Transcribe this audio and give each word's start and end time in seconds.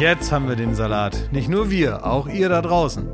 Jetzt 0.00 0.32
haben 0.32 0.48
wir 0.48 0.56
den 0.56 0.74
Salat. 0.74 1.28
Nicht 1.30 1.50
nur 1.50 1.70
wir, 1.70 2.06
auch 2.06 2.26
ihr 2.26 2.48
da 2.48 2.62
draußen. 2.62 3.06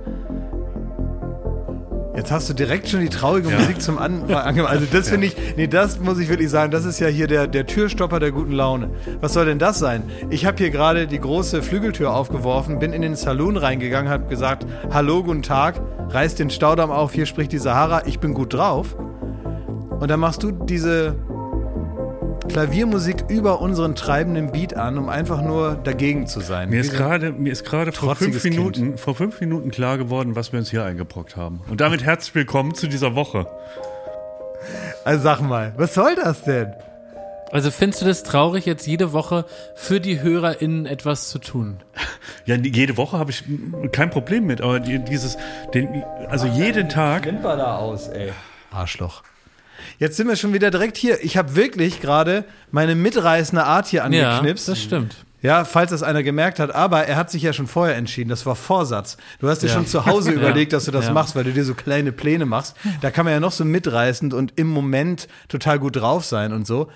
Jetzt 2.15 2.31
hast 2.31 2.49
du 2.49 2.55
direkt 2.55 2.89
schon 2.89 3.01
die 3.01 3.09
traurige 3.09 3.51
ja. 3.51 3.59
Musik 3.59 3.83
zum 3.83 3.99
Anfang 3.99 4.61
Also 4.61 4.87
das 4.93 5.09
finde 5.09 5.27
ich, 5.27 5.37
nee, 5.57 5.67
das 5.67 5.99
muss 5.99 6.21
ich 6.21 6.29
wirklich 6.29 6.49
sagen, 6.49 6.71
das 6.71 6.85
ist 6.85 7.01
ja 7.01 7.09
hier 7.09 7.27
der, 7.27 7.49
der 7.49 7.67
Türstopper 7.67 8.21
der 8.21 8.31
guten 8.31 8.53
Laune. 8.53 8.91
Was 9.21 9.33
soll 9.33 9.47
denn 9.47 9.59
das 9.59 9.81
sein? 9.81 10.05
Ich 10.31 10.47
habe 10.47 10.59
hier 10.59 10.71
gerade 10.71 11.09
die 11.09 11.19
große 11.19 11.61
Flügeltür 11.61 12.15
aufgeworfen, 12.15 12.79
bin 12.79 12.93
in 12.93 13.03
den 13.03 13.17
Saloon 13.17 13.57
reingegangen, 13.57 14.09
habe 14.09 14.29
gesagt, 14.29 14.65
hallo, 14.93 15.25
guten 15.25 15.43
Tag, 15.43 15.81
reiß 16.11 16.37
den 16.37 16.51
Staudamm 16.51 16.93
auf, 16.93 17.13
hier 17.13 17.27
spricht 17.27 17.51
die 17.51 17.59
Sahara, 17.59 18.07
ich 18.07 18.21
bin 18.21 18.33
gut 18.33 18.55
drauf. 18.55 18.95
Und 19.99 20.09
dann 20.09 20.21
machst 20.21 20.45
du 20.45 20.53
diese 20.53 21.17
Klaviermusik 22.49 23.25
über 23.29 23.61
unseren 23.61 23.95
treibenden 23.95 24.53
Beat 24.53 24.75
an, 24.75 24.99
um 24.99 25.09
einfach 25.09 25.43
nur 25.43 25.75
dagegen 25.75 26.27
zu 26.27 26.41
sein. 26.41 26.71
Mir 26.71 26.81
ist 26.81 26.93
gerade, 26.95 27.33
mir 27.33 27.53
ist 27.53 27.65
gerade 27.65 27.93
vor 27.93 28.17
fünf 28.17 28.43
Minuten, 28.45 28.99
vor 28.99 29.15
fünf 29.15 29.41
Minuten 29.41 29.71
klar 29.71 29.99
geworden, 29.99 30.37
was 30.37 30.53
wir 30.53 30.59
uns 30.59 30.71
hier 30.71 30.85
eingebrockt 30.85 31.37
haben. 31.37 31.61
Und 31.69 31.81
damit 31.81 32.05
herzlich 32.05 32.35
willkommen 32.35 32.75
zu 32.75 32.87
dieser 32.87 33.15
Woche. 33.15 33.47
Also 35.05 35.23
sag 35.23 35.41
mal, 35.41 35.75
was 35.77 35.95
soll 35.95 36.15
das 36.15 36.43
denn? 36.43 36.73
Also 37.53 37.71
findest 37.71 38.03
du 38.03 38.07
das 38.07 38.23
traurig, 38.23 38.67
jetzt 38.67 38.87
jede 38.87 39.13
Woche 39.13 39.45
für 39.75 40.01
die 40.01 40.21
HörerInnen 40.21 40.87
etwas 40.87 41.29
zu 41.29 41.39
tun? 41.39 41.79
Ja, 42.45 42.57
jede 42.57 42.97
Woche 42.97 43.19
habe 43.19 43.31
ich 43.31 43.45
kein 43.93 44.11
Problem 44.11 44.47
mit, 44.47 44.61
aber 44.61 44.81
dieses, 44.81 45.37
den, 45.75 46.03
also 46.29 46.47
jeden 46.47 46.89
Tag. 46.89 47.23
Klimper 47.23 47.57
da 47.57 47.77
aus, 47.77 48.09
ey. 48.09 48.33
Arschloch. 48.71 49.23
Jetzt 49.99 50.17
sind 50.17 50.29
wir 50.29 50.37
schon 50.37 50.53
wieder 50.53 50.71
direkt 50.71 50.97
hier. 50.97 51.23
Ich 51.25 51.37
habe 51.37 51.57
wirklich 51.57 52.01
gerade 52.01 52.45
meine 52.71 52.95
mitreißende 52.95 53.65
Art 53.65 53.87
hier 53.87 54.05
angeknipst. 54.05 54.69
Ja, 54.69 54.75
das 54.75 54.83
stimmt. 54.83 55.17
Ja, 55.43 55.65
falls 55.65 55.91
das 55.91 56.03
einer 56.03 56.23
gemerkt 56.23 56.59
hat, 56.59 56.75
aber 56.75 57.07
er 57.07 57.17
hat 57.17 57.31
sich 57.31 57.43
ja 57.43 57.53
schon 57.53 57.67
vorher 57.67 57.97
entschieden. 57.97 58.29
Das 58.29 58.47
war 58.47 58.57
Vorsatz. 58.57 59.17
Du 59.39 59.49
hast 59.49 59.63
dir 59.63 59.69
ja. 59.69 59.75
schon 59.75 59.87
zu 59.87 60.07
Hause 60.07 60.31
überlegt, 60.33 60.73
dass 60.73 60.87
du 60.87 60.91
das 60.91 61.07
ja. 61.07 61.13
machst, 61.13 61.37
weil 61.37 61.45
du 61.45 61.53
dir 61.53 61.65
so 61.65 61.75
kleine 61.75 62.11
Pläne 62.11 62.47
machst. 62.47 62.75
Da 63.01 63.11
kann 63.11 63.25
man 63.25 63.35
ja 63.35 63.41
noch 63.41 63.53
so 63.53 63.65
mitreißend 63.65 64.35
und 64.35 64.55
im 64.57 64.67
Moment 64.67 65.29
total 65.49 65.79
gut 65.79 65.97
drauf 65.97 66.25
sein 66.25 66.53
und 66.53 66.67
so. 66.67 66.89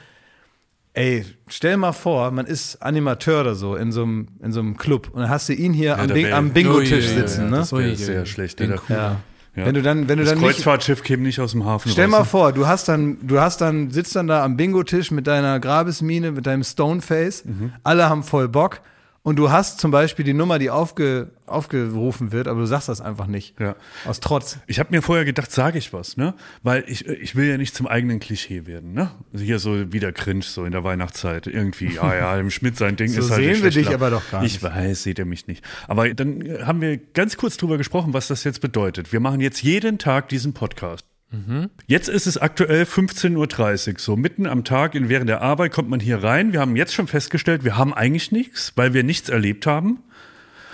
Ey, 0.94 1.24
stell 1.46 1.76
mal 1.76 1.92
vor, 1.92 2.32
man 2.32 2.46
ist 2.46 2.82
Animateur 2.82 3.42
oder 3.42 3.54
so 3.54 3.76
in 3.76 3.92
so 3.92 4.02
einem, 4.02 4.28
in 4.42 4.50
so 4.50 4.58
einem 4.58 4.76
Club 4.76 5.10
und 5.12 5.20
dann 5.20 5.30
hast 5.30 5.48
du 5.48 5.52
ihn 5.52 5.72
hier 5.72 5.98
am, 5.98 6.08
Bing, 6.08 6.32
am 6.32 6.50
Bingo-Tisch 6.50 7.06
sitzen. 7.06 7.50
ne? 7.50 7.58
Das 7.58 7.72
wäre 7.72 7.94
sehr 7.94 8.26
schlecht. 8.26 8.58
Ja. 8.88 9.20
Ja. 9.56 9.66
Wenn 9.66 9.74
du 9.74 9.82
dann, 9.82 10.08
wenn 10.08 10.18
du 10.18 10.24
das 10.24 10.34
dann 10.34 10.42
Kreuzfahrtschiff 10.42 11.02
käme 11.02 11.24
nicht 11.24 11.40
aus 11.40 11.52
dem 11.52 11.64
Hafen. 11.64 11.90
Stell 11.90 12.04
raus. 12.04 12.12
mal 12.12 12.24
vor, 12.24 12.52
du 12.52 12.66
hast 12.66 12.88
dann, 12.88 13.18
du 13.26 13.40
hast 13.40 13.60
dann, 13.60 13.90
sitzt 13.90 14.14
dann 14.14 14.28
da 14.28 14.44
am 14.44 14.56
Bingo-Tisch 14.56 15.10
mit 15.10 15.26
deiner 15.26 15.58
Grabesmine, 15.58 16.32
mit 16.32 16.46
deinem 16.46 16.62
Stoneface. 16.62 17.44
Mhm. 17.44 17.72
Alle 17.82 18.08
haben 18.08 18.22
voll 18.22 18.48
Bock 18.48 18.80
und 19.22 19.36
du 19.36 19.50
hast 19.50 19.80
zum 19.80 19.90
Beispiel 19.90 20.24
die 20.24 20.32
Nummer, 20.32 20.58
die 20.58 20.70
aufge, 20.70 21.30
aufgerufen 21.44 22.32
wird, 22.32 22.48
aber 22.48 22.60
du 22.60 22.66
sagst 22.66 22.88
das 22.88 23.02
einfach 23.02 23.26
nicht. 23.26 23.60
Ja. 23.60 23.76
Aus 24.06 24.20
Trotz. 24.20 24.58
Ich 24.66 24.78
habe 24.78 24.90
mir 24.92 25.02
vorher 25.02 25.26
gedacht, 25.26 25.52
sage 25.52 25.76
ich 25.76 25.92
was, 25.92 26.16
ne? 26.16 26.34
Weil 26.62 26.84
ich, 26.86 27.06
ich 27.06 27.36
will 27.36 27.46
ja 27.46 27.58
nicht 27.58 27.74
zum 27.74 27.86
eigenen 27.86 28.18
Klischee 28.18 28.66
werden, 28.66 28.94
ne? 28.94 29.10
Also 29.32 29.44
hier 29.44 29.58
so 29.58 29.92
wieder 29.92 30.12
cringe, 30.12 30.42
so 30.42 30.64
in 30.64 30.72
der 30.72 30.84
Weihnachtszeit. 30.84 31.46
Irgendwie, 31.46 31.98
ah 31.98 32.14
ja, 32.14 32.36
im 32.40 32.50
Schmidt 32.50 32.78
sein 32.78 32.96
Ding 32.96 33.08
so 33.08 33.20
ist 33.20 33.30
halt. 33.30 33.42
sehen 33.42 33.62
wir 33.62 33.70
dich 33.70 33.92
aber 33.92 34.08
doch 34.08 34.22
gar 34.30 34.42
nicht. 34.42 34.56
Ich 34.56 34.62
weiß, 34.62 35.02
seht 35.02 35.18
ihr 35.18 35.26
mich 35.26 35.46
nicht. 35.46 35.62
Aber 35.86 36.12
dann 36.14 36.42
haben 36.66 36.80
wir 36.80 36.96
ganz 36.96 37.36
kurz 37.36 37.58
drüber 37.58 37.76
gesprochen, 37.76 38.14
was 38.14 38.28
das 38.28 38.44
jetzt 38.44 38.62
bedeutet. 38.62 39.12
Wir 39.12 39.20
machen 39.20 39.40
jetzt 39.40 39.62
jeden 39.62 39.98
Tag 39.98 40.30
diesen 40.30 40.54
Podcast. 40.54 41.09
Mhm. 41.30 41.70
Jetzt 41.86 42.08
ist 42.08 42.26
es 42.26 42.38
aktuell 42.38 42.82
15.30 42.82 43.92
Uhr. 43.92 43.98
So 43.98 44.16
mitten 44.16 44.46
am 44.46 44.64
Tag 44.64 44.94
in, 44.94 45.08
während 45.08 45.28
der 45.28 45.42
Arbeit 45.42 45.72
kommt 45.72 45.88
man 45.88 46.00
hier 46.00 46.22
rein. 46.22 46.52
Wir 46.52 46.60
haben 46.60 46.74
jetzt 46.74 46.92
schon 46.92 47.06
festgestellt, 47.06 47.64
wir 47.64 47.76
haben 47.76 47.94
eigentlich 47.94 48.32
nichts, 48.32 48.72
weil 48.76 48.94
wir 48.94 49.04
nichts 49.04 49.28
erlebt 49.28 49.66
haben. 49.66 50.02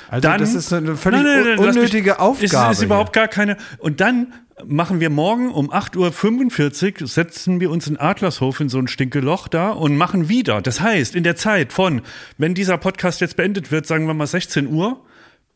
Also 0.09 0.29
dann, 0.29 0.41
das 0.41 0.55
ist 0.55 0.73
eine 0.73 0.97
völlig 0.97 1.23
nein, 1.23 1.45
nein, 1.45 1.57
nein, 1.57 1.69
unnötige 1.69 2.11
mich, 2.11 2.19
Aufgabe. 2.19 2.73
Es 2.73 2.79
ist 2.79 2.85
überhaupt 2.85 3.13
gar 3.13 3.29
keine. 3.29 3.57
Und 3.79 4.01
dann 4.01 4.33
machen 4.65 5.01
wir 5.01 5.11
morgen 5.11 5.51
um 5.51 5.71
8.45 5.71 7.03
Uhr, 7.03 7.09
setzen 7.09 7.61
wir 7.61 7.71
uns 7.71 7.87
in 7.87 7.99
Adlershof 7.99 8.61
in 8.61 8.69
so 8.69 8.79
ein 8.79 8.89
Stinkeloch 8.89 9.49
da 9.49 9.71
und 9.71 9.97
machen 9.97 10.29
wieder. 10.29 10.63
Das 10.63 10.81
heißt, 10.81 11.15
in 11.15 11.25
der 11.25 11.37
Zeit 11.37 11.73
von, 11.73 12.03
wenn 12.39 12.55
dieser 12.55 12.79
Podcast 12.79 13.21
jetzt 13.21 13.37
beendet 13.37 13.71
wird, 13.71 13.87
sagen 13.87 14.07
wir 14.07 14.15
mal 14.15 14.27
16 14.27 14.69
Uhr, 14.69 15.05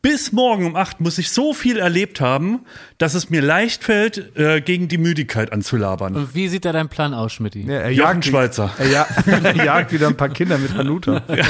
bis 0.01 0.31
morgen 0.31 0.65
um 0.65 0.75
acht 0.75 0.99
muss 0.99 1.17
ich 1.17 1.29
so 1.29 1.53
viel 1.53 1.77
erlebt 1.77 2.21
haben, 2.21 2.61
dass 2.97 3.13
es 3.13 3.29
mir 3.29 3.41
leicht 3.41 3.83
fällt, 3.83 4.35
äh, 4.35 4.61
gegen 4.61 4.87
die 4.87 4.97
Müdigkeit 4.97 5.53
anzulabern. 5.53 6.15
Und 6.15 6.35
wie 6.35 6.47
sieht 6.47 6.65
da 6.65 6.71
dein 6.71 6.89
Plan 6.89 7.13
aus, 7.13 7.33
Schmidt? 7.33 7.55
Ja, 7.55 7.75
er 7.75 7.91
jagt 7.91 8.25
Schweizer. 8.25 8.71
Er, 8.79 8.87
ja, 8.89 9.07
er, 9.25 9.55
jagt 9.55 9.91
wieder 9.91 10.07
ein 10.07 10.17
paar 10.17 10.29
Kinder 10.29 10.57
mit 10.57 10.73
Hanuta. 10.73 11.21
Ja, 11.31 11.45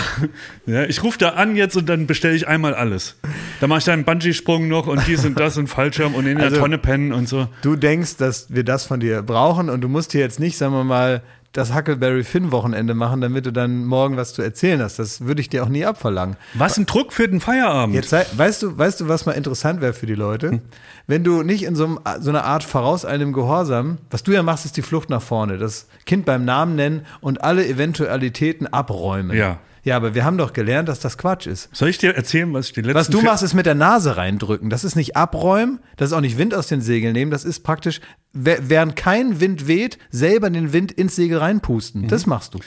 ja 0.65 0.83
ich 0.83 1.03
rufe 1.03 1.17
da 1.17 1.29
an 1.29 1.55
jetzt 1.55 1.75
und 1.75 1.87
dann 1.87 2.07
bestelle 2.07 2.35
ich 2.35 2.47
einmal 2.47 2.73
alles. 2.73 3.15
Da 3.59 3.67
mache 3.67 3.79
ich 3.79 3.85
dann 3.85 3.93
einen 3.93 4.05
Bungee-Sprung 4.05 4.67
noch 4.67 4.87
und 4.87 5.07
dies 5.07 5.25
und 5.25 5.39
das 5.39 5.57
und 5.57 5.67
Fallschirm 5.67 6.13
und 6.13 6.27
in 6.27 6.37
also, 6.39 6.49
der 6.49 6.59
Tonne 6.59 6.77
pennen 6.77 7.13
und 7.13 7.27
so. 7.27 7.47
Du 7.61 7.75
denkst, 7.75 8.17
dass 8.17 8.53
wir 8.53 8.63
das 8.63 8.85
von 8.85 8.99
dir 8.99 9.21
brauchen 9.21 9.69
und 9.69 9.81
du 9.81 9.87
musst 9.87 10.11
hier 10.11 10.21
jetzt 10.21 10.39
nicht, 10.39 10.57
sagen 10.57 10.73
wir 10.73 10.83
mal, 10.83 11.23
das 11.53 11.75
Huckleberry 11.75 12.23
Finn 12.23 12.51
Wochenende 12.51 12.93
machen, 12.93 13.19
damit 13.19 13.45
du 13.45 13.51
dann 13.51 13.85
morgen 13.85 14.15
was 14.15 14.33
zu 14.33 14.41
erzählen 14.41 14.81
hast. 14.81 14.99
Das 14.99 15.21
würde 15.21 15.41
ich 15.41 15.49
dir 15.49 15.63
auch 15.63 15.69
nie 15.69 15.85
abverlangen. 15.85 16.37
Was 16.53 16.77
ein 16.77 16.85
Druck 16.85 17.11
für 17.11 17.27
den 17.27 17.41
Feierabend. 17.41 17.95
Jetzt 17.95 18.11
weißt 18.11 18.63
du, 18.63 18.77
weißt 18.77 19.01
du, 19.01 19.07
was 19.09 19.25
mal 19.25 19.33
interessant 19.33 19.81
wäre 19.81 19.93
für 19.93 20.05
die 20.05 20.15
Leute? 20.15 20.51
Hm. 20.51 20.61
Wenn 21.07 21.23
du 21.23 21.43
nicht 21.43 21.63
in 21.63 21.75
so, 21.75 21.85
einem, 21.85 21.99
so 22.21 22.29
einer 22.29 22.45
Art 22.45 22.63
vorauseilendem 22.63 23.33
Gehorsam, 23.33 23.97
was 24.09 24.23
du 24.23 24.31
ja 24.31 24.43
machst, 24.43 24.65
ist 24.65 24.77
die 24.77 24.81
Flucht 24.81 25.09
nach 25.09 25.21
vorne, 25.21 25.57
das 25.57 25.87
Kind 26.05 26.25
beim 26.25 26.45
Namen 26.45 26.75
nennen 26.75 27.05
und 27.19 27.43
alle 27.43 27.67
Eventualitäten 27.67 28.67
abräumen. 28.67 29.35
Ja. 29.35 29.59
Ja, 29.83 29.95
aber 29.95 30.13
wir 30.13 30.23
haben 30.23 30.37
doch 30.37 30.53
gelernt, 30.53 30.89
dass 30.89 30.99
das 30.99 31.17
Quatsch 31.17 31.47
ist. 31.47 31.69
Soll 31.75 31.89
ich 31.89 31.97
dir 31.97 32.15
erzählen, 32.15 32.53
was 32.53 32.67
ich 32.67 32.73
die 32.73 32.81
letzten 32.81 32.95
Was 32.95 33.09
du 33.09 33.21
machst, 33.21 33.43
ist 33.43 33.53
mit 33.53 33.65
der 33.65 33.75
Nase 33.75 34.15
reindrücken. 34.15 34.69
Das 34.69 34.83
ist 34.83 34.95
nicht 34.95 35.15
abräumen, 35.15 35.79
das 35.97 36.09
ist 36.11 36.13
auch 36.13 36.21
nicht 36.21 36.37
Wind 36.37 36.53
aus 36.53 36.67
den 36.67 36.81
Segeln 36.81 37.13
nehmen, 37.13 37.31
das 37.31 37.45
ist 37.45 37.61
praktisch, 37.61 37.99
während 38.33 38.95
kein 38.95 39.39
Wind 39.39 39.67
weht, 39.67 39.97
selber 40.11 40.49
den 40.49 40.71
Wind 40.71 40.91
ins 40.91 41.15
Segel 41.15 41.39
reinpusten. 41.39 42.03
Mhm. 42.03 42.07
Das 42.09 42.25
machst 42.27 42.53
du. 42.53 42.59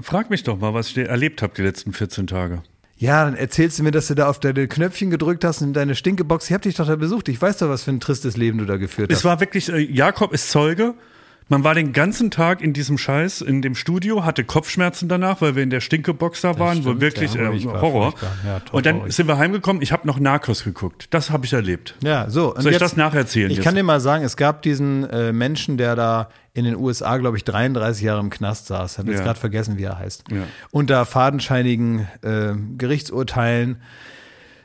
Frag 0.00 0.30
mich 0.30 0.44
doch 0.44 0.58
mal, 0.58 0.74
was 0.74 0.88
ich 0.88 0.98
erlebt 0.98 1.42
habe 1.42 1.54
die 1.56 1.62
letzten 1.62 1.92
14 1.92 2.26
Tage. 2.26 2.62
Ja, 3.00 3.24
dann 3.24 3.34
erzählst 3.34 3.78
du 3.78 3.82
mir, 3.82 3.92
dass 3.92 4.08
du 4.08 4.14
da 4.14 4.28
auf 4.28 4.38
deine 4.40 4.68
Knöpfchen 4.68 5.08
gedrückt 5.08 5.42
hast 5.42 5.62
in 5.62 5.72
deine 5.72 5.94
Stinkebox. 5.94 6.50
Ich 6.50 6.52
hab 6.52 6.60
dich 6.60 6.74
doch 6.74 6.86
da 6.86 6.96
besucht. 6.96 7.30
Ich 7.30 7.40
weiß 7.40 7.56
doch, 7.56 7.70
was 7.70 7.84
für 7.84 7.92
ein 7.92 8.00
tristes 8.00 8.36
Leben 8.36 8.58
du 8.58 8.66
da 8.66 8.76
geführt 8.76 9.10
hast. 9.10 9.18
Es 9.18 9.24
war 9.24 9.40
wirklich, 9.40 9.70
äh, 9.72 9.78
Jakob 9.78 10.34
ist 10.34 10.50
Zeuge. 10.50 10.94
Man 11.50 11.64
war 11.64 11.74
den 11.74 11.92
ganzen 11.92 12.30
Tag 12.30 12.60
in 12.60 12.72
diesem 12.72 12.96
Scheiß, 12.96 13.40
in 13.40 13.60
dem 13.60 13.74
Studio, 13.74 14.24
hatte 14.24 14.44
Kopfschmerzen 14.44 15.08
danach, 15.08 15.40
weil 15.40 15.56
wir 15.56 15.64
in 15.64 15.70
der 15.70 15.80
Stinkebox 15.80 16.42
da 16.42 16.60
waren, 16.60 16.78
stimmt, 16.78 16.98
wo 16.98 17.00
wirklich 17.00 17.34
äh, 17.34 17.64
Horror. 17.64 18.14
Ja, 18.46 18.62
und 18.70 18.86
dann 18.86 19.10
sind 19.10 19.26
wir 19.26 19.36
heimgekommen, 19.36 19.82
ich 19.82 19.90
habe 19.90 20.06
noch 20.06 20.20
Narcos 20.20 20.62
geguckt. 20.62 21.08
Das 21.10 21.30
habe 21.30 21.46
ich 21.46 21.52
erlebt. 21.52 21.96
Ja, 22.04 22.30
so. 22.30 22.54
Soll 22.56 22.70
ich 22.70 22.78
das 22.78 22.96
nacherzählen? 22.96 23.50
Ich 23.50 23.56
jetzt? 23.56 23.64
kann 23.64 23.74
dir 23.74 23.82
mal 23.82 23.98
sagen, 23.98 24.22
es 24.22 24.36
gab 24.36 24.62
diesen 24.62 25.10
äh, 25.10 25.32
Menschen, 25.32 25.76
der 25.76 25.96
da 25.96 26.28
in 26.54 26.64
den 26.64 26.76
USA, 26.76 27.16
glaube 27.16 27.36
ich, 27.36 27.42
33 27.42 28.04
Jahre 28.04 28.20
im 28.20 28.30
Knast 28.30 28.68
saß. 28.68 28.98
Habe 28.98 29.10
jetzt 29.10 29.18
ja. 29.18 29.24
gerade 29.24 29.40
vergessen, 29.40 29.76
wie 29.76 29.82
er 29.82 29.98
heißt. 29.98 30.26
Ja. 30.30 30.44
Unter 30.70 31.04
fadenscheinigen 31.04 32.06
äh, 32.22 32.52
Gerichtsurteilen 32.78 33.82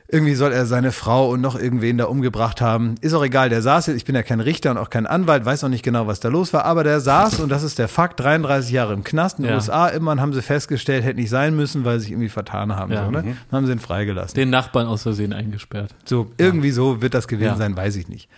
irgendwie 0.08 0.34
soll 0.34 0.52
er 0.52 0.66
seine 0.66 0.92
Frau 0.92 1.30
und 1.30 1.40
noch 1.40 1.58
irgendwen 1.58 1.98
da 1.98 2.04
umgebracht 2.04 2.60
haben. 2.60 2.94
Ist 3.00 3.12
auch 3.14 3.24
egal, 3.24 3.48
der 3.48 3.60
saß 3.60 3.86
jetzt, 3.86 3.96
ich 3.96 4.04
bin 4.04 4.14
ja 4.14 4.22
kein 4.22 4.40
Richter 4.40 4.70
und 4.70 4.78
auch 4.78 4.90
kein 4.90 5.06
Anwalt, 5.06 5.44
weiß 5.44 5.64
auch 5.64 5.68
nicht 5.68 5.82
genau, 5.82 6.06
was 6.06 6.20
da 6.20 6.28
los 6.28 6.52
war, 6.52 6.64
aber 6.64 6.84
der 6.84 7.00
saß, 7.00 7.40
und 7.40 7.48
das 7.48 7.62
ist 7.62 7.78
der 7.78 7.88
Fakt, 7.88 8.20
33 8.20 8.70
Jahre 8.70 8.92
im 8.92 9.02
Knast 9.02 9.38
in 9.38 9.44
den 9.44 9.50
ja. 9.50 9.56
USA. 9.56 9.88
Immerhin 9.88 10.20
haben 10.20 10.32
sie 10.32 10.42
festgestellt, 10.42 11.04
hätte 11.04 11.18
nicht 11.18 11.30
sein 11.30 11.56
müssen, 11.56 11.84
weil 11.84 11.98
sie 11.98 12.04
sich 12.04 12.12
irgendwie 12.12 12.28
vertan 12.28 12.76
haben. 12.76 12.92
Ja. 12.92 13.04
So, 13.04 13.10
ne? 13.10 13.22
Mhm. 13.22 13.36
Dann 13.50 13.56
haben 13.56 13.66
sie 13.66 13.72
ihn 13.72 13.80
freigelassen. 13.80 14.34
Den 14.36 14.50
Nachbarn 14.50 14.86
aus 14.86 15.02
Versehen 15.02 15.32
eingesperrt. 15.32 15.94
So, 16.04 16.30
irgendwie 16.38 16.68
ja. 16.68 16.74
so 16.74 17.02
wird 17.02 17.14
das 17.14 17.26
gewesen 17.26 17.56
sein, 17.58 17.76
weiß 17.76 17.96
ich 17.96 18.08
nicht. 18.08 18.28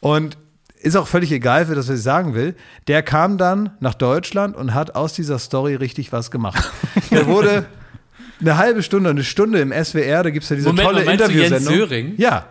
Und 0.00 0.36
ist 0.84 0.96
auch 0.96 1.06
völlig 1.06 1.32
egal 1.32 1.64
für 1.64 1.74
das, 1.74 1.88
was 1.88 1.96
ich 1.96 2.02
sagen 2.02 2.34
will. 2.34 2.54
Der 2.88 3.02
kam 3.02 3.38
dann 3.38 3.70
nach 3.80 3.94
Deutschland 3.94 4.54
und 4.54 4.74
hat 4.74 4.94
aus 4.94 5.14
dieser 5.14 5.38
Story 5.38 5.76
richtig 5.76 6.12
was 6.12 6.30
gemacht. 6.30 6.70
Der 7.10 7.26
wurde 7.26 7.64
eine 8.40 8.56
halbe 8.56 8.82
Stunde, 8.82 9.10
eine 9.10 9.24
Stunde 9.24 9.60
im 9.60 9.72
SWR, 9.72 10.22
da 10.22 10.30
gibt 10.30 10.44
es 10.44 10.50
ja 10.50 10.56
diese 10.56 10.68
Moment, 10.68 10.88
tolle 10.88 11.02
Interviewsendung. 11.04 11.74
Jens 11.74 11.88
Söring? 11.88 12.14
Ja. 12.16 12.48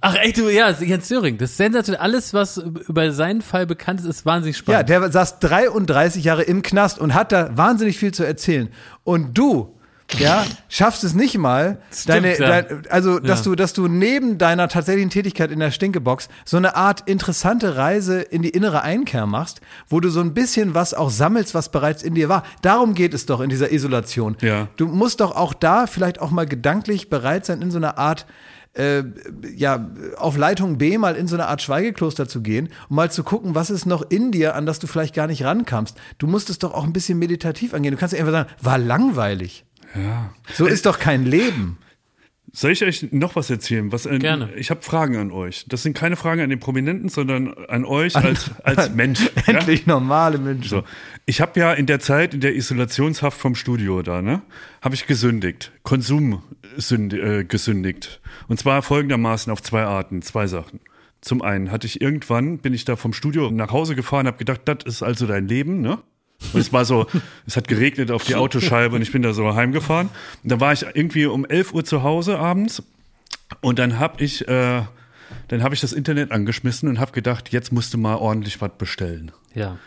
Ach 0.00 0.16
echt, 0.16 0.38
du, 0.38 0.48
ja, 0.48 0.70
Jens 0.70 1.08
Söring. 1.08 1.38
Das 1.38 1.50
ist 1.50 1.56
sensationell. 1.56 2.00
Alles, 2.00 2.34
was 2.34 2.58
über 2.58 3.12
seinen 3.12 3.42
Fall 3.42 3.66
bekannt 3.66 4.00
ist, 4.00 4.06
ist 4.06 4.26
wahnsinnig 4.26 4.56
spannend. 4.56 4.88
Ja, 4.88 5.00
der 5.00 5.10
saß 5.10 5.40
33 5.40 6.24
Jahre 6.24 6.42
im 6.42 6.62
Knast 6.62 6.98
und 6.98 7.14
hat 7.14 7.32
da 7.32 7.56
wahnsinnig 7.56 7.98
viel 7.98 8.12
zu 8.12 8.24
erzählen. 8.24 8.68
Und 9.02 9.36
du 9.36 9.73
ja, 10.18 10.44
schaffst 10.68 11.04
es 11.04 11.14
nicht 11.14 11.38
mal, 11.38 11.78
Stimmt, 11.92 12.08
deine, 12.08 12.38
ja. 12.38 12.62
dein, 12.62 12.82
also 12.90 13.18
dass 13.18 13.40
ja. 13.40 13.44
du, 13.44 13.54
dass 13.54 13.72
du 13.72 13.88
neben 13.88 14.38
deiner 14.38 14.68
tatsächlichen 14.68 15.10
Tätigkeit 15.10 15.50
in 15.50 15.60
der 15.60 15.70
Stinkebox 15.70 16.28
so 16.44 16.56
eine 16.56 16.76
Art 16.76 17.08
interessante 17.08 17.76
Reise 17.76 18.20
in 18.20 18.42
die 18.42 18.50
innere 18.50 18.82
Einkehr 18.82 19.26
machst, 19.26 19.60
wo 19.88 20.00
du 20.00 20.10
so 20.10 20.20
ein 20.20 20.34
bisschen 20.34 20.74
was 20.74 20.94
auch 20.94 21.10
sammelst, 21.10 21.54
was 21.54 21.70
bereits 21.70 22.02
in 22.02 22.14
dir 22.14 22.28
war. 22.28 22.44
Darum 22.62 22.94
geht 22.94 23.14
es 23.14 23.26
doch 23.26 23.40
in 23.40 23.50
dieser 23.50 23.72
Isolation. 23.72 24.36
Ja. 24.40 24.68
Du 24.76 24.86
musst 24.86 25.20
doch 25.20 25.34
auch 25.34 25.54
da 25.54 25.86
vielleicht 25.86 26.20
auch 26.20 26.30
mal 26.30 26.46
gedanklich 26.46 27.08
bereit 27.10 27.46
sein, 27.46 27.62
in 27.62 27.70
so 27.70 27.78
einer 27.78 27.98
Art 27.98 28.26
äh, 28.74 29.04
ja, 29.54 29.88
auf 30.16 30.36
Leitung 30.36 30.78
B 30.78 30.98
mal 30.98 31.14
in 31.14 31.28
so 31.28 31.36
eine 31.36 31.46
Art 31.46 31.62
Schweigekloster 31.62 32.28
zu 32.28 32.42
gehen, 32.42 32.68
um 32.88 32.96
mal 32.96 33.10
zu 33.10 33.22
gucken, 33.22 33.54
was 33.54 33.70
ist 33.70 33.86
noch 33.86 34.02
in 34.10 34.32
dir, 34.32 34.54
an 34.56 34.66
das 34.66 34.78
du 34.78 34.86
vielleicht 34.86 35.14
gar 35.14 35.26
nicht 35.26 35.44
rankamst. 35.44 35.96
Du 36.18 36.26
musst 36.26 36.50
es 36.50 36.58
doch 36.58 36.74
auch 36.74 36.84
ein 36.84 36.92
bisschen 36.92 37.18
meditativ 37.18 37.72
angehen. 37.72 37.92
Du 37.92 37.98
kannst 37.98 38.14
einfach 38.14 38.32
sagen, 38.32 38.50
war 38.60 38.78
langweilig. 38.78 39.64
Ja. 39.94 40.32
So 40.52 40.66
ist 40.66 40.86
doch 40.86 40.98
kein 40.98 41.24
Leben. 41.24 41.78
Soll 42.56 42.70
ich 42.70 42.84
euch 42.84 43.08
noch 43.10 43.34
was 43.34 43.50
erzählen? 43.50 43.90
Was, 43.90 44.06
äh, 44.06 44.16
Gerne. 44.20 44.54
Ich 44.54 44.70
habe 44.70 44.80
Fragen 44.80 45.16
an 45.16 45.32
euch. 45.32 45.64
Das 45.68 45.82
sind 45.82 45.96
keine 45.96 46.14
Fragen 46.14 46.40
an 46.40 46.50
den 46.50 46.60
Prominenten, 46.60 47.08
sondern 47.08 47.52
an 47.52 47.84
euch 47.84 48.14
als, 48.14 48.52
als 48.62 48.90
Mensch. 48.94 49.28
Endlich 49.46 49.80
ja? 49.80 49.94
normale 49.94 50.38
Menschen. 50.38 50.68
So. 50.68 50.84
Ich 51.26 51.40
habe 51.40 51.58
ja 51.58 51.72
in 51.72 51.86
der 51.86 51.98
Zeit, 51.98 52.32
in 52.32 52.40
der 52.40 52.54
Isolationshaft 52.54 53.40
vom 53.40 53.56
Studio 53.56 54.02
da, 54.02 54.22
ne, 54.22 54.40
habe 54.82 54.94
ich 54.94 55.08
gesündigt. 55.08 55.72
Konsum 55.82 56.44
sünd, 56.76 57.12
äh, 57.12 57.42
gesündigt. 57.42 58.20
Und 58.46 58.60
zwar 58.60 58.82
folgendermaßen 58.82 59.52
auf 59.52 59.60
zwei 59.60 59.82
Arten, 59.82 60.22
zwei 60.22 60.46
Sachen. 60.46 60.78
Zum 61.22 61.42
einen 61.42 61.72
hatte 61.72 61.88
ich 61.88 62.00
irgendwann, 62.00 62.58
bin 62.58 62.72
ich 62.72 62.84
da 62.84 62.94
vom 62.94 63.12
Studio 63.12 63.50
nach 63.50 63.72
Hause 63.72 63.96
gefahren, 63.96 64.28
habe 64.28 64.36
gedacht, 64.36 64.60
das 64.66 64.84
ist 64.84 65.02
also 65.02 65.26
dein 65.26 65.48
Leben, 65.48 65.80
ne? 65.80 65.98
Und 66.52 66.60
es 66.60 66.72
war 66.72 66.84
so, 66.84 67.06
es 67.46 67.56
hat 67.56 67.68
geregnet 67.68 68.10
auf 68.10 68.24
die 68.24 68.34
Autoscheibe 68.34 68.96
und 68.96 69.02
ich 69.02 69.12
bin 69.12 69.22
da 69.22 69.32
so 69.32 69.54
heimgefahren. 69.54 70.08
Und 70.42 70.52
dann 70.52 70.60
war 70.60 70.72
ich 70.72 70.84
irgendwie 70.94 71.26
um 71.26 71.44
11 71.44 71.74
Uhr 71.74 71.84
zu 71.84 72.02
Hause 72.02 72.38
abends 72.38 72.82
und 73.60 73.78
dann 73.78 73.98
habe 73.98 74.22
ich, 74.22 74.46
äh, 74.48 74.82
dann 75.48 75.62
habe 75.62 75.74
ich 75.74 75.80
das 75.80 75.92
Internet 75.92 76.32
angeschmissen 76.32 76.88
und 76.88 77.00
habe 77.00 77.12
gedacht, 77.12 77.50
jetzt 77.50 77.72
musst 77.72 77.94
du 77.94 77.98
mal 77.98 78.16
ordentlich 78.16 78.60
was 78.60 78.72
bestellen. 78.76 79.32
Ja. 79.54 79.78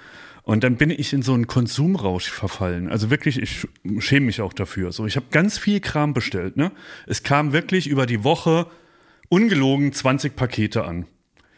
Und 0.43 0.63
dann 0.63 0.77
bin 0.77 0.91
ich 0.91 1.11
in 1.11 1.23
so 1.23 1.33
einen 1.33 1.47
Konsumrausch 1.47 2.29
verfallen. 2.29 2.89
Also 2.89 3.09
wirklich, 3.09 3.37
ich 3.41 3.67
schäme 3.99 4.27
mich 4.27 4.39
auch 4.39 4.53
dafür. 4.53 4.93
So, 4.93 5.05
ich 5.05 5.17
habe 5.17 5.25
ganz 5.29 5.57
viel 5.57 5.81
Kram 5.81 6.13
bestellt. 6.13 6.55
Ne? 6.55 6.71
Es 7.05 7.23
kam 7.23 7.51
wirklich 7.51 7.87
über 7.87 8.05
die 8.05 8.23
Woche 8.23 8.67
ungelogen 9.27 9.91
20 9.91 10.37
Pakete 10.37 10.85
an. 10.85 11.05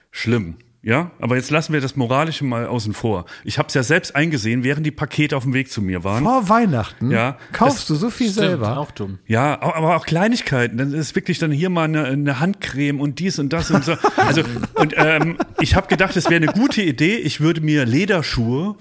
Schlimm. 0.09 0.55
Ja, 0.81 1.11
aber 1.19 1.35
jetzt 1.35 1.51
lassen 1.51 1.73
wir 1.73 1.81
das 1.81 1.97
Moralische 1.97 2.45
mal 2.45 2.65
außen 2.65 2.93
vor. 2.93 3.25
Ich 3.43 3.57
habe 3.57 3.67
es 3.67 3.73
ja 3.73 3.83
selbst 3.83 4.15
eingesehen, 4.15 4.63
während 4.63 4.85
die 4.85 4.91
Pakete 4.91 5.35
auf 5.35 5.43
dem 5.43 5.53
Weg 5.53 5.69
zu 5.69 5.81
mir 5.81 6.05
waren. 6.05 6.23
Vor 6.23 6.47
Weihnachten 6.47 7.11
Ja, 7.11 7.37
kaufst 7.51 7.89
du 7.89 7.95
so 7.95 8.09
viel 8.09 8.29
Stimmt, 8.29 8.47
selber. 8.47 8.77
auch 8.77 8.91
dumm. 8.91 9.19
Ja, 9.27 9.61
aber 9.61 9.97
auch 9.97 10.05
Kleinigkeiten. 10.05 10.77
Dann 10.77 10.93
ist 10.93 11.15
wirklich 11.15 11.37
dann 11.37 11.51
hier 11.51 11.69
mal 11.69 11.83
eine, 11.83 12.05
eine 12.05 12.39
Handcreme 12.39 13.01
und 13.01 13.19
dies 13.19 13.39
und 13.39 13.51
das 13.51 13.71
und 13.71 13.83
so. 13.83 13.95
Also 14.15 14.43
und 14.75 14.93
ähm, 14.95 15.37
ich 15.59 15.75
habe 15.75 15.87
gedacht, 15.87 16.15
es 16.15 16.29
wäre 16.29 16.41
eine 16.43 16.53
gute 16.53 16.81
Idee. 16.81 17.17
Ich 17.17 17.41
würde 17.41 17.59
mir 17.59 17.85
Lederschuhe 17.85 18.75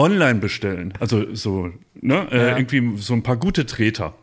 online 0.00 0.40
bestellen. 0.40 0.94
Also 0.98 1.34
so, 1.34 1.70
ne, 2.00 2.26
äh, 2.30 2.58
irgendwie 2.58 2.96
so 2.96 3.12
ein 3.12 3.22
paar 3.22 3.36
gute 3.36 3.66
Treter. 3.66 4.14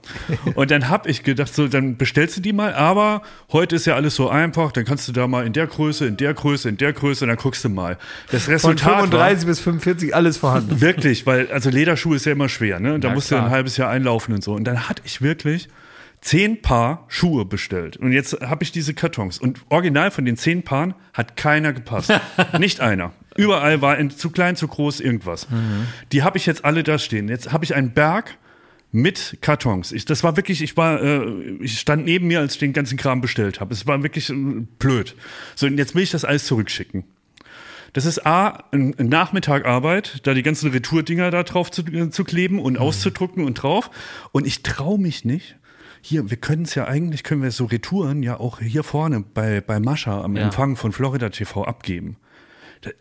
Und 0.55 0.71
dann 0.71 0.89
habe 0.89 1.09
ich 1.09 1.23
gedacht, 1.23 1.53
so, 1.53 1.67
dann 1.67 1.97
bestellst 1.97 2.37
du 2.37 2.41
die 2.41 2.51
mal, 2.51 2.73
aber 2.73 3.21
heute 3.51 3.75
ist 3.75 3.85
ja 3.85 3.95
alles 3.95 4.15
so 4.15 4.27
einfach, 4.27 4.71
dann 4.71 4.85
kannst 4.85 5.07
du 5.07 5.11
da 5.11 5.27
mal 5.27 5.45
in 5.45 5.53
der 5.53 5.67
Größe, 5.67 6.07
in 6.07 6.17
der 6.17 6.33
Größe, 6.33 6.67
in 6.67 6.77
der 6.77 6.93
Größe, 6.93 7.25
und 7.25 7.29
dann 7.29 7.37
guckst 7.37 7.63
du 7.63 7.69
mal. 7.69 7.97
Das 8.31 8.45
Von 8.45 8.53
Resultat 8.53 8.87
war, 8.87 9.01
35 9.01 9.47
bis 9.47 9.59
45 9.59 10.15
alles 10.15 10.37
vorhanden. 10.37 10.81
Wirklich, 10.81 11.25
weil, 11.27 11.51
also 11.51 11.69
Lederschuhe 11.69 12.15
ist 12.15 12.25
ja 12.25 12.31
immer 12.31 12.49
schwer, 12.49 12.79
ne? 12.79 12.99
Da 12.99 13.09
Na 13.09 13.13
musst 13.13 13.29
du 13.29 13.35
klar. 13.35 13.45
ein 13.45 13.51
halbes 13.51 13.77
Jahr 13.77 13.91
einlaufen 13.91 14.33
und 14.33 14.43
so. 14.43 14.53
Und 14.53 14.63
dann 14.63 14.89
hatte 14.89 15.03
ich 15.05 15.21
wirklich 15.21 15.69
zehn 16.21 16.61
Paar 16.61 17.05
Schuhe 17.07 17.45
bestellt. 17.45 17.97
Und 17.97 18.11
jetzt 18.11 18.41
habe 18.41 18.63
ich 18.63 18.71
diese 18.71 18.93
Kartons. 18.93 19.37
Und 19.37 19.61
original 19.69 20.09
von 20.11 20.25
den 20.25 20.35
zehn 20.37 20.63
Paaren 20.63 20.95
hat 21.13 21.37
keiner 21.37 21.73
gepasst. 21.73 22.11
Nicht 22.59 22.81
einer. 22.81 23.13
Überall 23.37 23.81
war 23.81 23.97
in, 23.97 24.09
zu 24.09 24.29
klein, 24.29 24.55
zu 24.55 24.67
groß, 24.67 24.99
irgendwas. 24.99 25.47
Die 26.11 26.23
habe 26.23 26.37
ich 26.37 26.45
jetzt 26.45 26.65
alle 26.65 26.83
da 26.83 26.97
stehen. 26.99 27.29
Jetzt 27.29 27.51
habe 27.53 27.63
ich 27.63 27.75
einen 27.75 27.91
Berg 27.93 28.37
mit 28.91 29.37
Kartons. 29.41 29.91
Ich, 29.91 30.05
das 30.05 30.23
war 30.23 30.37
wirklich, 30.37 30.61
ich 30.61 30.77
war, 30.77 31.01
äh, 31.01 31.25
ich 31.59 31.79
stand 31.79 32.05
neben 32.05 32.27
mir, 32.27 32.39
als 32.39 32.53
ich 32.53 32.59
den 32.59 32.73
ganzen 32.73 32.97
Kram 32.97 33.21
bestellt 33.21 33.59
habe. 33.59 33.73
Es 33.73 33.85
war 33.85 34.01
wirklich 34.01 34.29
äh, 34.29 34.33
blöd. 34.79 35.15
So, 35.55 35.67
und 35.67 35.77
jetzt 35.77 35.93
will 35.93 36.03
ich 36.03 36.11
das 36.11 36.25
alles 36.25 36.45
zurückschicken. 36.45 37.03
Das 37.93 38.05
ist 38.05 38.25
A, 38.25 38.63
ein 38.71 38.95
ein 38.97 39.07
Nachmittag 39.07 39.65
Arbeit, 39.65 40.19
da 40.27 40.33
die 40.33 40.43
ganzen 40.43 40.71
Retourdinger 40.71 41.31
da 41.31 41.43
drauf 41.43 41.71
zu, 41.71 41.81
äh, 41.83 42.09
zu 42.09 42.23
kleben 42.23 42.59
und 42.59 42.77
auszudrucken 42.77 43.43
und 43.43 43.55
drauf. 43.55 43.89
Und 44.31 44.47
ich 44.47 44.63
traue 44.63 44.99
mich 44.99 45.25
nicht. 45.25 45.57
Hier, 46.01 46.29
wir 46.29 46.37
können 46.37 46.63
es 46.63 46.75
ja 46.75 46.87
eigentlich, 46.87 47.23
können 47.23 47.41
wir 47.43 47.51
so 47.51 47.65
Retouren 47.65 48.23
ja 48.23 48.39
auch 48.39 48.59
hier 48.59 48.83
vorne 48.83 49.21
bei, 49.33 49.61
bei 49.61 49.79
Mascha 49.79 50.21
am 50.21 50.35
Ja. 50.35 50.43
Empfang 50.43 50.75
von 50.75 50.91
Florida 50.91 51.29
TV 51.29 51.65
abgeben. 51.65 52.17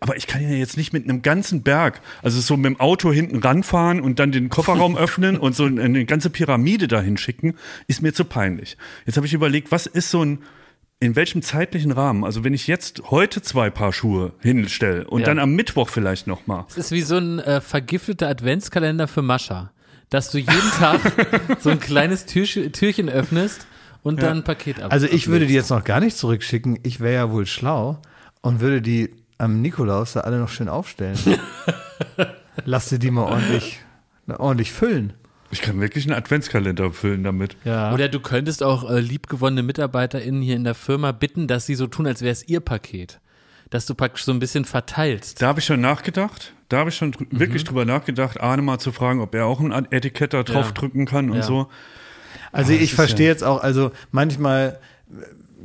Aber 0.00 0.16
ich 0.16 0.26
kann 0.26 0.42
ja 0.42 0.50
jetzt 0.50 0.76
nicht 0.76 0.92
mit 0.92 1.04
einem 1.04 1.22
ganzen 1.22 1.62
Berg, 1.62 2.00
also 2.22 2.40
so 2.40 2.56
mit 2.56 2.66
dem 2.66 2.80
Auto 2.80 3.12
hinten 3.12 3.38
ranfahren 3.38 4.00
und 4.00 4.18
dann 4.18 4.32
den 4.32 4.48
Kofferraum 4.48 4.96
öffnen 4.96 5.36
und 5.38 5.54
so 5.54 5.64
eine, 5.64 6.04
ganze 6.04 6.30
Pyramide 6.30 6.88
dahin 6.88 7.16
schicken, 7.16 7.54
ist 7.86 8.02
mir 8.02 8.12
zu 8.12 8.24
peinlich. 8.24 8.76
Jetzt 9.06 9.16
habe 9.16 9.26
ich 9.26 9.34
überlegt, 9.34 9.72
was 9.72 9.86
ist 9.86 10.10
so 10.10 10.24
ein, 10.24 10.38
in 10.98 11.14
welchem 11.14 11.42
zeitlichen 11.42 11.92
Rahmen, 11.92 12.24
also 12.24 12.42
wenn 12.44 12.54
ich 12.54 12.66
jetzt 12.66 13.02
heute 13.10 13.42
zwei 13.42 13.68
Paar 13.70 13.92
Schuhe 13.92 14.32
hinstelle 14.40 15.06
und 15.06 15.20
Ja. 15.20 15.26
dann 15.26 15.38
am 15.38 15.54
Mittwoch 15.54 15.88
vielleicht 15.88 16.26
nochmal. 16.26 16.64
Es 16.70 16.76
ist 16.78 16.92
wie 16.92 17.02
so 17.02 17.16
ein 17.18 17.38
äh, 17.38 17.60
vergifteter 17.60 18.28
Adventskalender 18.28 19.06
für 19.08 19.22
Mascha. 19.22 19.72
Dass 20.08 20.30
du 20.30 20.38
jeden 20.38 20.70
Tag 20.78 21.00
so 21.60 21.68
ein 21.70 21.80
kleines 21.80 22.26
Türchen, 22.26 22.72
Türchen 22.72 23.08
öffnest 23.08 23.66
und 24.02 24.22
dann 24.22 24.38
ein 24.38 24.44
Paket 24.44 24.80
ab. 24.80 24.92
Also 24.92 25.06
ich 25.06 25.26
würde 25.26 25.46
die 25.46 25.54
jetzt 25.54 25.70
noch 25.70 25.82
gar 25.82 25.98
nicht 26.00 26.16
zurückschicken. 26.16 26.78
Ich 26.84 27.00
wäre 27.00 27.14
ja 27.14 27.30
wohl 27.32 27.44
schlau 27.44 28.00
und 28.40 28.60
würde 28.60 28.80
die 28.80 29.10
am 29.38 29.60
Nikolaus 29.62 30.12
da 30.14 30.20
alle 30.20 30.38
noch 30.38 30.48
schön 30.48 30.68
aufstellen. 30.68 31.18
Lass 32.64 32.88
dir 32.88 32.98
die 32.98 33.10
mal 33.10 33.24
ordentlich, 33.24 33.80
ordentlich 34.26 34.72
füllen. 34.72 35.12
Ich 35.50 35.62
kann 35.62 35.80
wirklich 35.80 36.04
einen 36.06 36.14
Adventskalender 36.18 36.90
füllen 36.92 37.22
damit. 37.22 37.56
Ja. 37.64 37.92
Oder 37.94 38.08
du 38.08 38.18
könntest 38.18 38.62
auch 38.62 38.90
äh, 38.90 38.98
liebgewonnene 38.98 39.62
MitarbeiterInnen 39.62 40.42
hier 40.42 40.56
in 40.56 40.64
der 40.64 40.74
Firma 40.74 41.12
bitten, 41.12 41.46
dass 41.46 41.66
sie 41.66 41.76
so 41.76 41.86
tun, 41.86 42.06
als 42.06 42.20
wäre 42.22 42.32
es 42.32 42.48
ihr 42.48 42.60
Paket. 42.60 43.20
Dass 43.70 43.86
du 43.86 43.94
praktisch 43.94 44.24
so 44.24 44.32
ein 44.32 44.38
bisschen 44.38 44.64
verteilst. 44.64 45.40
Da 45.42 45.48
habe 45.48 45.60
ich 45.60 45.66
schon 45.66 45.80
nachgedacht. 45.80 46.52
Da 46.68 46.78
habe 46.78 46.90
ich 46.90 46.96
schon 46.96 47.12
dr- 47.12 47.26
wirklich 47.30 47.62
drüber 47.64 47.84
nachgedacht, 47.84 48.40
Arne 48.40 48.62
mal 48.62 48.78
zu 48.78 48.90
fragen, 48.90 49.20
ob 49.20 49.34
er 49.34 49.46
auch 49.46 49.60
ein 49.60 49.86
Etikett 49.92 50.32
da 50.34 50.42
drauf 50.42 50.66
Ja. 50.66 50.72
drücken 50.72 51.04
kann 51.06 51.30
und 51.30 51.36
Ja. 51.38 51.42
so. 51.42 51.68
Also 52.52 52.72
Ah, 52.72 52.74
das 52.76 52.82
ich 52.82 52.94
verstehe 52.94 53.26
ja- 53.26 53.32
jetzt 53.32 53.44
auch, 53.44 53.62
also 53.62 53.92
manchmal 54.10 54.78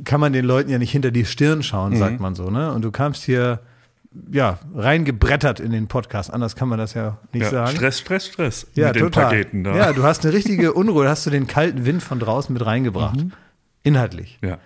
kann 0.04 0.20
man 0.20 0.32
den 0.32 0.44
Leuten 0.44 0.70
ja 0.70 0.78
nicht 0.78 0.90
hinter 0.92 1.10
die 1.10 1.24
Stirn 1.24 1.62
schauen, 1.62 1.92
Mhm. 1.92 1.96
sagt 1.98 2.20
man 2.20 2.34
so, 2.34 2.50
ne? 2.50 2.72
Und 2.72 2.82
du 2.82 2.90
kamst 2.90 3.22
hier 3.24 3.60
ja 4.30 4.58
reingebrettert 4.74 5.58
in 5.60 5.72
den 5.72 5.88
Podcast, 5.88 6.32
anders 6.32 6.54
kann 6.54 6.68
man 6.68 6.78
das 6.78 6.92
ja 6.94 7.18
nicht 7.32 7.44
Ja, 7.44 7.50
sagen. 7.50 7.76
Stress, 7.76 7.98
Stress, 8.00 8.26
Stress. 8.26 8.66
ja, 8.74 8.88
mit 8.88 8.96
den 8.96 9.02
total. 9.04 9.24
Paketen 9.24 9.64
da. 9.64 9.74
Ja, 9.74 9.92
du 9.92 10.02
hast 10.02 10.24
eine 10.24 10.34
richtige 10.34 10.74
Unruhe, 10.74 11.08
hast 11.08 11.24
du 11.24 11.30
den 11.30 11.46
kalten 11.46 11.86
Wind 11.86 12.02
von 12.02 12.18
draußen 12.18 12.52
mit 12.52 12.64
reingebracht. 12.64 13.16
Mhm. 13.16 13.32
Inhaltlich. 13.82 14.38
ja. 14.42 14.58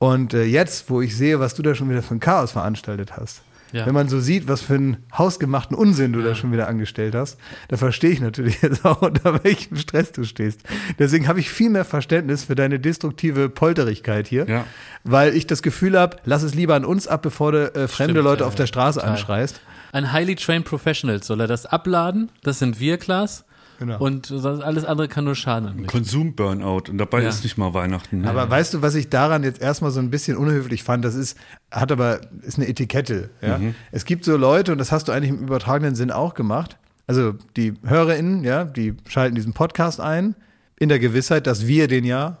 Und 0.00 0.32
äh, 0.32 0.44
jetzt, 0.44 0.90
wo 0.90 1.00
ich 1.02 1.16
sehe, 1.16 1.40
was 1.40 1.54
du 1.54 1.62
da 1.62 1.74
schon 1.74 1.90
wieder 1.90 2.02
für 2.02 2.14
ein 2.14 2.20
Chaos 2.20 2.52
veranstaltet 2.52 3.16
hast, 3.16 3.42
Ja. 3.72 3.84
wenn 3.86 3.94
man 3.94 4.08
so 4.08 4.18
sieht, 4.20 4.48
was 4.48 4.62
für 4.62 4.74
einen 4.74 4.96
hausgemachten 5.16 5.76
Unsinn 5.76 6.12
du 6.12 6.22
da 6.22 6.34
schon 6.34 6.52
wieder 6.52 6.68
angestellt 6.68 7.14
hast, 7.14 7.38
da 7.68 7.76
verstehe 7.76 8.10
ich 8.10 8.20
natürlich 8.20 8.62
jetzt 8.62 8.84
auch, 8.84 9.02
unter 9.02 9.44
welchem 9.44 9.76
Stress 9.76 10.12
du 10.12 10.24
stehst. 10.24 10.60
Deswegen 10.98 11.28
habe 11.28 11.40
ich 11.40 11.50
viel 11.50 11.70
mehr 11.70 11.84
Verständnis 11.84 12.44
für 12.44 12.54
deine 12.54 12.80
destruktive 12.80 13.48
Polterigkeit 13.48 14.26
hier, 14.28 14.48
Ja. 14.48 14.64
weil 15.04 15.34
ich 15.36 15.46
das 15.46 15.62
Gefühl 15.62 15.98
habe, 15.98 16.16
lass 16.24 16.42
es 16.42 16.54
lieber 16.54 16.74
an 16.74 16.84
uns 16.84 17.06
ab, 17.06 17.22
bevor 17.22 17.52
du 17.52 17.64
äh, 17.74 17.88
fremde 17.88 18.12
Stimmt, 18.14 18.24
Leute 18.24 18.42
ja, 18.42 18.46
auf 18.48 18.54
der 18.54 18.66
Straße 18.66 19.00
total. 19.00 19.12
anschreist. 19.14 19.60
Ein 19.92 20.12
highly 20.12 20.36
trained 20.36 20.64
Professional 20.66 21.22
soll 21.22 21.40
er 21.40 21.46
das 21.46 21.64
abladen. 21.66 22.30
Das 22.42 22.58
sind 22.58 22.78
wir, 22.80 22.98
Klaas. 22.98 23.44
Genau. 23.78 23.98
Und 23.98 24.26
sonst 24.26 24.60
alles 24.62 24.84
andere 24.84 25.06
kann 25.08 25.24
nur 25.24 25.36
Schaden. 25.36 25.86
Konsum-Burnout. 25.86 26.90
Und 26.90 26.98
dabei 26.98 27.22
Ja. 27.22 27.28
ist 27.28 27.44
nicht 27.44 27.56
mal 27.58 27.74
Weihnachten. 27.74 28.22
Ne? 28.22 28.28
Aber 28.30 28.50
weißt 28.50 28.74
du, 28.74 28.82
was 28.82 28.94
ich 28.96 29.08
daran 29.08 29.44
jetzt 29.44 29.60
erstmal 29.62 29.90
so 29.92 30.00
ein 30.00 30.10
bisschen 30.10 30.36
unhöflich 30.36 30.82
fand? 30.82 31.04
Das 31.04 31.14
ist, 31.14 31.38
hat 31.70 31.92
aber, 31.92 32.20
ist 32.42 32.58
eine 32.58 32.66
Etikette. 32.68 33.30
Ja? 33.40 33.60
Es 33.92 34.04
gibt 34.04 34.24
so 34.24 34.36
Leute, 34.36 34.72
und 34.72 34.78
das 34.78 34.90
hast 34.90 35.06
du 35.08 35.12
eigentlich 35.12 35.30
im 35.30 35.38
übertragenen 35.44 35.94
Sinn 35.94 36.10
auch 36.10 36.34
gemacht. 36.34 36.76
Also 37.06 37.34
die 37.56 37.74
HörerInnen, 37.86 38.42
ja, 38.44 38.64
die 38.64 38.94
schalten 39.06 39.34
diesen 39.36 39.52
Podcast 39.52 40.00
ein, 40.00 40.34
in 40.78 40.88
der 40.88 40.98
Gewissheit, 40.98 41.46
dass 41.46 41.66
wir 41.66 41.86
den 41.88 42.04
ja 42.04 42.38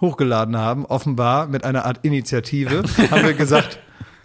hochgeladen 0.00 0.56
haben, 0.56 0.86
offenbar 0.86 1.46
mit 1.46 1.64
einer 1.64 1.84
Art 1.84 2.00
Initiative, 2.02 2.82
haben 3.10 3.22
wir 3.24 3.34
gesagt, 3.34 3.78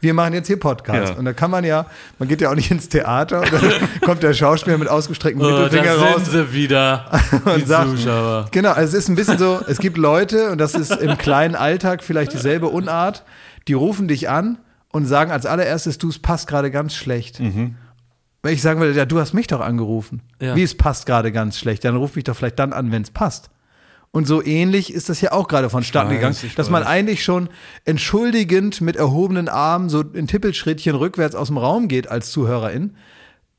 wir 0.05 0.13
machen 0.13 0.33
jetzt 0.33 0.45
hier 0.45 0.59
Podcast. 0.59 1.13
Ja. 1.13 1.19
Und 1.19 1.25
da 1.25 1.33
kann 1.33 1.49
man 1.49 1.63
ja, 1.63 1.87
man 2.19 2.27
geht 2.27 2.39
ja 2.39 2.51
auch 2.51 2.55
nicht 2.55 2.69
ins 2.69 2.87
Theater, 2.89 3.41
und 3.41 3.51
dann 3.51 3.61
kommt 4.01 4.21
der 4.21 4.33
Schauspieler 4.35 4.77
mit 4.77 4.87
ausgestrecktem 4.87 5.43
Oh, 5.43 5.49
Mittelfinger 5.49 5.95
da 5.95 6.01
raus 6.01 6.25
sind 6.25 6.31
sie 6.31 6.53
wieder. 6.53 7.09
und 7.45 7.67
sagt, 7.67 7.89
Zuschauer. 7.89 8.45
genau, 8.51 8.71
also 8.71 8.95
es 8.95 9.03
ist 9.03 9.09
ein 9.09 9.15
bisschen 9.15 9.39
so, 9.39 9.61
es 9.67 9.79
gibt 9.79 9.97
Leute, 9.97 10.51
und 10.51 10.59
das 10.59 10.75
ist 10.75 10.91
im 10.91 11.17
kleinen 11.17 11.55
Alltag 11.55 12.03
vielleicht 12.03 12.33
dieselbe 12.33 12.67
Unart, 12.67 13.23
die 13.67 13.73
rufen 13.73 14.07
dich 14.07 14.29
an 14.29 14.59
und 14.91 15.07
sagen 15.07 15.31
als 15.31 15.47
allererstes, 15.47 15.97
du, 15.97 16.09
es 16.09 16.19
passt 16.19 16.47
gerade 16.47 16.69
ganz 16.69 16.93
schlecht. 16.93 17.39
Wenn 17.39 18.53
ich 18.53 18.61
sagen 18.61 18.79
würde, 18.79 18.93
ja, 18.93 19.05
du 19.05 19.19
hast 19.19 19.33
mich 19.33 19.47
doch 19.47 19.59
angerufen. 19.59 20.21
Ja. 20.39 20.55
Wie, 20.55 20.61
es 20.61 20.77
passt 20.77 21.07
gerade 21.07 21.31
ganz 21.31 21.57
schlecht, 21.57 21.83
dann 21.83 21.95
ruf 21.95 22.15
mich 22.15 22.25
doch 22.25 22.35
vielleicht 22.35 22.59
dann 22.59 22.73
an, 22.73 22.91
wenn 22.91 23.01
es 23.01 23.09
passt. 23.09 23.49
Und 24.15 24.27
so 24.27 24.41
ähnlich 24.41 24.93
ist 24.93 25.09
das 25.09 25.19
ja 25.19 25.33
auch 25.33 25.49
gerade 25.49 25.69
vonstatten 25.69 26.09
weiß, 26.09 26.15
gegangen, 26.15 26.53
dass 26.55 26.69
man 26.69 26.83
eigentlich 26.83 27.21
schon 27.21 27.49
entschuldigend 27.83 28.79
mit 28.79 28.95
erhobenen 28.95 29.49
Armen 29.49 29.89
so 29.89 30.03
in 30.03 30.25
Tippelschrittchen 30.25 30.95
rückwärts 30.95 31.35
aus 31.35 31.47
dem 31.47 31.57
Raum 31.57 31.89
geht 31.89 32.07
als 32.07 32.31
Zuhörerin, 32.31 32.95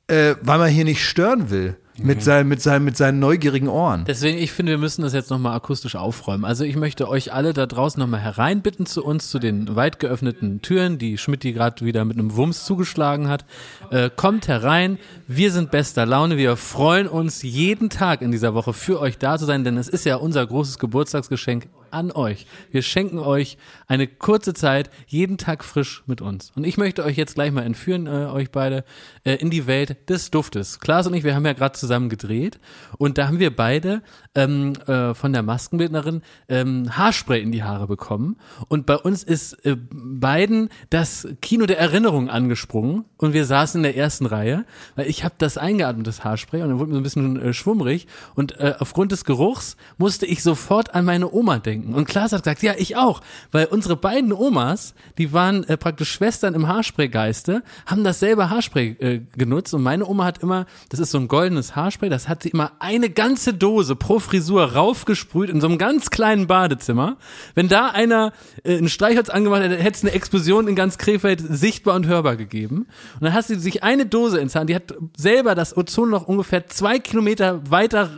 äh, 0.06 0.34
weil 0.40 0.56
man 0.56 0.70
hier 0.70 0.86
nicht 0.86 1.04
stören 1.04 1.50
will 1.50 1.76
mit, 1.98 2.22
seinem, 2.22 2.48
mit, 2.48 2.62
seinem, 2.62 2.84
mit 2.84 2.96
seinen 2.96 3.18
neugierigen 3.18 3.68
Ohren. 3.68 4.04
Deswegen, 4.06 4.38
ich 4.38 4.52
finde, 4.52 4.72
wir 4.72 4.78
müssen 4.78 5.02
das 5.02 5.12
jetzt 5.12 5.30
nochmal 5.30 5.56
akustisch 5.56 5.96
aufräumen. 5.96 6.44
Also 6.44 6.64
ich 6.64 6.76
möchte 6.76 7.08
euch 7.08 7.32
alle 7.32 7.52
da 7.52 7.66
draußen 7.66 8.00
nochmal 8.00 8.20
hereinbitten 8.20 8.86
zu 8.86 9.04
uns, 9.04 9.30
zu 9.30 9.38
den 9.38 9.76
weit 9.76 9.98
geöffneten 9.98 10.62
Türen, 10.62 10.98
die 10.98 11.18
Schmidt 11.18 11.42
die 11.42 11.52
gerade 11.52 11.84
wieder 11.84 12.04
mit 12.04 12.18
einem 12.18 12.36
Wumms 12.36 12.64
zugeschlagen 12.64 13.28
hat. 13.28 13.44
Äh, 13.90 14.10
kommt 14.14 14.48
herein, 14.48 14.98
wir 15.26 15.50
sind 15.52 15.70
bester 15.70 16.06
Laune, 16.06 16.36
wir 16.36 16.56
freuen 16.56 17.08
uns 17.08 17.42
jeden 17.42 17.90
Tag 17.90 18.22
in 18.22 18.30
dieser 18.30 18.54
Woche 18.54 18.72
für 18.72 19.00
euch 19.00 19.18
da 19.18 19.38
zu 19.38 19.44
sein, 19.44 19.64
denn 19.64 19.76
es 19.76 19.88
ist 19.88 20.04
ja 20.04 20.16
unser 20.16 20.46
großes 20.46 20.78
Geburtstagsgeschenk 20.78 21.68
an 21.90 22.12
euch. 22.12 22.47
Wir 22.71 22.83
schenken 22.83 23.19
euch 23.19 23.59
eine 23.87 24.07
kurze 24.07 24.55
Zeit, 24.55 24.90
jeden 25.07 25.38
Tag 25.38 25.64
frisch 25.64 26.02
mit 26.07 26.21
uns. 26.21 26.52
Und 26.55 26.64
ich 26.64 26.76
möchte 26.76 27.05
euch 27.05 27.16
jetzt 27.16 27.35
gleich 27.35 27.52
mal 27.52 27.62
entführen, 27.62 28.07
äh, 28.07 28.26
euch 28.26 28.50
beide, 28.50 28.85
äh, 29.25 29.35
in 29.35 29.50
die 29.50 29.66
Welt 29.66 30.09
des 30.09 30.31
Duftes. 30.31 30.81
Klaas 30.81 31.07
und 31.07 31.14
ich, 31.14 31.25
wir 31.25 31.35
haben 31.35 31.47
ja 31.47 31.52
gerade 31.52 31.78
zusammen 31.78 32.09
gedreht 32.09 32.59
und 32.99 33.19
da 33.19 33.26
haben 33.26 33.38
wir 33.38 33.55
beide 33.55 34.02
ähm, 34.37 34.75
äh, 34.87 35.14
von 35.14 35.33
der 35.33 35.43
Maskenbildnerin 35.43 36.23
ähm, 36.49 36.97
Haarspray 36.97 37.40
in 37.40 37.50
die 37.50 37.64
Haare 37.64 37.88
bekommen. 37.88 38.37
Und 38.69 38.87
bei 38.87 38.97
uns 38.97 39.25
ist 39.25 39.55
äh, 39.64 39.76
beiden 39.90 40.69
das 40.90 41.26
Kino 41.40 41.66
der 41.66 41.78
Erinnerung 41.78 42.28
angesprungen 42.28 43.07
und 43.16 43.33
wir 43.33 43.47
saßen 43.47 43.78
in 43.78 43.83
der 43.83 43.97
ersten 43.97 44.26
Reihe, 44.26 44.64
weil 44.95 45.09
ich 45.09 45.25
habe 45.25 45.35
das 45.38 45.57
eingeatmet, 45.59 46.07
das 46.07 46.23
Haarspray, 46.23 46.62
und 46.62 46.69
dann 46.69 46.78
wurde 46.78 46.90
mir 46.90 46.97
so 46.97 47.00
ein 47.00 47.02
bisschen 47.02 47.40
äh, 47.40 47.52
schwummrig 47.52 48.07
und 48.35 48.61
äh, 48.61 48.75
aufgrund 48.78 49.11
des 49.11 49.25
Geruchs 49.25 49.76
musste 49.97 50.26
ich 50.26 50.43
sofort 50.43 50.95
an 50.95 51.07
meine 51.07 51.33
Oma 51.33 51.59
denken. 51.59 51.95
Und 51.95 52.07
Klaas 52.07 52.33
hat 52.33 52.45
gesagt, 52.45 52.62
ja, 52.62 52.75
ich 52.76 52.97
auch, 52.97 53.23
weil 53.52 53.66
unsere 53.66 53.97
beiden 53.97 54.33
Omas, 54.33 54.95
die 55.16 55.33
waren 55.33 55.64
äh, 55.64 55.78
praktisch 55.78 56.12
Schwestern 56.12 56.55
im 56.55 56.69
Haarspraygeiste, 56.69 57.62
haben 57.87 58.05
dasselbe 58.05 58.50
Haarspray 58.50 58.97
äh, 58.99 59.21
genutzt 59.37 59.73
und 59.73 59.83
meine 59.83 60.07
Oma 60.07 60.25
hat 60.25 60.43
immer, 60.43 60.66
das 60.90 61.00
ist 61.00 61.11
so 61.11 61.19
ein 61.19 61.28
goldenes 61.28 61.75
Haarspray, 61.75 62.11
das 62.11 62.28
hat 62.28 62.43
sie 62.43 62.50
immer 62.50 62.73
eine 62.81 63.09
ganze 63.09 63.55
Dose 63.55 63.97
pro 63.97 64.19
Frisur 64.26 64.73
raufgesprüht 64.75 65.49
in 65.49 65.61
so 65.61 65.68
einem 65.68 65.78
ganz 65.78 66.11
kleinen 66.11 66.47
Badezimmer. 66.47 67.16
Wenn 67.54 67.68
da 67.68 67.88
einer 67.88 68.33
äh, 68.64 68.76
ein 68.76 68.88
Streichholz 68.88 69.28
angemacht 69.28 69.62
hätte, 69.62 69.76
hätte 69.76 69.97
es 69.97 70.02
eine 70.02 70.12
Explosion 70.12 70.68
in 70.68 70.75
ganz 70.75 70.99
Krefeld 70.99 71.40
sichtbar 71.40 71.95
und 71.95 72.06
hörbar 72.06 72.37
gegeben. 72.37 72.87
Und 73.14 73.23
dann 73.23 73.33
hat 73.33 73.47
sie 73.47 73.54
sich 73.54 73.83
eine 73.83 74.06
Dose 74.06 74.38
ins 74.38 74.54
Haar, 74.54 74.64
die 74.64 74.75
hat 74.75 74.95
selber 75.16 75.54
das 75.54 75.76
Ozonloch 75.76 76.26
ungefähr 76.26 76.66
zwei 76.66 76.99
Kilometer 76.99 77.62
weiter 77.71 78.11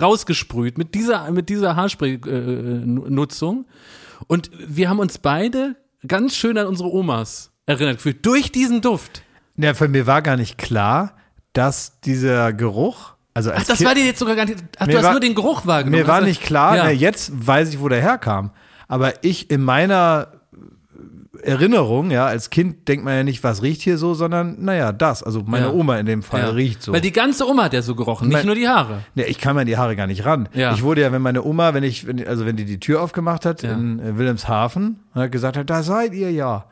rausgesprüht 0.00 0.78
mit 0.78 0.94
dieser, 0.94 1.30
mit 1.30 1.48
dieser 1.48 1.74
Haarspray-Nutzung. 1.76 3.66
und 4.28 4.50
wir 4.66 4.88
haben 4.88 4.98
uns 4.98 5.18
beide 5.18 5.76
ganz 6.06 6.36
schön 6.36 6.58
an 6.58 6.66
unsere 6.66 6.92
Omas 6.92 7.50
erinnert 7.66 7.96
gefühlt. 7.96 8.24
Durch 8.24 8.52
diesen 8.52 8.80
Duft. 8.80 9.22
Ja, 9.56 9.74
für 9.74 9.88
mir 9.88 10.06
war 10.06 10.22
gar 10.22 10.36
nicht 10.36 10.58
klar, 10.58 11.16
dass 11.52 12.00
dieser 12.00 12.52
Geruch 12.52 13.15
also 13.36 13.50
als 13.50 13.62
Ach, 13.62 13.66
das 13.68 13.78
kind, 13.78 13.88
war 13.88 13.94
dir 13.94 14.04
jetzt 14.04 14.18
sogar 14.18 14.34
gar 14.34 14.46
nicht. 14.46 14.58
Ach, 14.78 14.86
du 14.86 14.96
hast 14.96 15.04
war, 15.04 15.10
nur 15.12 15.20
den 15.20 15.34
Geruch 15.34 15.66
wahrgenommen. 15.66 16.02
Mir 16.02 16.08
war 16.08 16.16
also, 16.16 16.26
nicht 16.28 16.42
klar, 16.42 16.76
ja. 16.76 16.84
na, 16.84 16.90
jetzt 16.90 17.30
weiß 17.46 17.68
ich, 17.68 17.80
wo 17.80 17.88
der 17.88 18.00
herkam. 18.00 18.50
Aber 18.88 19.12
ich 19.24 19.50
in 19.50 19.62
meiner 19.62 20.28
Erinnerung, 21.42 22.10
ja, 22.10 22.26
als 22.26 22.50
Kind 22.50 22.88
denkt 22.88 23.04
man 23.04 23.14
ja 23.14 23.22
nicht, 23.22 23.44
was 23.44 23.62
riecht 23.62 23.82
hier 23.82 23.98
so, 23.98 24.14
sondern 24.14 24.64
naja, 24.64 24.92
das. 24.92 25.22
Also 25.22 25.42
meine 25.46 25.66
Ja. 25.66 25.72
Oma 25.72 25.98
in 25.98 26.06
dem 26.06 26.22
Fall 26.22 26.40
Ja. 26.40 26.48
riecht 26.50 26.82
so. 26.82 26.92
Weil 26.92 27.00
die 27.00 27.12
ganze 27.12 27.46
Oma 27.46 27.64
hat 27.64 27.72
ja 27.74 27.82
so 27.82 27.94
gerochen, 27.94 28.28
nicht 28.28 28.38
Mein- 28.38 28.46
nur 28.46 28.54
die 28.54 28.68
Haare. 28.68 29.00
Nee, 29.14 29.24
ich 29.24 29.38
kam 29.38 29.56
an 29.58 29.66
die 29.66 29.76
Haare 29.76 29.96
gar 29.96 30.06
nicht 30.06 30.24
ran. 30.24 30.48
Ja. 30.54 30.72
Ich 30.72 30.82
wurde 30.82 31.02
ja, 31.02 31.12
wenn 31.12 31.22
meine 31.22 31.44
Oma, 31.44 31.74
wenn 31.74 31.84
ich, 31.84 32.06
wenn, 32.06 32.26
also 32.26 32.46
wenn 32.46 32.56
die 32.56 32.64
die 32.64 32.80
Tür 32.80 33.02
aufgemacht 33.02 33.44
hat 33.44 33.62
in 33.62 34.00
äh, 34.00 34.16
Wilhelmshaven 34.18 34.98
und 35.14 35.20
hat 35.20 35.30
gesagt 35.30 35.56
hat, 35.56 35.68
da 35.70 35.82
seid 35.82 36.14
ihr 36.14 36.32
ja. 36.32 36.64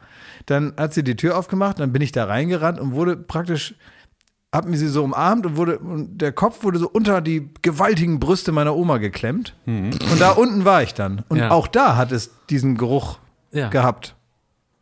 Dann 0.47 0.73
hat 0.77 0.95
sie 0.95 1.05
die 1.05 1.17
Tür 1.17 1.39
aufgemacht, 1.39 1.79
dann 1.79 1.93
bin 1.93 2.03
ich 2.03 2.13
da 2.13 2.25
reingerannt 2.25 2.81
und 2.81 2.93
wurde 2.93 3.17
praktisch, 3.17 3.75
hab 4.55 4.67
mir 4.67 4.77
sie 4.79 4.89
so 4.89 5.03
umarmt 5.05 5.45
und 5.47 5.57
wurde, 5.57 5.79
und 5.79 6.19
der 6.19 6.33
Kopf 6.33 6.63
wurde 6.65 6.79
so 6.79 6.89
unter 6.89 7.21
die 7.21 7.51
gewaltigen 7.63 8.21
Brüste 8.21 8.53
meiner 8.53 8.75
Oma 8.77 8.99
geklemmt. 8.99 9.55
Und 9.67 9.99
da 10.21 10.31
unten 10.31 10.65
war 10.65 10.83
ich 10.83 10.95
dann. 10.95 11.25
Und 11.29 11.39
Ja. 11.39 11.51
auch 11.51 11.67
da 11.67 11.97
hat 11.97 12.13
es 12.13 12.31
diesen 12.49 12.77
Geruch 12.77 13.19
Ja. 13.53 13.69
gehabt. 13.69 14.15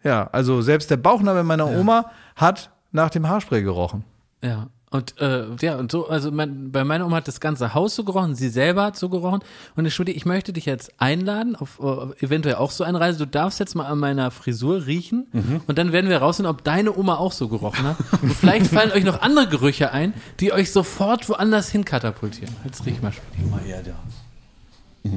Ja, 0.05 0.29
also 0.33 0.63
selbst 0.63 0.91
der 0.91 0.97
Bauchnabel 0.99 1.43
meiner 1.45 1.69
Oma 1.69 2.11
hat 2.37 2.71
nach 2.93 3.11
dem 3.11 3.29
Haarspray 3.29 3.63
gerochen. 3.63 4.05
Ja. 4.43 4.67
Und 4.93 5.19
äh, 5.21 5.47
ja, 5.61 5.77
und 5.77 5.91
so, 5.91 6.09
also 6.09 6.31
mein, 6.31 6.71
bei 6.71 6.85
meiner 6.85 7.07
Oma 7.07 7.17
hat 7.17 7.29
das 7.29 7.41
ganze 7.41 7.73
Haus 7.73 7.95
so 7.95 8.05
gerochen, 8.05 8.35
sie 8.35 8.51
selber 8.51 8.85
hat 8.85 8.97
so 8.97 9.09
gerochen. 9.09 9.41
Und 9.75 9.87
ich, 9.87 9.99
ich 9.99 10.27
möchte 10.27 10.53
dich 10.53 10.67
jetzt 10.67 10.93
einladen 10.99 11.57
auf 11.57 11.81
äh, 11.83 12.25
eventuell 12.25 12.57
auch 12.57 12.71
so 12.71 12.85
eine 12.85 13.01
Reise. 13.01 13.19
Du 13.19 13.27
darfst 13.27 13.59
jetzt 13.59 13.75
mal 13.75 13.87
an 13.87 13.99
meiner 13.99 14.31
Frisur 14.31 14.87
riechen 14.87 15.27
und 15.67 15.79
dann 15.79 15.93
werden 15.93 16.11
wir 16.11 16.19
rausfinden, 16.19 16.55
ob 16.55 16.63
deine 16.63 16.95
Oma 16.97 17.17
auch 17.17 17.33
so 17.33 17.49
gerochen 17.49 17.85
hat. 17.85 17.97
Und 18.21 18.33
vielleicht 18.35 18.67
fallen 18.67 18.93
euch 18.93 19.05
noch 19.05 19.23
andere 19.23 19.49
Gerüche 19.49 19.93
ein, 19.93 20.13
die 20.41 20.53
euch 20.53 20.71
sofort 20.71 21.29
woanders 21.29 21.71
hin 21.71 21.85
katapultieren. 21.85 22.55
Jetzt 22.65 22.85
riech 22.85 23.01
mal. 23.01 23.13
Studi. 23.13 23.49
Mal 23.51 23.61
her 23.61 23.83
da. 23.83 25.11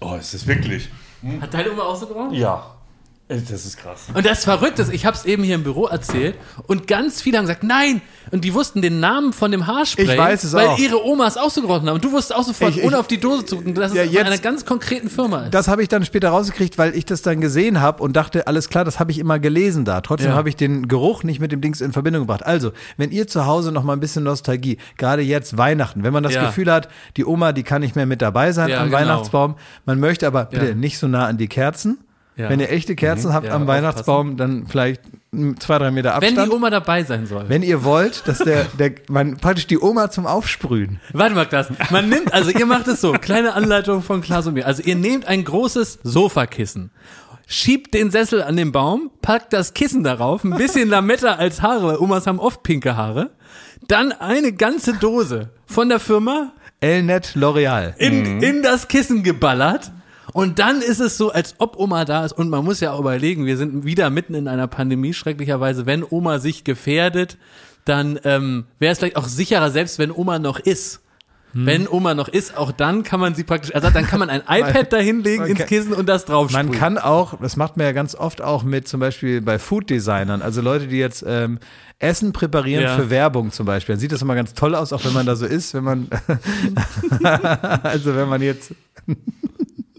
Oh, 0.00 0.14
ist 0.16 0.34
das 0.34 0.46
wirklich? 0.46 0.88
Hat 1.40 1.52
deine 1.54 1.72
Oma 1.72 1.82
auch 1.82 1.96
so 1.96 2.06
gerochen? 2.06 2.34
Ja. 2.34 2.73
Das 3.26 3.64
ist 3.64 3.78
krass. 3.78 4.02
Und 4.12 4.26
das 4.26 4.44
Verrückte 4.44 4.82
ist, 4.82 4.92
ich 4.92 5.06
habe 5.06 5.16
es 5.16 5.24
eben 5.24 5.42
hier 5.44 5.54
im 5.54 5.62
Büro 5.64 5.86
erzählt 5.86 6.34
und 6.66 6.86
ganz 6.86 7.22
viele 7.22 7.38
haben 7.38 7.44
gesagt, 7.46 7.62
nein. 7.64 8.02
Und 8.30 8.44
die 8.44 8.52
wussten 8.52 8.82
den 8.82 9.00
Namen 9.00 9.32
von 9.32 9.50
dem 9.50 9.66
Haarspray, 9.66 10.04
Ich 10.04 10.18
weiß 10.18 10.44
es 10.44 10.52
weil 10.52 10.66
auch. 10.68 10.78
ihre 10.78 11.02
Omas 11.02 11.38
auch 11.38 11.48
so 11.48 11.62
gerochen 11.62 11.88
haben. 11.88 11.94
Und 11.94 12.04
du 12.04 12.12
wusstest 12.12 12.34
auch 12.38 12.42
sofort, 12.42 12.72
Ich- 12.72 12.78
ich- 12.78 12.84
ohne 12.84 12.98
auf 12.98 13.06
die 13.06 13.18
Dose 13.18 13.46
zu 13.46 13.56
gucken, 13.56 13.72
dass 13.74 13.92
es 13.92 13.96
Ja, 13.96 14.04
von 14.04 14.12
jetzt- 14.12 14.26
einer 14.26 14.38
ganz 14.38 14.66
konkreten 14.66 15.08
Firma 15.08 15.44
ist. 15.44 15.54
Das 15.54 15.68
habe 15.68 15.82
ich 15.82 15.88
dann 15.88 16.04
später 16.04 16.28
rausgekriegt, 16.28 16.76
weil 16.76 16.94
ich 16.94 17.06
das 17.06 17.22
dann 17.22 17.40
gesehen 17.40 17.80
habe 17.80 18.02
und 18.02 18.14
dachte, 18.14 18.46
alles 18.46 18.68
klar, 18.68 18.84
das 18.84 19.00
habe 19.00 19.10
ich 19.10 19.18
immer 19.18 19.38
gelesen 19.38 19.86
da. 19.86 20.02
Trotzdem 20.02 20.30
Ja. 20.32 20.36
habe 20.36 20.50
ich 20.50 20.56
den 20.56 20.86
Geruch 20.86 21.22
nicht 21.22 21.40
mit 21.40 21.50
dem 21.50 21.62
Dings 21.62 21.80
in 21.80 21.92
Verbindung 21.92 22.22
gebracht. 22.24 22.44
Also, 22.44 22.72
wenn 22.98 23.10
ihr 23.10 23.26
zu 23.26 23.46
Hause 23.46 23.72
noch 23.72 23.84
mal 23.84 23.94
ein 23.94 24.00
bisschen 24.00 24.24
Nostalgie, 24.24 24.76
gerade 24.98 25.22
jetzt 25.22 25.56
Weihnachten, 25.56 26.02
wenn 26.02 26.12
man 26.12 26.22
das 26.22 26.34
Ja. 26.34 26.44
Gefühl 26.44 26.70
hat, 26.70 26.88
die 27.16 27.24
Oma, 27.24 27.52
die 27.52 27.62
kann 27.62 27.80
nicht 27.80 27.96
mehr 27.96 28.04
mit 28.06 28.20
dabei 28.20 28.52
sein 28.52 28.68
Ja, 28.68 28.80
am 28.80 28.86
genau. 28.90 28.98
Weihnachtsbaum, 28.98 29.54
man 29.86 29.98
möchte 29.98 30.26
aber 30.26 30.44
bitte 30.44 30.68
Ja. 30.68 30.74
nicht 30.74 30.98
so 30.98 31.08
nah 31.08 31.24
an 31.26 31.38
die 31.38 31.48
Kerzen. 31.48 31.98
Ja. 32.36 32.48
Wenn 32.48 32.58
ihr 32.58 32.70
echte 32.70 32.96
Kerzen 32.96 33.32
habt 33.32 33.46
Ja, 33.46 33.54
am 33.54 33.66
Weihnachtsbaum, 33.68 34.36
dann 34.36 34.66
vielleicht 34.66 35.00
zwei, 35.60 35.78
drei 35.78 35.90
Meter 35.92 36.10
Wenn 36.20 36.30
Abstand. 36.30 36.50
die 36.50 36.54
Oma 36.56 36.70
dabei 36.70 37.04
sein 37.04 37.26
soll. 37.26 37.44
wenn 37.48 37.62
ihr 37.62 37.84
wollt, 37.84 38.26
dass 38.26 38.38
der, 38.38 38.64
der, 38.78 38.92
man 39.08 39.36
praktisch 39.36 39.66
die 39.68 39.78
Oma 39.78 40.10
zum 40.10 40.26
Aufsprühen. 40.26 41.00
Warte 41.12 41.34
mal, 41.34 41.46
Klaas. 41.46 41.68
Man 41.90 42.08
nimmt, 42.08 42.32
also 42.34 42.50
ihr 42.50 42.66
macht 42.66 42.88
es 42.88 43.00
so, 43.00 43.12
kleine 43.12 43.54
Anleitung 43.54 44.02
von 44.02 44.20
Klaas 44.20 44.46
und 44.48 44.54
mir. 44.54 44.66
Also 44.66 44.82
ihr 44.82 44.96
nehmt 44.96 45.26
ein 45.26 45.44
großes 45.44 46.00
Sofakissen, 46.02 46.90
schiebt 47.46 47.94
den 47.94 48.10
Sessel 48.10 48.42
an 48.42 48.56
den 48.56 48.72
Baum, 48.72 49.10
packt 49.22 49.52
das 49.52 49.74
Kissen 49.74 50.02
darauf, 50.02 50.42
ein 50.44 50.56
bisschen 50.56 50.88
Lametta 50.88 51.34
als 51.34 51.62
Haare, 51.62 51.86
weil 51.86 51.96
Omas 51.98 52.26
haben 52.26 52.40
oft 52.40 52.62
pinke 52.64 52.96
Haare, 52.96 53.30
dann 53.86 54.10
eine 54.12 54.52
ganze 54.52 54.94
Dose 54.94 55.50
von 55.66 55.88
der 55.88 56.00
Firma 56.00 56.52
Elnet 56.80 57.34
L'Oreal. 57.36 57.94
in, 57.98 58.42
in 58.42 58.62
das 58.62 58.88
Kissen 58.88 59.22
geballert. 59.22 59.92
Und 60.34 60.58
dann 60.58 60.82
ist 60.82 61.00
es 61.00 61.16
so, 61.16 61.30
als 61.30 61.54
ob 61.58 61.78
Oma 61.78 62.04
da 62.04 62.24
ist. 62.24 62.32
Und 62.32 62.50
man 62.50 62.64
muss 62.64 62.80
ja 62.80 62.92
auch 62.92 62.98
überlegen, 62.98 63.46
wir 63.46 63.56
sind 63.56 63.84
wieder 63.84 64.10
mitten 64.10 64.34
in 64.34 64.48
einer 64.48 64.66
Pandemie, 64.66 65.14
schrecklicherweise. 65.14 65.86
Wenn 65.86 66.04
Oma 66.04 66.40
sich 66.40 66.64
gefährdet, 66.64 67.38
dann 67.84 68.18
ähm, 68.24 68.64
wäre 68.80 68.92
es 68.92 68.98
vielleicht 68.98 69.16
auch 69.16 69.28
sicherer, 69.28 69.70
selbst 69.70 69.98
wenn 69.98 70.10
Oma 70.10 70.38
noch 70.40 70.58
ist. 70.58 71.00
Wenn 71.56 71.86
Oma 71.86 72.14
noch 72.14 72.26
ist, 72.26 72.56
auch 72.56 72.72
dann 72.72 73.04
kann 73.04 73.20
man 73.20 73.36
sie 73.36 73.44
praktisch, 73.44 73.72
also 73.76 73.88
dann 73.88 74.08
kann 74.08 74.18
man 74.18 74.28
ein 74.28 74.40
iPad 74.48 74.92
da 74.92 74.96
hinlegen 74.96 75.42
Man 75.42 75.50
ins 75.52 75.66
Kissen 75.66 75.92
und 75.92 76.08
das 76.08 76.24
drauf 76.24 76.50
Man 76.50 76.72
kann 76.72 76.98
auch, 76.98 77.38
das 77.40 77.54
macht 77.54 77.76
man 77.76 77.86
ja 77.86 77.92
ganz 77.92 78.16
oft 78.16 78.42
auch 78.42 78.64
mit 78.64 78.88
zum 78.88 78.98
Beispiel 78.98 79.40
bei 79.40 79.60
Food-Designern, 79.60 80.42
also 80.42 80.60
Leute, 80.60 80.88
die 80.88 80.96
jetzt 80.96 81.24
ähm, 81.24 81.60
Essen 82.00 82.32
präparieren 82.32 82.82
Ja. 82.82 82.96
für 82.96 83.08
Werbung 83.08 83.52
zum 83.52 83.66
Beispiel. 83.66 83.92
Dann 83.92 84.00
sieht 84.00 84.10
das 84.10 84.20
immer 84.20 84.34
ganz 84.34 84.54
toll 84.54 84.74
aus, 84.74 84.92
auch 84.92 85.04
wenn 85.04 85.12
man 85.12 85.26
da 85.26 85.36
so 85.36 85.46
ist, 85.46 85.74
wenn 85.74 85.84
man, 85.84 86.08
also 87.84 88.16
wenn 88.16 88.28
man 88.28 88.42
jetzt, 88.42 88.74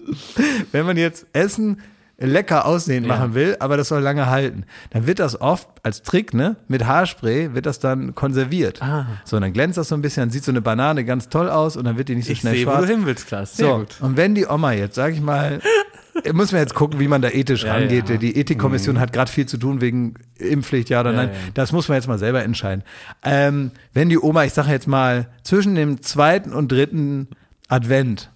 wenn 0.71 0.85
man 0.85 0.97
jetzt 0.97 1.25
Essen 1.33 1.81
lecker 2.17 2.65
aussehen 2.65 3.03
Ja. 3.03 3.09
machen 3.17 3.33
will, 3.33 3.57
aber 3.59 3.75
das 3.75 3.89
soll 3.89 4.01
lange 4.01 4.27
halten, 4.27 4.63
dann 4.91 5.05
wird 5.05 5.19
das 5.19 5.41
oft 5.41 5.67
als 5.83 6.01
Trick, 6.01 6.33
ne, 6.33 6.55
mit 6.69 6.85
Haarspray 6.85 7.53
wird 7.53 7.65
das 7.65 7.79
dann 7.79 8.15
konserviert. 8.15 8.81
Ah. 8.81 9.07
So, 9.25 9.35
und 9.35 9.41
dann 9.41 9.51
glänzt 9.51 9.77
das 9.77 9.89
so 9.89 9.95
ein 9.95 10.01
bisschen, 10.01 10.21
dann 10.21 10.29
sieht 10.29 10.45
so 10.45 10.51
eine 10.53 10.62
Banane 10.62 11.03
ganz 11.03 11.27
toll 11.27 11.50
aus 11.50 11.75
und 11.75 11.83
dann 11.83 11.97
wird 11.97 12.07
die 12.07 12.15
nicht 12.15 12.27
so 12.27 12.31
Ich 12.31 12.39
schnell 12.39 12.55
sehe, 12.55 12.65
wo 12.67 12.71
schwarz. 12.71 12.85
du 12.85 12.88
hin 12.93 13.05
willst, 13.05 13.27
Klaas. 13.27 13.57
Sehr 13.57 13.67
So, 13.67 13.77
gut. 13.79 13.97
und 14.00 14.15
wenn 14.15 14.33
die 14.33 14.45
Oma 14.47 14.71
jetzt, 14.71 14.95
sag 14.95 15.12
ich 15.12 15.19
mal, 15.19 15.59
muss 16.33 16.53
man 16.53 16.62
jetzt 16.62 16.74
gucken, 16.74 17.01
wie 17.01 17.09
man 17.09 17.21
da 17.21 17.27
ethisch 17.29 17.65
Ja, 17.65 17.74
rangeht. 17.74 18.07
ja. 18.07 18.15
Die 18.15 18.38
Ethikkommission 18.38 18.97
hat 18.97 19.12
gerade 19.12 19.29
viel 19.29 19.45
zu 19.45 19.57
tun 19.57 19.81
wegen 19.81 20.13
Impfpflicht, 20.38 20.88
ja 20.89 21.01
oder 21.01 21.12
nein. 21.12 21.31
Das 21.53 21.74
muss 21.74 21.89
man 21.89 21.95
jetzt 21.97 22.07
mal 22.07 22.17
selber 22.17 22.41
entscheiden. 22.45 22.85
Ähm, 23.24 23.71
wenn 23.91 24.07
die 24.07 24.17
Oma, 24.19 24.45
ich 24.45 24.53
sage 24.53 24.71
jetzt 24.71 24.88
mal, 24.88 25.27
zwischen 25.43 25.75
dem 25.75 26.01
zweiten 26.01 26.53
und 26.53 26.71
dritten 26.71 27.27
Advent 27.67 28.31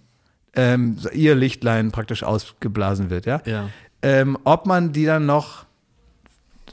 ähm, 0.55 0.97
ihr 1.13 1.35
Lichtlein 1.35 1.91
praktisch 1.91 2.23
ausgeblasen 2.23 3.09
wird, 3.09 3.25
ja, 3.25 3.41
Ja. 3.45 3.69
ähm, 4.01 4.37
ob 4.43 4.65
man 4.65 4.91
die 4.93 5.05
dann 5.05 5.25
noch 5.25 5.65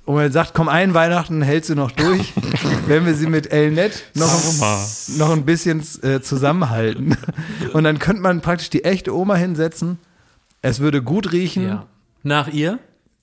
und 0.05 0.15
man 0.15 0.31
sagt, 0.31 0.55
komm, 0.55 0.69
ein 0.69 0.95
Weihnachten 0.95 1.43
hältst 1.43 1.69
du 1.71 1.75
noch 1.75 1.91
durch, 1.91 2.33
wenn 2.87 3.05
wir 3.07 3.15
sie 3.15 3.27
mit 3.27 3.51
Elnet 3.51 4.05
noch, 4.15 4.31
noch 5.19 5.31
ein 5.33 5.45
bisschen 5.45 5.83
äh, 6.03 6.21
zusammenhalten. 6.21 7.17
Und 7.73 7.83
dann 7.83 7.99
könnte 7.99 8.23
man 8.23 8.41
praktisch 8.41 8.71
die 8.71 8.85
echte 8.85 9.13
Oma 9.17 9.35
hinsetzen. 9.35 9.99
Es 10.63 10.79
würde 10.79 11.03
gut 11.03 11.33
riechen. 11.33 11.67
ja. 11.67 11.87
Nach 12.23 12.47
ihr? 12.47 12.79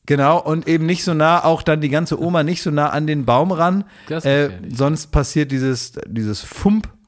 Genau, 0.06 0.38
und 0.42 0.68
eben 0.68 0.86
nicht 0.86 1.06
so 1.06 1.14
nah, 1.14 1.46
auch 1.46 1.62
dann 1.64 1.80
die 1.80 1.88
ganze 1.88 2.22
Oma 2.22 2.44
nicht 2.44 2.62
so 2.62 2.70
nah 2.72 2.90
an 2.90 3.08
den 3.08 3.24
Baum 3.24 3.54
ran. 3.54 3.86
Äh, 4.10 4.50
sonst 4.70 5.14
passiert 5.14 5.52
dieses, 5.54 5.94
dieses 6.06 6.42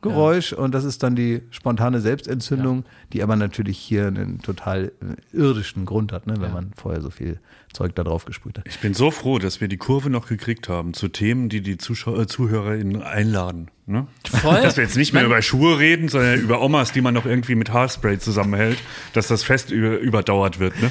Fump-Geräusch 0.06 0.54
und 0.54 0.74
das 0.74 0.84
ist 0.84 1.04
dann 1.04 1.16
die 1.16 1.42
spontane 1.52 2.00
Selbstentzündung, 2.02 2.86
die 3.14 3.24
aber 3.24 3.36
natürlich 3.36 3.78
hier 3.78 4.08
einen 4.08 4.42
total 4.42 4.92
äh, 5.02 5.38
irdischen 5.38 5.86
Grund 5.86 6.12
hat, 6.12 6.28
ne, 6.28 6.36
wenn 6.36 6.50
Ja. 6.50 6.54
man 6.54 6.72
vorher 6.76 7.02
so 7.02 7.10
viel 7.10 7.40
Zeug 7.74 7.96
da 7.96 8.04
drauf 8.04 8.26
gesprüht 8.26 8.58
hat. 8.58 8.66
Ich 8.68 8.80
bin 8.80 8.94
so 8.94 9.12
froh, 9.12 9.40
dass 9.40 9.60
wir 9.62 9.68
die 9.68 9.78
Kurve 9.78 10.10
noch 10.10 10.28
gekriegt 10.28 10.70
haben 10.70 10.94
zu 10.94 11.08
Themen, 11.08 11.50
die 11.50 11.62
die 11.62 11.78
Zuschauer, 11.78 12.20
äh, 12.20 12.28
ZuhörerInnen 12.28 13.02
einladen. 13.02 13.70
Ne? 13.88 14.08
Voll. 14.24 14.56
Dass 14.64 14.78
wir 14.78 14.84
jetzt 14.84 14.98
nicht 14.98 15.14
mehr 15.14 15.22
man, 15.24 15.32
über 15.32 15.42
Schuhe 15.44 15.78
reden, 15.78 16.08
sondern 16.08 16.40
über 16.40 16.60
Omas, 16.62 16.92
die 16.92 17.02
man 17.02 17.14
noch 17.14 17.26
irgendwie 17.26 17.54
mit 17.54 17.72
Haarspray 17.72 18.18
zusammenhält, 18.18 18.80
dass 19.14 19.28
das 19.28 19.44
Fest 19.44 19.70
über, 19.70 20.00
überdauert 20.00 20.58
wird. 20.60 20.82
Ne? 20.82 20.90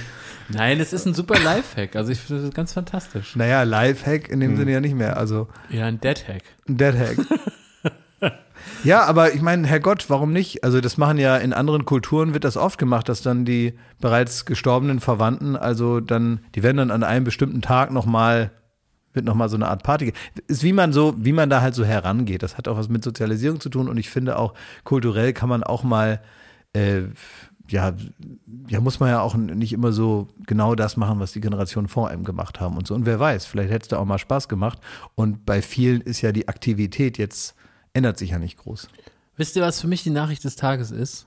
Nein, 0.49 0.79
es 0.79 0.93
ist 0.93 1.05
ein 1.05 1.13
super 1.15 1.41
Lifehack. 1.41 1.97
Also 1.97 2.13
ich 2.13 2.21
finde 2.21 2.43
das 2.43 2.55
ganz 2.55 2.73
fantastisch. 2.73 3.35
Naja, 3.35 3.65
Lifehack 3.65 4.29
in 4.29 4.39
dem 4.39 4.53
hm. 4.53 4.59
Sinne 4.59 4.73
ja 4.73 4.81
nicht 4.81 4.95
mehr. 4.95 5.17
Also 5.17 5.49
ja, 5.71 5.87
ein 5.87 6.01
Deadhack. 6.01 6.43
Ein 6.69 6.77
Deadhack. 6.77 7.17
ja, 8.83 9.05
aber 9.05 9.35
ich 9.35 9.43
meine, 9.43 9.67
Herrgott, 9.67 10.07
warum 10.09 10.33
nicht? 10.33 10.65
Also 10.65 10.81
das 10.81 10.97
machen 10.97 11.19
ja 11.19 11.37
in 11.37 11.53
anderen 11.53 11.85
Kulturen 11.85 12.35
wird 12.35 12.45
das 12.45 12.57
oft 12.57 12.79
gemacht, 12.79 13.09
dass 13.09 13.23
dann 13.23 13.45
die 13.45 13.75
bereits 14.01 14.45
gestorbenen 14.45 15.01
Verwandten, 15.01 15.57
also 15.57 16.01
dann, 16.01 16.41
die 16.55 16.63
werden 16.63 16.77
dann 16.79 16.91
an 16.91 17.03
einem 17.03 17.25
bestimmten 17.25 17.63
Tag 17.63 17.91
nochmal 17.91 18.51
wird 19.13 19.27
nochmal 19.27 19.49
so 19.49 19.55
eine 19.55 19.69
Art 19.69 19.85
Party. 19.85 20.13
Ist 20.49 20.65
wie 20.65 20.73
man 20.73 20.93
so, 20.93 21.15
wie 21.17 21.33
man 21.33 21.49
da 21.49 21.61
halt 21.61 21.77
so 21.77 21.85
herangeht. 21.85 22.43
Das 22.43 22.59
hat 22.59 22.67
auch 22.67 22.77
was 22.77 22.89
mit 22.89 23.05
Sozialisierung 23.05 23.61
zu 23.61 23.69
tun 23.69 23.89
und 23.89 23.97
ich 23.97 24.11
finde 24.11 24.37
auch 24.37 24.55
kulturell 24.83 25.33
kann 25.33 25.49
man 25.49 25.63
auch 25.63 25.85
mal 25.85 26.21
äh, 26.73 27.03
ja, 27.69 27.95
ja, 28.69 28.81
muss 28.81 29.01
man 29.01 29.09
ja 29.09 29.21
auch 29.21 29.35
nicht 29.35 29.73
immer 29.73 29.93
so 29.93 30.29
genau 30.47 30.75
das 30.75 30.97
machen, 30.97 31.19
was 31.21 31.33
die 31.33 31.41
Generationen 31.41 31.89
vor 31.89 32.09
einem 32.09 32.25
gemacht 32.25 32.61
haben 32.61 32.77
und 32.77 32.87
so. 32.87 32.95
Und 32.95 33.07
wer 33.07 33.19
weiß, 33.19 33.47
vielleicht 33.47 33.71
hätte 33.71 33.85
es 33.85 33.89
da 33.89 33.99
auch 33.99 34.05
mal 34.05 34.19
Spaß 34.19 34.49
gemacht. 34.49 34.81
Und 35.15 35.47
bei 35.47 35.63
vielen 35.63 36.03
ist 36.03 36.21
ja 36.21 36.33
die 36.33 36.49
Aktivität 36.49 37.17
jetzt, 37.17 37.55
ändert 37.95 38.19
sich 38.19 38.31
ja 38.31 38.39
nicht 38.39 38.59
groß. 38.59 38.89
Wisst 39.37 39.57
ihr, 39.57 39.63
was 39.63 39.81
für 39.81 39.89
mich 39.89 40.03
die 40.03 40.11
Nachricht 40.11 40.45
des 40.45 40.57
Tages 40.57 40.91
ist? 40.91 41.27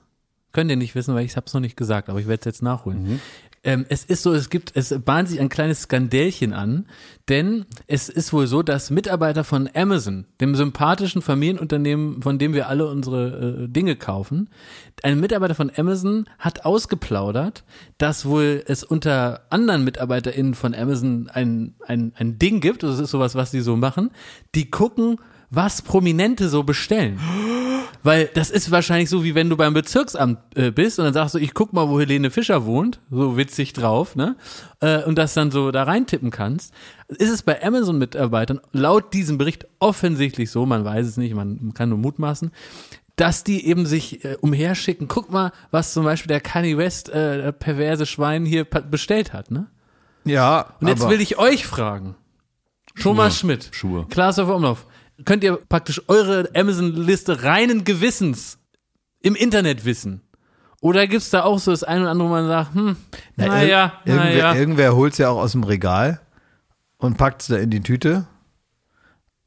Könnt 0.54 0.70
ihr 0.70 0.78
nicht 0.78 0.96
wissen, 0.96 1.14
weil 1.14 1.26
ich 1.26 1.36
habe 1.36 1.46
es 1.46 1.54
noch 1.54 1.62
nicht 1.62 1.76
gesagt, 1.76 2.10
aber 2.10 2.20
ich 2.20 2.28
werde 2.28 2.42
es 2.42 2.46
jetzt 2.46 2.62
nachholen. 2.62 3.04
Mhm. 3.04 3.20
Ähm, 3.64 3.86
es 3.90 4.06
ist 4.06 4.24
so, 4.24 4.34
es 4.34 4.50
gibt, 4.50 4.72
es 4.76 4.96
bahnt 5.04 5.28
sich 5.28 5.42
ein 5.42 5.50
kleines 5.50 5.82
Skandälchen 5.82 6.54
an, 6.54 6.86
denn 7.28 7.66
es 7.86 8.08
ist 8.08 8.32
wohl 8.32 8.48
so, 8.48 8.64
dass 8.64 8.92
Mitarbeiter 8.92 9.44
von 9.44 9.70
Amazon, 9.74 10.26
dem 10.40 10.56
sympathischen 10.56 11.22
Familienunternehmen, 11.22 12.22
von 12.22 12.40
dem 12.40 12.54
wir 12.54 12.70
alle 12.70 12.88
unsere 12.88 13.66
äh, 13.66 13.68
Dinge 13.68 13.96
kaufen, 13.96 14.50
ein 15.04 15.20
Mitarbeiter 15.20 15.56
von 15.56 15.70
Amazon 15.76 16.30
hat 16.40 16.66
ausgeplaudert, 16.66 17.66
dass 17.98 18.26
wohl 18.26 18.64
es 18.66 18.84
unter 18.84 19.42
anderen 19.50 19.84
MitarbeiterInnen 19.84 20.54
von 20.54 20.74
Amazon 20.74 21.30
ein, 21.34 21.76
ein, 21.86 22.14
ein 22.16 22.40
Ding 22.40 22.62
gibt, 22.62 22.84
das 22.84 23.00
ist 23.00 23.12
sowas, 23.12 23.36
was 23.36 23.52
die 23.52 23.62
so 23.62 23.76
machen, 23.76 24.12
die 24.56 24.72
gucken, 24.72 25.18
was 25.50 25.82
Prominente 25.82 26.50
so 26.50 26.64
bestellen. 26.64 27.20
Weil 28.04 28.30
das 28.34 28.52
ist 28.52 28.72
wahrscheinlich 28.72 29.10
so, 29.10 29.24
wie 29.24 29.36
wenn 29.36 29.50
du 29.50 29.58
beim 29.58 29.74
Bezirksamt 29.74 30.40
äh, 30.56 30.72
bist 30.72 31.00
und 31.00 31.06
dann 31.06 31.14
sagst 31.14 31.36
du, 31.36 31.40
ich 31.40 31.54
guck 31.54 31.74
mal, 31.74 31.90
wo 31.90 32.00
Helene 32.00 32.32
Fischer 32.32 32.66
wohnt, 32.66 33.00
so 33.10 33.38
witzig 33.38 33.74
drauf, 33.74 34.16
ne? 34.16 34.36
Äh, 34.80 35.04
und 35.04 35.18
das 35.18 35.34
dann 35.34 35.52
so 35.52 35.72
da 35.72 35.84
reintippen 35.84 36.30
kannst. 36.30 36.74
Ist 37.08 37.32
es 37.32 37.42
bei 37.42 37.62
Amazon-Mitarbeitern 37.62 38.62
laut 38.72 39.14
diesem 39.14 39.38
Bericht 39.38 39.68
offensichtlich 39.80 40.52
so, 40.52 40.66
man 40.66 40.86
weiß 40.86 41.08
es 41.08 41.18
nicht, 41.18 41.34
man 41.34 41.74
kann 41.74 41.90
nur 41.90 41.98
mutmaßen, 41.98 42.52
dass 43.16 43.44
die 43.44 43.66
eben 43.66 43.86
sich 43.86 44.24
äh, 44.24 44.38
umherschicken. 44.40 45.08
Guck 45.08 45.32
mal, 45.32 45.52
was 45.72 45.94
zum 45.94 46.04
Beispiel 46.04 46.28
der 46.28 46.42
Kanye 46.42 46.78
West, 46.78 47.10
äh, 47.10 47.52
perverse 47.52 48.06
Schwein 48.06 48.46
hier 48.46 48.64
bestellt 48.64 49.34
hat, 49.34 49.52
ne? 49.52 49.68
Ja. 50.24 50.76
Und 50.80 50.88
jetzt 50.88 51.10
will 51.10 51.20
ich 51.20 51.38
euch 51.40 51.66
fragen. 51.66 52.16
Thomas. 53.02 53.40
Schmidt, 53.40 53.70
Schuhe. 53.72 54.06
Klaas 54.10 54.40
auf 54.40 54.50
Umlauf, 54.50 54.86
könnt 55.26 55.44
ihr 55.44 55.58
praktisch 55.58 56.02
eure 56.08 56.50
Amazon-Liste 56.56 57.44
reinen 57.44 57.84
Gewissens 57.84 58.60
im 59.22 59.36
Internet 59.36 59.86
wissen. 59.86 60.22
Oder 60.80 61.08
gibt's 61.08 61.32
da 61.32 61.44
auch 61.44 61.60
so 61.60 61.72
das 61.72 61.84
ein 61.84 62.02
oder 62.02 62.12
andere, 62.12 62.28
wo 62.28 62.32
man 62.32 62.48
sagt, 62.48 62.76
hm, 62.76 62.98
naja, 63.36 63.52
na 63.52 63.64
ja, 63.64 63.94
irgendwer, 64.06 64.26
na 64.26 64.38
ja. 64.38 64.56
irgendwer 64.56 64.96
holt's 64.96 65.18
ja 65.18 65.30
auch 65.30 65.40
aus 65.40 65.54
dem 65.54 65.64
Regal 65.64 66.22
und 66.98 67.18
packt's 67.18 67.48
da 67.48 67.58
in 67.58 67.72
die 67.72 67.82
Tüte. 67.82 68.28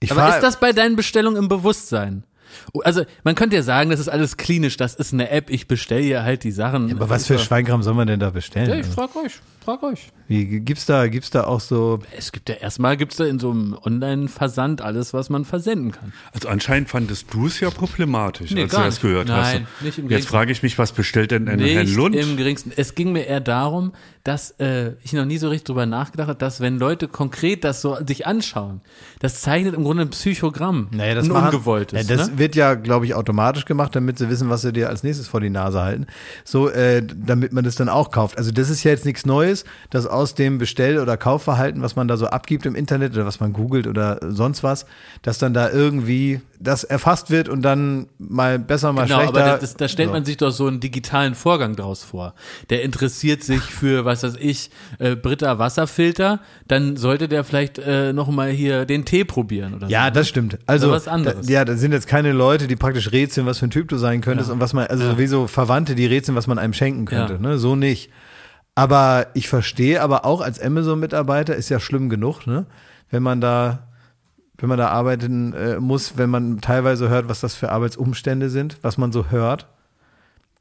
Ich 0.01 0.11
Aber 0.11 0.35
ist 0.35 0.43
das 0.43 0.59
bei 0.59 0.73
deinen 0.73 0.97
Bestellungen 0.97 1.41
im 1.41 1.49
Bewusstsein? 1.49 2.25
Also 2.83 3.05
man 3.23 3.37
könnte 3.37 3.55
ja 3.55 3.63
sagen, 3.63 3.91
das 3.91 4.01
ist 4.01 4.09
alles 4.09 4.37
klinisch, 4.37 4.77
das 4.77 4.95
ist 4.95 5.13
eine 5.13 5.31
App, 5.31 5.51
ich 5.51 5.69
bestelle 5.69 6.03
hier 6.03 6.23
halt 6.25 6.43
die 6.43 6.51
Sachen. 6.51 6.89
Ja, 6.89 6.97
aber 6.97 7.09
was 7.09 7.27
für 7.27 7.39
Schweinkram 7.39 7.83
soll 7.85 7.95
man 7.95 8.09
denn 8.09 8.19
da 8.19 8.31
bestellen? 8.31 8.69
Ja, 8.69 8.75
ich 8.77 8.87
frag 8.87 9.15
euch, 9.15 9.39
frag 9.63 9.83
euch. 9.83 10.13
Wie 10.31 10.61
gibt's 10.61 10.87
da, 10.87 11.09
gibt's 11.09 11.31
da 11.31 11.45
auch 11.45 11.59
so? 11.59 11.99
Es 12.17 12.31
gibt 12.31 12.49
ja 12.49 12.55
erstmal 12.55 12.97
gibt's 12.97 13.17
da 13.17 13.25
in 13.25 13.41
so 13.41 13.51
einem 13.51 13.77
Online-Versand 13.85 14.81
alles, 14.81 15.13
was 15.13 15.29
man 15.29 15.45
versenden 15.45 15.91
kann. 15.91 16.13
Also 16.33 16.49
anscheinend 16.49 16.89
fandest 16.89 17.35
du 17.35 17.47
es 17.47 17.59
ja 17.59 17.69
problematisch, 17.71 18.53
nee, 18.53 18.63
als 18.63 18.71
du 18.71 18.79
das 18.79 19.01
gehört 19.01 19.27
Nein, 19.27 19.67
hast. 19.67 19.83
Nicht 19.85 19.99
im 19.99 20.09
Jetzt 20.09 20.29
frage 20.29 20.53
ich 20.53 20.63
mich, 20.63 20.79
was 20.79 20.93
bestellt 20.93 21.33
denn 21.33 21.49
ein 21.49 21.59
Herr 21.59 21.83
Lund? 21.83 22.15
Im 22.15 22.37
geringsten. 22.37 22.71
Es 22.77 22.95
ging 22.95 23.11
mir 23.11 23.27
eher 23.27 23.41
darum, 23.41 23.93
dass 24.23 24.53
äh, 24.61 24.93
ich 25.03 25.15
noch 25.15 25.25
nie 25.25 25.39
so 25.39 25.49
richtig 25.49 25.65
drüber 25.65 25.87
nachgedacht 25.87 26.29
habe, 26.29 26.39
dass 26.39 26.61
wenn 26.61 26.79
Leute 26.79 27.09
konkret 27.09 27.65
das 27.65 27.83
so 27.83 27.97
sich 28.07 28.25
anschauen, 28.25 28.83
das 29.19 29.41
zeichnet 29.41 29.75
im 29.75 29.83
Grunde 29.83 30.05
ein 30.05 30.11
Psychogramm, 30.11 30.89
naja, 30.93 31.17
das 31.17 31.25
ein 31.25 31.33
machen, 31.33 31.47
ungewolltes. 31.47 32.09
Ja, 32.09 32.17
das 32.17 32.31
ne? 32.31 32.39
wird 32.39 32.55
ja, 32.55 32.75
glaube 32.75 33.05
ich, 33.05 33.15
automatisch 33.15 33.65
gemacht, 33.65 33.97
damit 33.97 34.19
sie 34.19 34.31
wissen, 34.31 34.49
was 34.49 34.63
sie 34.63 34.73
dir 34.73 34.91
als 34.91 35.03
nächstes 35.03 35.27
vor 35.27 35.41
die 35.41 35.51
Nase 35.51 35.81
halten. 35.81 36.07
So, 36.45 36.69
äh, 36.69 37.03
damit 37.05 37.53
man 37.53 37.65
das 37.65 37.75
dann 37.75 37.89
auch 37.89 38.13
kauft. 38.13 38.39
Also 38.39 38.53
das 38.53 38.71
ist 38.71 38.85
ja 38.85 38.93
jetzt 38.93 39.07
nichts 39.07 39.27
Neues, 39.27 39.50
dass 39.91 40.07
aus 40.07 40.35
dem 40.35 40.59
Bestell- 40.59 40.99
oder 40.99 41.17
Kaufverhalten, 41.17 41.83
was 41.83 41.97
man 41.97 42.09
da 42.09 42.17
so 42.17 42.27
abgibt 42.27 42.67
im 42.67 42.75
Internet 42.75 43.13
oder 43.15 43.27
was 43.27 43.41
man 43.41 43.53
googelt 43.53 43.87
oder 43.87 44.19
sonst 44.29 44.63
was, 44.63 44.87
dass 45.23 45.39
dann 45.39 45.55
da 45.55 45.71
irgendwie 45.71 46.41
das 46.61 46.85
erfasst 46.85 47.31
wird 47.31 47.49
und 47.49 47.63
dann 47.63 48.07
mal 48.19 48.59
besser, 48.59 48.93
mal 48.93 49.05
genau, 49.05 49.21
schlechter. 49.21 49.45
Aber 49.45 49.67
da 49.79 49.89
stellt 49.89 50.09
so. 50.09 50.13
man 50.13 50.25
sich 50.25 50.37
doch 50.37 50.51
so 50.51 50.67
einen 50.67 50.79
digitalen 50.79 51.35
Vorgang 51.35 51.75
draus 51.75 52.05
vor. 52.05 52.35
Der 52.69 52.83
interessiert 52.83 53.43
sich 53.43 53.63
für, 53.63 54.05
was 54.05 54.23
weiß 54.23 54.35
ich, 54.39 54.71
äh, 54.99 55.17
Britta 55.17 55.59
Wasserfilter, 55.59 56.41
dann 56.69 56.97
sollte 56.97 57.29
der 57.29 57.45
vielleicht 57.45 57.79
äh, 57.79 58.13
noch 58.13 58.29
mal 58.29 58.51
hier 58.51 58.85
den 58.85 59.07
Tee 59.07 59.25
probieren 59.25 59.75
oder 59.75 59.89
Ja, 59.89 60.07
so. 60.07 60.11
das 60.13 60.29
stimmt. 60.29 60.59
Also 60.67 60.89
oder 60.89 60.97
was 60.97 61.09
anderes. 61.09 61.47
Da, 61.47 61.53
ja, 61.53 61.65
da 61.65 61.77
sind 61.77 61.93
jetzt 61.93 62.07
keine 62.07 62.33
Leute, 62.33 62.67
die 62.67 62.77
praktisch 62.77 63.11
rätseln, 63.11 63.47
was 63.47 63.59
für 63.59 63.67
ein 63.67 63.71
Typ 63.71 63.89
du 63.89 63.97
sein 63.97 64.21
könntest 64.21 64.51
ja. 64.51 64.55
und 64.55 64.61
was 64.61 64.75
man, 64.75 64.87
also 64.87 65.05
ja. 65.05 65.19
wie 65.19 65.27
so 65.27 65.47
Verwandte, 65.47 65.95
die 65.95 66.07
rätseln, 66.07 66.37
was 66.37 66.47
man 66.47 66.59
einem 66.59 66.75
schenken 66.75 67.07
könnte. 67.07 67.35
Ja. 67.35 67.39
Ne? 67.39 67.59
So 67.59 67.75
nicht. 67.75 68.11
Aber 68.75 69.27
ich 69.35 69.49
verstehe 69.49 70.01
aber 70.01 70.25
auch 70.25 70.41
als 70.41 70.61
Amazon-Mitarbeiter 70.61 71.57
ist 71.57 71.69
ja 71.69 71.81
schlimm 71.81 72.09
genug, 72.09 72.47
ne? 72.47 72.67
Wenn 73.11 73.23
man 73.23 73.41
da, 73.41 73.89
wenn 74.59 74.69
man 74.69 74.79
da 74.79 74.89
arbeiten 74.89 75.53
äh, 75.53 75.81
muss, 75.81 76.17
wenn 76.17 76.31
man 76.31 76.61
teilweise 76.61 77.09
hört, 77.09 77.29
was 77.29 77.41
das 77.41 77.55
für 77.55 77.73
Arbeitsumstände 77.73 78.49
sind, 78.49 78.79
was 78.83 78.99
man 78.99 79.13
so 79.13 79.27
hört. 79.31 79.67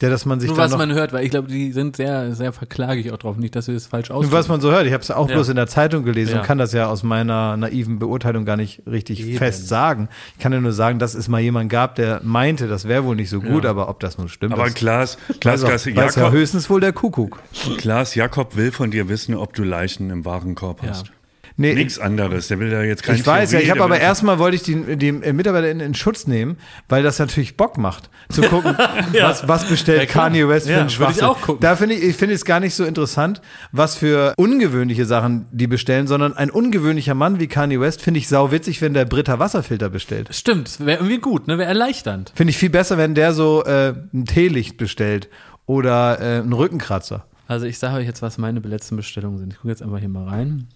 Der, 0.02 0.10
dass 0.10 0.26
man 0.26 0.40
sich 0.40 0.50
Nur 0.50 0.58
was 0.58 0.78
man 0.78 0.94
hört, 0.94 1.12
weil 1.12 1.26
ich 1.26 1.30
glaube, 1.30 1.50
die 1.50 1.74
sind 1.74 1.98
sehr, 1.98 2.34
sehr 2.34 2.54
verklagig 2.54 3.12
auch 3.12 3.18
drauf, 3.18 3.36
nicht, 3.36 3.54
dass 3.58 3.68
wir 3.68 3.74
das 3.74 3.86
falsch 3.86 4.12
ausdrücken. 4.12 4.32
Was 4.32 4.48
man 4.48 4.62
so 4.62 4.72
hört, 4.72 4.86
ich 4.86 4.94
habe 4.94 5.04
es 5.04 5.12
auch 5.12 5.28
ja. 5.28 5.36
bloß 5.36 5.50
in 5.50 5.58
der 5.58 5.68
Zeitung 5.68 6.06
gelesen 6.06 6.36
ja. 6.36 6.40
und 6.40 6.46
kann 6.46 6.58
das 6.58 6.72
ja 6.72 6.88
aus 6.88 7.04
meiner 7.04 7.58
naiven 7.58 8.00
Beurteilung 8.00 8.46
gar 8.46 8.56
nicht 8.56 8.82
richtig 8.88 9.20
Eben. 9.20 9.38
fest 9.38 9.68
sagen. 9.68 10.08
Ich 10.38 10.42
kann 10.42 10.54
ja 10.54 10.62
nur 10.62 10.72
sagen, 10.72 11.00
dass 11.00 11.16
es 11.16 11.28
mal 11.28 11.42
jemand 11.42 11.70
gab, 11.70 11.96
der 11.96 12.22
meinte, 12.24 12.70
das 12.70 12.88
wäre 12.88 13.04
wohl 13.04 13.18
nicht 13.18 13.30
so 13.30 13.42
gut, 13.42 13.66
ja. 13.66 13.72
aber 13.72 13.90
ob 13.90 14.00
das 14.00 14.18
nun 14.18 14.30
stimmt. 14.30 14.54
Aber 14.54 14.70
Klaas, 14.70 15.18
Klaas, 15.42 15.66
Klaas 15.66 15.84
Jakob, 15.84 16.16
ja 16.16 16.32
höchstens 16.32 16.70
wohl 16.70 16.80
der 16.80 16.94
Kuckuck. 16.94 17.42
Klaas 17.78 18.16
Jakob 18.16 18.56
will 18.56 18.72
von 18.72 18.92
dir 18.92 19.10
wissen, 19.10 19.36
ob 19.36 19.54
du 19.54 19.64
Leichen 19.64 20.12
im 20.12 20.24
Warenkorb 20.24 20.82
hast. 20.82 21.12
Nee, 21.60 21.74
Nichts 21.74 22.00
anderes. 22.00 22.48
Der 22.48 22.58
will 22.62 22.70
da 22.70 22.84
jetzt 22.84 23.04
kein 23.04 23.18
Ich 23.18 23.28
weiß 23.28 23.52
ja, 23.52 23.60
ich 23.60 23.70
habe 23.70 23.84
aber 23.84 24.00
erstmal 24.00 24.40
wollte 24.40 24.56
ich 24.56 24.64
die, 24.64 24.96
die 24.96 25.12
MitarbeiterInnen 25.12 25.86
in 25.86 25.94
Schutz 25.94 26.26
nehmen, 26.26 26.56
weil 26.88 27.04
das 27.04 27.20
natürlich 27.20 27.58
Bock 27.58 27.78
macht, 27.78 28.10
zu 28.30 28.44
gucken, 28.44 28.78
ja. 29.14 29.28
was, 29.28 29.46
was 29.46 29.66
bestellt 29.66 30.00
ja, 30.00 30.06
Kanye 30.06 30.48
West 30.48 30.68
für 30.68 30.74
ja, 30.74 30.80
einen 30.80 30.90
Schwachsinn. 30.90 31.18
Ich 31.18 31.24
auch 31.30 31.42
gucken. 31.42 31.60
Da 31.60 31.76
finde 31.76 31.96
ich, 31.96 32.04
ich 32.04 32.16
finde 32.16 32.36
es 32.36 32.46
gar 32.46 32.62
nicht 32.62 32.76
so 32.76 32.86
interessant, 32.86 33.42
was 33.74 33.98
für 33.98 34.36
ungewöhnliche 34.38 35.04
Sachen 35.04 35.48
die 35.52 35.68
bestellen, 35.68 36.08
sondern 36.08 36.32
ein 36.32 36.50
ungewöhnlicher 36.50 37.14
Mann 37.14 37.42
wie 37.42 37.48
Kanye 37.48 37.82
West 37.82 38.02
finde 38.02 38.20
ich 38.20 38.30
sau 38.30 38.54
witzig, 38.54 38.82
wenn 38.82 38.94
der 38.94 39.04
Britta 39.04 39.40
Wasserfilter 39.40 39.90
bestellt. 39.90 40.30
Stimmt, 40.32 40.80
wäre 40.80 41.00
irgendwie 41.00 41.20
gut, 41.20 41.50
ne? 41.50 41.58
Wäre 41.58 41.68
erleichternd. 41.68 42.32
Finde 42.36 42.52
ich 42.52 42.58
viel 42.58 42.70
besser, 42.70 42.98
wenn 42.98 43.16
der 43.16 43.34
so 43.34 43.66
äh, 43.66 43.96
ein 44.14 44.24
Teelicht 44.26 44.78
bestellt 44.78 45.28
oder 45.66 46.22
äh, 46.22 46.40
einen 46.40 46.54
Rückenkratzer. 46.54 47.26
Also 47.50 47.66
ich 47.66 47.80
sage 47.80 47.98
euch 47.98 48.06
jetzt, 48.06 48.22
was 48.22 48.38
meine 48.38 48.62
letzten 48.62 48.96
Bestellungen 48.96 49.40
sind. 49.40 49.52
Ich 49.52 49.58
gucke 49.58 49.70
jetzt 49.70 49.82
einfach 49.82 50.00
hier 50.00 50.08
mal 50.08 50.26
rein. 50.26 50.70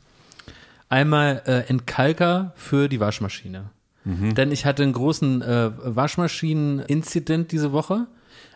Einmal 0.94 1.42
äh, 1.48 1.70
Entkalker 1.70 2.54
für 2.56 2.88
die 2.88 3.00
Waschmaschine. 3.00 3.72
Mhm. 4.04 4.36
Denn 4.36 4.52
ich 4.52 4.64
hatte 4.68 4.84
einen 4.84 4.94
großen 4.94 5.42
äh, 5.42 5.72
Waschmaschinen-Inzident 5.84 7.52
diese 7.52 7.72
Woche. 7.72 8.06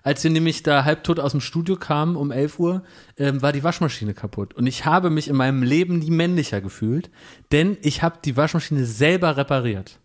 Als 0.04 0.24
wir 0.24 0.30
nämlich 0.30 0.62
da 0.62 0.86
halbtot 0.86 1.20
aus 1.20 1.32
dem 1.32 1.42
Studio 1.42 1.78
kamen 1.78 2.16
um 2.16 2.30
11 2.30 2.60
Uhr, 2.60 2.84
ähm, 3.18 3.42
war 3.42 3.54
die 3.54 3.64
Waschmaschine 3.64 4.14
kaputt. 4.14 4.54
Und 4.54 4.68
ich 4.68 4.86
habe 4.86 5.10
mich 5.10 5.30
in 5.30 5.36
meinem 5.36 5.64
Leben 5.64 5.98
nie 5.98 6.12
männlicher 6.12 6.62
gefühlt, 6.62 7.10
denn 7.52 7.76
ich 7.82 8.04
habe 8.04 8.20
die 8.24 8.38
Waschmaschine 8.38 8.86
selber 8.86 9.36
repariert. 9.36 10.00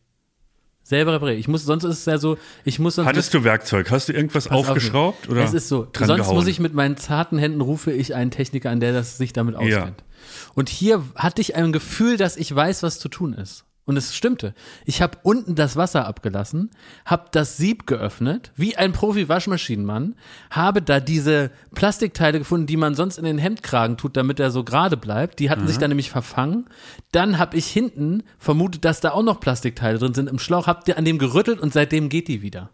Selber 0.84 1.12
repariert. 1.12 1.38
Ich 1.38 1.48
muss, 1.48 1.66
sonst 1.66 1.84
ist 1.84 1.98
es 1.98 2.06
ja 2.06 2.16
so, 2.16 2.38
ich 2.64 2.78
muss 2.78 2.94
sonst. 2.94 3.08
Hattest 3.08 3.34
du 3.34 3.44
Werkzeug? 3.44 3.90
Hast 3.90 4.08
du 4.08 4.14
irgendwas 4.14 4.48
aufgeschraubt? 4.48 5.26
Auf, 5.26 5.32
oder 5.32 5.44
es 5.44 5.52
ist 5.52 5.68
so. 5.68 5.86
Sonst 5.96 6.22
gehauen? 6.22 6.34
muss 6.34 6.46
ich 6.46 6.60
mit 6.60 6.72
meinen 6.72 6.96
zarten 6.96 7.36
Händen 7.36 7.60
rufe 7.60 7.92
ich 7.92 8.14
einen 8.14 8.30
Techniker 8.30 8.70
an, 8.70 8.80
der 8.80 8.94
das 8.94 9.18
sich 9.18 9.34
damit 9.34 9.54
auskennt. 9.54 10.00
Ja. 10.00 10.06
Und 10.54 10.68
hier 10.68 11.04
hatte 11.14 11.40
ich 11.40 11.56
ein 11.56 11.72
Gefühl, 11.72 12.16
dass 12.16 12.36
ich 12.36 12.54
weiß, 12.54 12.82
was 12.82 12.98
zu 12.98 13.08
tun 13.08 13.34
ist. 13.34 13.64
Und 13.84 13.96
es 13.96 14.14
stimmte. 14.14 14.54
Ich 14.84 15.02
habe 15.02 15.18
unten 15.24 15.56
das 15.56 15.74
Wasser 15.74 16.06
abgelassen, 16.06 16.70
habe 17.04 17.26
das 17.32 17.56
Sieb 17.56 17.88
geöffnet, 17.88 18.52
wie 18.54 18.76
ein 18.76 18.92
Profi-Waschmaschinenmann, 18.92 20.14
habe 20.50 20.82
da 20.82 21.00
diese 21.00 21.50
Plastikteile 21.74 22.38
gefunden, 22.38 22.68
die 22.68 22.76
man 22.76 22.94
sonst 22.94 23.18
in 23.18 23.24
den 23.24 23.38
Hemdkragen 23.38 23.96
tut, 23.96 24.16
damit 24.16 24.38
er 24.38 24.52
so 24.52 24.62
gerade 24.62 24.96
bleibt. 24.96 25.40
Die 25.40 25.50
hatten 25.50 25.62
mhm. 25.62 25.66
sich 25.66 25.78
dann 25.78 25.90
nämlich 25.90 26.10
verfangen. 26.10 26.66
Dann 27.10 27.38
habe 27.38 27.56
ich 27.56 27.66
hinten 27.66 28.22
vermutet, 28.38 28.84
dass 28.84 29.00
da 29.00 29.10
auch 29.10 29.24
noch 29.24 29.40
Plastikteile 29.40 29.98
drin 29.98 30.14
sind 30.14 30.30
im 30.30 30.38
Schlauch, 30.38 30.68
habe 30.68 30.96
an 30.96 31.04
dem 31.04 31.18
gerüttelt 31.18 31.58
und 31.58 31.72
seitdem 31.72 32.08
geht 32.08 32.28
die 32.28 32.40
wieder. 32.40 32.70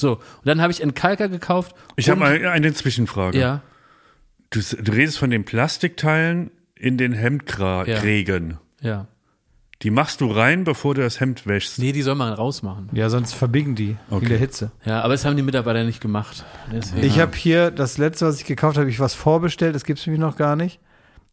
So, 0.00 0.14
und 0.14 0.46
dann 0.46 0.60
habe 0.60 0.72
ich 0.72 0.82
einen 0.82 0.94
Kalker 0.94 1.28
gekauft. 1.28 1.72
Ich 1.94 2.10
habe 2.10 2.18
mal 2.18 2.44
eine 2.46 2.74
Zwischenfrage. 2.74 3.38
Ja. 3.38 3.62
Du, 4.54 4.60
du, 4.60 4.92
redest 4.92 5.18
von 5.18 5.30
den 5.30 5.44
Plastikteilen 5.44 6.52
in 6.76 6.96
den 6.96 7.12
Hemdkragen. 7.12 8.58
Ja. 8.80 8.88
ja. 8.88 9.06
Die 9.82 9.90
machst 9.90 10.20
du 10.20 10.30
rein, 10.30 10.62
bevor 10.62 10.94
du 10.94 11.02
das 11.02 11.18
Hemd 11.18 11.46
wäschst. 11.46 11.80
Nee, 11.80 11.90
die 11.90 12.02
soll 12.02 12.14
man 12.14 12.32
rausmachen. 12.32 12.88
Ja, 12.92 13.10
sonst 13.10 13.34
verbiegen 13.34 13.74
die 13.74 13.96
okay. 14.10 14.22
in 14.22 14.28
der 14.28 14.38
Hitze. 14.38 14.70
Ja, 14.84 15.02
aber 15.02 15.14
das 15.14 15.24
haben 15.24 15.36
die 15.36 15.42
Mitarbeiter 15.42 15.82
nicht 15.82 16.00
gemacht. 16.00 16.44
Deswegen. 16.72 17.04
Ich 17.04 17.18
habe 17.18 17.36
hier 17.36 17.72
das 17.72 17.98
letzte, 17.98 18.26
was 18.26 18.38
ich 18.38 18.46
gekauft 18.46 18.78
habe, 18.78 18.88
ich 18.88 19.00
was 19.00 19.14
vorbestellt, 19.14 19.74
das 19.74 19.84
gibt 19.84 19.98
es 19.98 20.06
nämlich 20.06 20.20
noch 20.20 20.36
gar 20.36 20.54
nicht, 20.54 20.78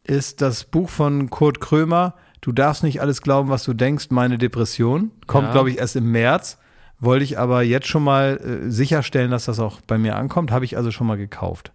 ist 0.02 0.42
das 0.42 0.64
Buch 0.64 0.90
von 0.90 1.30
Kurt 1.30 1.60
Krömer. 1.60 2.14
Du 2.40 2.50
darfst 2.50 2.82
nicht 2.82 3.00
alles 3.00 3.22
glauben, 3.22 3.50
was 3.50 3.62
du 3.62 3.72
denkst, 3.72 4.06
meine 4.10 4.36
Depression. 4.36 5.12
Kommt, 5.28 5.46
ja. 5.46 5.52
glaube 5.52 5.70
ich, 5.70 5.78
erst 5.78 5.94
im 5.94 6.10
März. 6.10 6.58
Wollte 6.98 7.24
ich 7.24 7.38
aber 7.38 7.62
jetzt 7.62 7.86
schon 7.86 8.02
mal 8.02 8.36
äh, 8.36 8.70
sicherstellen, 8.70 9.30
dass 9.30 9.44
das 9.44 9.60
auch 9.60 9.80
bei 9.80 9.96
mir 9.96 10.16
ankommt. 10.16 10.50
Habe 10.50 10.64
ich 10.64 10.76
also 10.76 10.90
schon 10.90 11.06
mal 11.06 11.16
gekauft. 11.16 11.72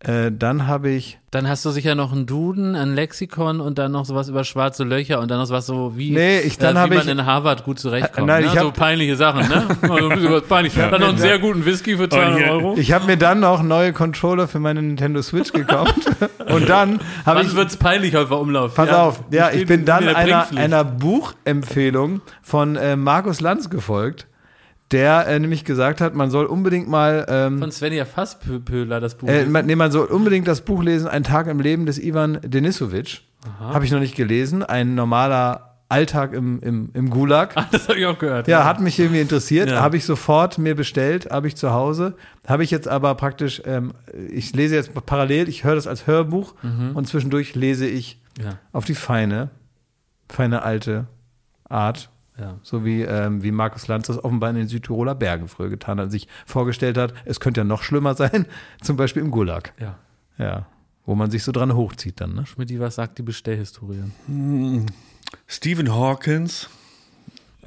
Äh, 0.00 0.30
dann 0.30 0.68
habe 0.68 0.90
ich. 0.90 1.18
Dann 1.32 1.48
hast 1.48 1.64
du 1.64 1.70
sicher 1.70 1.96
noch 1.96 2.12
einen 2.12 2.24
Duden, 2.24 2.76
ein 2.76 2.94
Lexikon 2.94 3.60
und 3.60 3.78
dann 3.78 3.90
noch 3.90 4.04
sowas 4.04 4.28
über 4.28 4.44
schwarze 4.44 4.84
Löcher 4.84 5.18
und 5.20 5.28
dann 5.28 5.40
noch 5.40 5.50
was 5.50 5.66
so 5.66 5.96
wie, 5.96 6.12
nee, 6.12 6.38
ich, 6.38 6.56
dann 6.56 6.76
äh, 6.76 6.84
wie 6.84 6.94
man 6.94 7.04
ich, 7.04 7.08
in 7.08 7.26
Harvard 7.26 7.64
gut 7.64 7.80
zurechtkommt. 7.80 8.28
Nein, 8.28 8.44
ne? 8.44 8.46
ich 8.48 8.56
hab, 8.56 8.64
so 8.64 8.70
peinliche 8.70 9.16
Sachen, 9.16 9.48
ne? 9.48 9.66
Also 10.10 10.40
peinlich. 10.42 10.76
Ja. 10.76 10.88
Dann 10.88 11.00
noch 11.00 11.08
einen 11.08 11.18
sehr 11.18 11.40
guten 11.40 11.64
Whisky 11.66 11.96
für 11.96 12.08
200 12.08 12.48
Euro. 12.48 12.76
Ich 12.78 12.92
habe 12.92 13.06
mir 13.06 13.16
dann 13.16 13.40
noch 13.40 13.62
neue 13.62 13.92
Controller 13.92 14.46
für 14.46 14.60
meine 14.60 14.80
Nintendo 14.80 15.20
Switch 15.20 15.52
gekauft 15.52 15.98
und 16.48 16.68
dann 16.68 17.00
habe 17.26 17.42
ich. 17.42 17.48
Wann 17.48 17.56
wird's 17.56 17.76
peinlich 17.76 18.16
auf 18.16 18.28
der 18.28 18.38
Umlauf? 18.38 18.76
Pass 18.76 18.88
ja, 18.88 19.02
auf, 19.02 19.24
ja, 19.32 19.50
ich 19.50 19.66
bin 19.66 19.84
dann 19.84 20.06
einer, 20.08 20.46
einer 20.54 20.84
Buchempfehlung 20.84 22.20
von 22.40 22.76
äh, 22.76 22.94
Markus 22.94 23.40
Lanz 23.40 23.68
gefolgt 23.68 24.28
der 24.90 25.26
äh, 25.26 25.38
nämlich 25.38 25.64
gesagt 25.64 26.00
hat, 26.00 26.14
man 26.14 26.30
soll 26.30 26.46
unbedingt 26.46 26.88
mal 26.88 27.26
ähm, 27.28 27.58
von 27.58 27.70
Svenja 27.70 28.04
Fasspöhler 28.04 29.00
das 29.00 29.16
Buch 29.16 29.28
äh, 29.28 29.44
man, 29.44 29.66
nee, 29.66 29.76
man 29.76 29.90
soll 29.90 30.06
unbedingt 30.06 30.48
das 30.48 30.62
Buch 30.62 30.82
lesen, 30.82 31.08
Ein 31.08 31.24
Tag 31.24 31.46
im 31.46 31.60
Leben 31.60 31.86
des 31.86 31.98
Ivan 31.98 32.40
Denisovic. 32.42 33.22
Habe 33.60 33.84
ich 33.84 33.92
noch 33.92 34.00
nicht 34.00 34.16
gelesen. 34.16 34.62
Ein 34.62 34.94
normaler 34.94 35.68
Alltag 35.88 36.34
im, 36.34 36.60
im, 36.60 36.90
im 36.92 37.10
Gulag. 37.10 37.52
Ach, 37.54 37.68
das 37.70 37.88
habe 37.88 37.98
ich 37.98 38.06
auch 38.06 38.18
gehört. 38.18 38.46
Ja, 38.48 38.60
ja, 38.60 38.64
hat 38.64 38.80
mich 38.80 38.98
irgendwie 38.98 39.20
interessiert. 39.20 39.70
Ja. 39.70 39.80
Habe 39.80 39.96
ich 39.96 40.04
sofort 40.04 40.58
mir 40.58 40.74
bestellt, 40.74 41.30
habe 41.30 41.48
ich 41.48 41.56
zu 41.56 41.72
Hause. 41.72 42.14
Habe 42.46 42.64
ich 42.64 42.70
jetzt 42.70 42.88
aber 42.88 43.14
praktisch, 43.14 43.62
ähm, 43.64 43.92
ich 44.30 44.54
lese 44.54 44.74
jetzt 44.74 44.92
parallel, 45.06 45.48
ich 45.48 45.64
höre 45.64 45.76
das 45.76 45.86
als 45.86 46.06
Hörbuch 46.06 46.54
mhm. 46.62 46.94
und 46.94 47.06
zwischendurch 47.06 47.54
lese 47.54 47.86
ich 47.86 48.20
ja. 48.42 48.58
auf 48.72 48.84
die 48.84 48.94
feine, 48.94 49.50
feine 50.28 50.62
alte 50.62 51.06
Art 51.68 52.10
ja. 52.38 52.58
So 52.62 52.84
wie, 52.84 53.02
ähm, 53.02 53.42
wie 53.42 53.50
Markus 53.50 53.88
Lanz 53.88 54.06
das 54.06 54.22
offenbar 54.22 54.50
in 54.50 54.56
den 54.56 54.68
Südtiroler 54.68 55.14
Bergen 55.14 55.48
früher 55.48 55.68
getan 55.68 56.00
hat, 56.00 56.10
sich 56.10 56.28
vorgestellt 56.46 56.96
hat, 56.96 57.14
es 57.24 57.40
könnte 57.40 57.60
ja 57.60 57.64
noch 57.64 57.82
schlimmer 57.82 58.14
sein, 58.14 58.46
zum 58.82 58.96
Beispiel 58.96 59.22
im 59.22 59.30
Gulag. 59.30 59.72
Ja. 59.80 59.98
Ja. 60.38 60.66
Wo 61.04 61.14
man 61.14 61.30
sich 61.30 61.42
so 61.42 61.52
dran 61.52 61.74
hochzieht 61.74 62.20
dann, 62.20 62.34
ne? 62.34 62.46
Schmidt, 62.46 62.78
was 62.78 62.96
sagt 62.96 63.18
die 63.18 63.22
Bestellhistorie? 63.22 64.02
Hm. 64.26 64.86
Stephen 65.46 65.92
Hawkins 65.92 66.68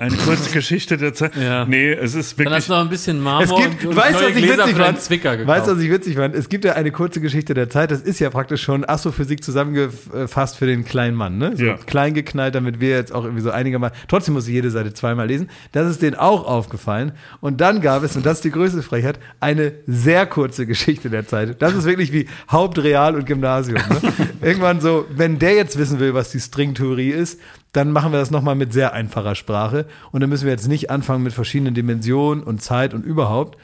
eine 0.02 0.18
kurze 0.18 0.50
Geschichte 0.54 0.98
der 0.98 1.14
Zeit. 1.14 1.36
Ja. 1.36 1.66
Nee, 1.66 1.92
es 1.92 2.16
ist 2.16 2.32
wirklich. 2.32 2.46
Dann 2.46 2.56
hast 2.56 2.70
du 2.70 2.74
noch 2.74 2.82
ein 2.82 2.90
bisschen 2.90 3.22
Marmor 3.22 3.44
es 3.44 3.64
gibt, 3.64 3.84
und, 3.84 3.92
und 3.92 3.96
weißt, 3.96 4.14
neue 4.14 4.24
was 4.24 4.30
ich 4.30 4.36
Gläser 4.38 4.64
witzig 4.66 4.78
fand? 4.78 5.02
Zwicker 5.02 5.38
gekauft. 5.38 5.48
Weißt 5.48 5.68
du, 5.68 5.72
was 5.76 5.84
ich 5.84 5.92
witzig 5.92 6.16
fand? 6.16 6.36
Es 6.36 6.50
gibt 6.50 6.66
ja 6.66 6.74
eine 6.74 6.92
kurze 6.92 7.22
Geschichte 7.22 7.54
der 7.54 7.70
Zeit. 7.70 7.92
Das 7.92 8.02
ist 8.02 8.20
ja 8.20 8.30
praktisch 8.32 8.64
schon 8.64 8.84
Astrophysik 8.84 9.44
zusammengefasst 9.44 10.58
für 10.58 10.66
den 10.66 10.86
kleinen 10.86 11.16
Mann. 11.16 11.38
Ne? 11.38 11.56
So 11.56 11.66
ja. 11.66 11.78
klein 11.78 12.16
geknallt, 12.16 12.56
damit 12.56 12.80
wir 12.82 12.90
jetzt 12.90 13.14
auch 13.14 13.24
irgendwie 13.24 13.44
so 13.44 13.52
einigermaßen. 13.52 13.96
Trotzdem 14.08 14.34
muss 14.34 14.48
ich 14.48 14.54
jede 14.54 14.72
Seite 14.72 14.94
zweimal 14.94 15.28
lesen. 15.28 15.50
Das 15.72 15.88
ist 15.90 16.02
denen 16.02 16.16
auch 16.16 16.46
aufgefallen. 16.48 17.12
Und 17.40 17.62
dann 17.62 17.82
gab 17.82 18.04
es, 18.04 18.16
und 18.16 18.26
das 18.26 18.38
ist 18.38 18.44
die 18.44 18.52
größte 18.52 18.82
Frechheit, 18.82 19.20
eine 19.40 19.74
sehr 19.86 20.26
kurze 20.26 20.66
Geschichte 20.66 21.12
der 21.12 21.28
Zeit. 21.28 21.62
Das 21.62 21.76
ist 21.76 21.86
wirklich 21.86 22.12
wie 22.12 22.28
Hauptreal 22.50 23.16
und 23.16 23.28
Gymnasium. 23.28 23.78
Ne? 23.78 24.14
Irgendwann 24.42 24.82
so, 24.82 25.06
wenn 25.12 25.38
der 25.38 25.54
jetzt 25.54 25.78
wissen 25.78 26.00
will, 26.00 26.16
was 26.16 26.32
die 26.32 26.40
Stringtheorie 26.40 27.12
ist, 27.12 27.40
dann 27.74 27.92
machen 27.92 28.12
wir 28.12 28.20
das 28.20 28.32
nochmal 28.32 28.56
mit 28.56 28.74
sehr 28.74 28.94
einfacher 28.94 29.36
Sprache. 29.36 29.86
Und 30.12 30.22
dann 30.22 30.30
müssen 30.30 30.46
wir 30.46 30.52
jetzt 30.52 30.68
nicht 30.68 30.90
anfangen 30.90 31.24
mit 31.24 31.34
verschiedenen 31.34 31.74
Dimensionen 31.74 32.44
und 32.44 32.62
Zeit 32.62 32.94
und 32.94 33.06
überhaupt. 33.06 33.58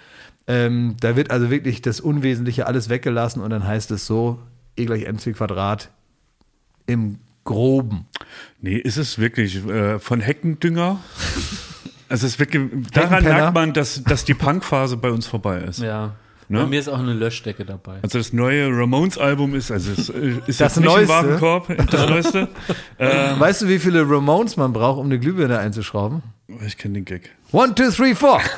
Ähm, 0.47 0.95
da 1.01 1.15
wird 1.15 1.29
also 1.29 1.49
wirklich 1.49 1.81
das 1.81 1.99
Unwesentliche 1.99 2.67
alles 2.67 2.87
weggelassen 2.87 3.41
und 3.41 3.49
dann 3.49 3.67
heißt 3.67 3.91
es 3.91 4.07
so, 4.07 4.39
E 4.77 4.85
gleich 4.85 5.05
mc 5.05 5.33
Quadrat 5.33 5.89
im 6.85 7.19
Groben. 7.43 8.05
Nee, 8.61 8.77
ist 8.77 8.97
es 8.97 9.19
wirklich 9.19 9.65
äh, 9.67 9.99
von 9.99 10.21
Heckendünger? 10.21 10.99
also 12.07 12.25
es 12.27 12.33
ist 12.33 12.39
wirklich, 12.39 12.91
daran 12.93 13.23
merkt 13.23 13.53
man, 13.53 13.73
dass, 13.73 14.03
dass 14.03 14.23
die 14.23 14.33
Punkphase 14.33 14.95
bei 14.97 15.11
uns 15.11 15.27
vorbei 15.27 15.59
ist. 15.59 15.79
Ja. 15.79 16.15
Ne? 16.49 16.59
Bei 16.59 16.65
mir 16.65 16.79
ist 16.79 16.87
auch 16.87 16.99
eine 16.99 17.13
Löschdecke 17.13 17.65
dabei. 17.65 17.99
Also 18.01 18.19
das 18.19 18.31
neue 18.31 18.69
Ramones-Album 18.69 19.53
ist, 19.53 19.69
also 19.69 19.91
es 19.91 20.07
ist 20.47 20.61
das 20.61 20.79
Neueste. 20.79 20.81
nicht 20.81 21.01
im 21.01 21.07
Warenkorb, 21.09 21.89
das 21.91 22.09
Neueste. 22.09 22.47
ähm, 22.99 23.39
weißt 23.39 23.63
du, 23.63 23.67
wie 23.67 23.79
viele 23.79 24.09
Ramones 24.09 24.55
man 24.55 24.71
braucht, 24.71 24.99
um 24.99 25.07
eine 25.07 25.19
Glühbirne 25.19 25.59
einzuschrauben? 25.59 26.23
Ich 26.65 26.77
kenne 26.77 26.93
den 26.93 27.05
Gag. 27.05 27.35
One, 27.51 27.75
two, 27.75 27.89
three, 27.91 28.15
four. 28.15 28.39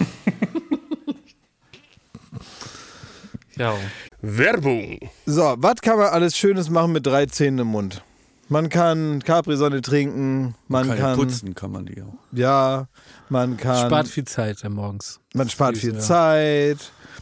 ja. 3.58 3.74
Werbung. 4.22 5.00
So, 5.26 5.56
was 5.58 5.82
kann 5.82 5.98
man 5.98 6.10
alles 6.10 6.38
Schönes 6.38 6.70
machen 6.70 6.92
mit 6.92 7.08
drei 7.08 7.26
Zähnen 7.26 7.60
im 7.60 7.68
Mund? 7.68 8.04
Man 8.50 8.70
kann 8.70 9.24
Capri-Sonne 9.24 9.82
trinken, 9.82 10.56
man 10.68 10.88
kann, 10.88 10.98
kann 10.98 11.18
putzen, 11.18 11.56
kann 11.56 11.72
man 11.72 11.86
die 11.86 12.02
auch. 12.02 12.14
Ja, 12.32 12.88
man 13.30 13.58
kann. 13.58 13.88
Spart 13.88 14.08
viel 14.08 14.26
Zeit 14.26 14.64
morgens. 14.68 15.20
Man 15.34 15.50
spart 15.50 15.78
viel 15.78 15.94
ja. 15.94 16.00
Zeit. 16.00 16.92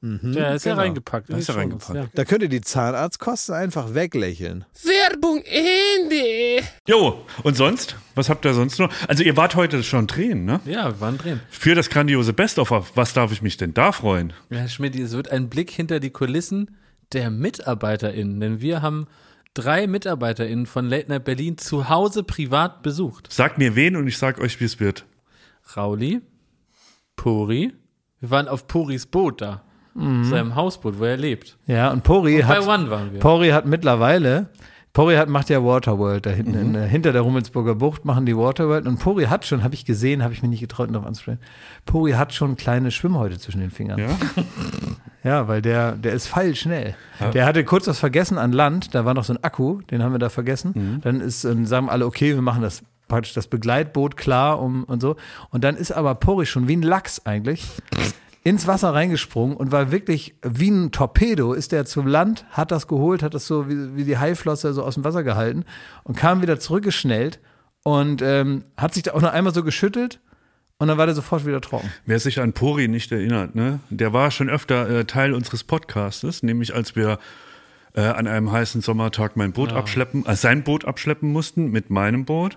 Der 0.00 0.54
ist 0.54 0.64
ja 0.64 0.72
genau. 0.72 0.82
reingepackt. 0.82 1.28
in 1.28 1.34
Da 1.34 1.38
ist 1.38 1.48
er 1.48 1.54
Shownotes, 1.54 1.90
reingepackt. 1.90 2.18
Da 2.18 2.24
könnt 2.24 2.42
ihr 2.42 2.48
die 2.48 2.60
Zahnarztkosten 2.60 3.54
einfach 3.54 3.94
weglächeln. 3.94 4.64
Werbung 4.84 5.42
Ende. 5.44 6.64
Jo, 6.86 7.24
und 7.42 7.56
sonst? 7.56 7.96
Was 8.14 8.28
habt 8.30 8.44
ihr 8.44 8.54
sonst 8.54 8.78
noch? 8.78 8.92
Also 9.08 9.24
ihr 9.24 9.36
wart 9.36 9.56
heute 9.56 9.82
schon 9.82 10.06
drehen, 10.06 10.44
ne? 10.44 10.60
Ja, 10.64 10.72
ja 10.72 10.84
wir 10.92 11.00
waren 11.00 11.18
drin. 11.18 11.40
Für 11.50 11.74
das 11.74 11.90
grandiose 11.90 12.32
Best-of, 12.32 12.70
was 12.94 13.12
darf 13.12 13.32
ich 13.32 13.42
mich 13.42 13.56
denn 13.56 13.74
da 13.74 13.90
freuen? 13.90 14.32
Ja, 14.50 14.58
Herr 14.58 14.68
Schmidt, 14.68 14.94
es 14.94 15.12
wird 15.12 15.30
ein 15.30 15.48
Blick 15.48 15.70
hinter 15.70 15.98
die 15.98 16.10
Kulissen 16.10 16.76
der 17.12 17.30
MitarbeiterInnen, 17.30 18.38
denn 18.38 18.60
wir 18.60 18.82
haben 18.82 19.08
drei 19.54 19.88
MitarbeiterInnen 19.88 20.66
von 20.66 20.88
Late 20.88 21.08
Night 21.08 21.24
Berlin 21.24 21.58
zu 21.58 21.88
Hause 21.88 22.22
privat 22.22 22.82
besucht. 22.82 23.32
Sagt 23.32 23.58
mir 23.58 23.74
wen 23.74 23.96
und 23.96 24.06
ich 24.06 24.18
sag 24.18 24.38
euch, 24.38 24.60
wie 24.60 24.64
es 24.64 24.78
wird. 24.78 25.06
Rauli, 25.76 26.20
Pori, 27.16 27.72
wir 28.20 28.30
waren 28.30 28.48
auf 28.48 28.68
Poris 28.68 29.06
Boot 29.06 29.40
da, 29.40 29.64
seinem 29.94 30.54
Hausboot, 30.54 30.98
wo 30.98 31.04
er 31.04 31.16
lebt. 31.16 31.56
Ja, 31.66 31.90
und 31.90 32.04
Pori 32.04 32.38
Bei 32.38 32.44
hat, 32.44 32.66
One 32.66 32.90
waren 32.90 33.12
wir. 33.12 33.20
Pori 33.20 33.48
hat 33.48 33.66
mittlerweile, 33.66 34.48
Pori 34.92 35.16
hat, 35.16 35.28
macht 35.28 35.50
ja 35.50 35.62
Waterworld 35.64 36.26
da 36.26 36.30
hinten, 36.30 36.54
in, 36.54 36.74
äh, 36.74 36.88
hinter 36.88 37.12
der 37.12 37.22
Rummelsburger 37.22 37.74
Bucht 37.74 38.04
machen 38.04 38.26
die 38.26 38.36
Waterworld 38.36 38.86
und 38.86 38.98
Pori 38.98 39.24
hat 39.24 39.44
schon, 39.44 39.62
habe 39.62 39.74
ich 39.74 39.84
gesehen, 39.84 40.22
habe 40.22 40.32
ich 40.34 40.42
mir 40.42 40.48
nicht 40.48 40.60
getraut, 40.60 40.90
noch 40.90 41.04
anzusprechen, 41.04 41.40
Pori 41.84 42.12
hat 42.12 42.32
schon 42.32 42.56
kleine 42.56 42.90
Schwimmhäute 42.90 43.38
zwischen 43.38 43.60
den 43.60 43.70
Fingern. 43.70 43.98
Ja? 43.98 44.08
Ja, 45.24 45.48
weil 45.48 45.60
der, 45.60 45.92
der 45.92 46.12
ist 46.12 46.28
feilschnell. 46.28 46.94
Der 47.34 47.44
hatte 47.44 47.64
kurz 47.64 47.88
was 47.88 47.98
vergessen 47.98 48.38
an 48.38 48.52
Land, 48.52 48.94
da 48.94 49.04
war 49.04 49.14
noch 49.14 49.24
so 49.24 49.32
ein 49.34 49.42
Akku, 49.42 49.80
den 49.90 50.02
haben 50.02 50.12
wir 50.12 50.20
da 50.20 50.30
vergessen. 50.30 51.00
Dann 51.02 51.20
ist, 51.20 51.44
ähm, 51.44 51.66
sagen 51.66 51.88
alle, 51.90 52.06
okay, 52.06 52.34
wir 52.34 52.40
machen 52.40 52.62
das 52.62 52.82
praktisch 53.08 53.34
das 53.34 53.48
Begleitboot 53.48 54.16
klar 54.16 54.60
um, 54.60 54.84
und 54.84 55.00
so. 55.02 55.16
Und 55.50 55.64
dann 55.64 55.76
ist 55.76 55.90
aber 55.90 56.14
Pori 56.14 56.46
schon 56.46 56.68
wie 56.68 56.76
ein 56.76 56.82
Lachs 56.82 57.26
eigentlich 57.26 57.66
ins 58.48 58.66
Wasser 58.66 58.94
reingesprungen 58.94 59.56
und 59.56 59.72
war 59.72 59.92
wirklich 59.92 60.34
wie 60.42 60.70
ein 60.70 60.90
Torpedo, 60.90 61.52
ist 61.52 61.70
der 61.70 61.84
zum 61.84 62.06
Land, 62.06 62.46
hat 62.50 62.70
das 62.70 62.86
geholt, 62.86 63.22
hat 63.22 63.34
das 63.34 63.46
so 63.46 63.68
wie, 63.68 63.94
wie 63.94 64.04
die 64.04 64.16
Haiflosse 64.16 64.72
so 64.72 64.82
aus 64.82 64.94
dem 64.94 65.04
Wasser 65.04 65.22
gehalten 65.22 65.66
und 66.04 66.16
kam 66.16 66.40
wieder 66.40 66.58
zurückgeschnellt 66.58 67.40
und 67.82 68.22
ähm, 68.22 68.64
hat 68.74 68.94
sich 68.94 69.02
da 69.02 69.12
auch 69.12 69.20
noch 69.20 69.34
einmal 69.34 69.52
so 69.52 69.62
geschüttelt 69.62 70.20
und 70.78 70.88
dann 70.88 70.96
war 70.96 71.04
der 71.04 71.14
sofort 71.14 71.44
wieder 71.44 71.60
trocken. 71.60 71.92
Wer 72.06 72.18
sich 72.20 72.40
an 72.40 72.54
Pori 72.54 72.88
nicht 72.88 73.12
erinnert, 73.12 73.54
ne? 73.54 73.80
Der 73.90 74.14
war 74.14 74.30
schon 74.30 74.48
öfter 74.48 74.88
äh, 74.88 75.04
Teil 75.04 75.34
unseres 75.34 75.62
Podcastes, 75.62 76.42
nämlich 76.42 76.74
als 76.74 76.96
wir 76.96 77.18
äh, 77.94 78.00
an 78.02 78.26
einem 78.26 78.52
heißen 78.52 78.80
Sommertag 78.80 79.36
mein 79.36 79.52
Boot 79.52 79.72
abschleppen, 79.72 80.24
äh, 80.26 80.36
sein 80.36 80.62
Boot 80.64 80.84
abschleppen 80.84 81.32
mussten 81.32 81.70
mit 81.70 81.90
meinem 81.90 82.24
Boot. 82.24 82.56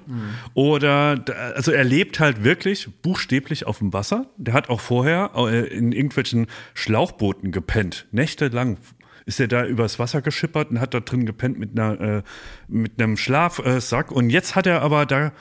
Oder, 0.53 1.15
da- 1.17 1.33
also 1.55 1.71
er 1.71 1.83
lebt 1.83 2.19
halt 2.19 2.43
wirklich 2.43 2.89
buchstäblich 3.01 3.65
auf 3.67 3.79
dem 3.79 3.93
Wasser. 3.93 4.25
Der 4.37 4.53
hat 4.53 4.69
auch 4.69 4.79
vorher 4.81 5.31
äh, 5.35 5.67
in 5.67 5.91
irgendwelchen 5.91 6.47
Schlauchbooten 6.73 7.51
gepennt, 7.51 8.07
nächtelang. 8.11 8.77
Ist 9.25 9.39
er 9.39 9.47
da 9.47 9.65
übers 9.65 9.99
Wasser 9.99 10.21
geschippert 10.21 10.71
und 10.71 10.79
hat 10.79 10.93
da 10.95 10.99
drin 10.99 11.25
gepennt 11.27 11.59
mit 11.59 11.77
einer 11.79 12.01
äh, 12.01 12.21
mit 12.67 12.99
einem 13.01 13.17
Schlafsack 13.17 14.11
und 14.11 14.29
jetzt 14.31 14.55
hat 14.55 14.65
er 14.65 14.81
aber 14.81 15.05
da 15.05 15.31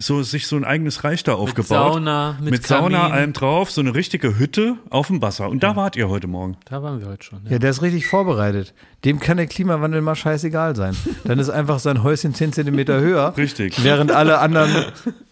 so 0.00 0.22
sich 0.22 0.46
so 0.46 0.54
ein 0.56 0.64
eigenes 0.64 1.02
Reich 1.02 1.24
da 1.24 1.34
aufgebaut 1.34 1.68
Sauna, 1.94 2.36
mit 2.40 2.50
mit 2.52 2.66
Sauna 2.66 2.98
Kamin. 3.00 3.12
allem 3.12 3.32
drauf, 3.32 3.70
so 3.72 3.80
eine 3.80 3.94
richtige 3.94 4.38
Hütte 4.38 4.76
auf 4.90 5.08
dem 5.08 5.20
Wasser. 5.22 5.48
Und 5.48 5.62
da 5.64 5.74
wart 5.74 5.96
ihr 5.96 6.08
heute 6.08 6.28
Morgen. 6.28 6.56
Da 6.66 6.82
waren 6.84 7.00
wir 7.00 7.08
heute 7.08 7.24
schon. 7.24 7.40
Ja. 7.46 7.52
Ja, 7.52 7.58
der 7.58 7.70
ist 7.70 7.82
richtig 7.82 8.06
vorbereitet. 8.06 8.74
Dem 9.04 9.18
kann 9.18 9.38
der 9.38 9.46
Klimawandel 9.48 10.00
mal 10.00 10.14
scheißegal 10.14 10.76
sein. 10.76 10.96
Dann 11.24 11.38
ist 11.40 11.50
einfach 11.50 11.80
sein 11.80 12.02
Häuschen 12.04 12.32
10 12.32 12.52
Zentimeter 12.52 13.00
höher. 13.00 13.36
Richtig. 13.36 13.82
Während 13.82 14.12
alle 14.12 14.38
anderen 14.38 14.86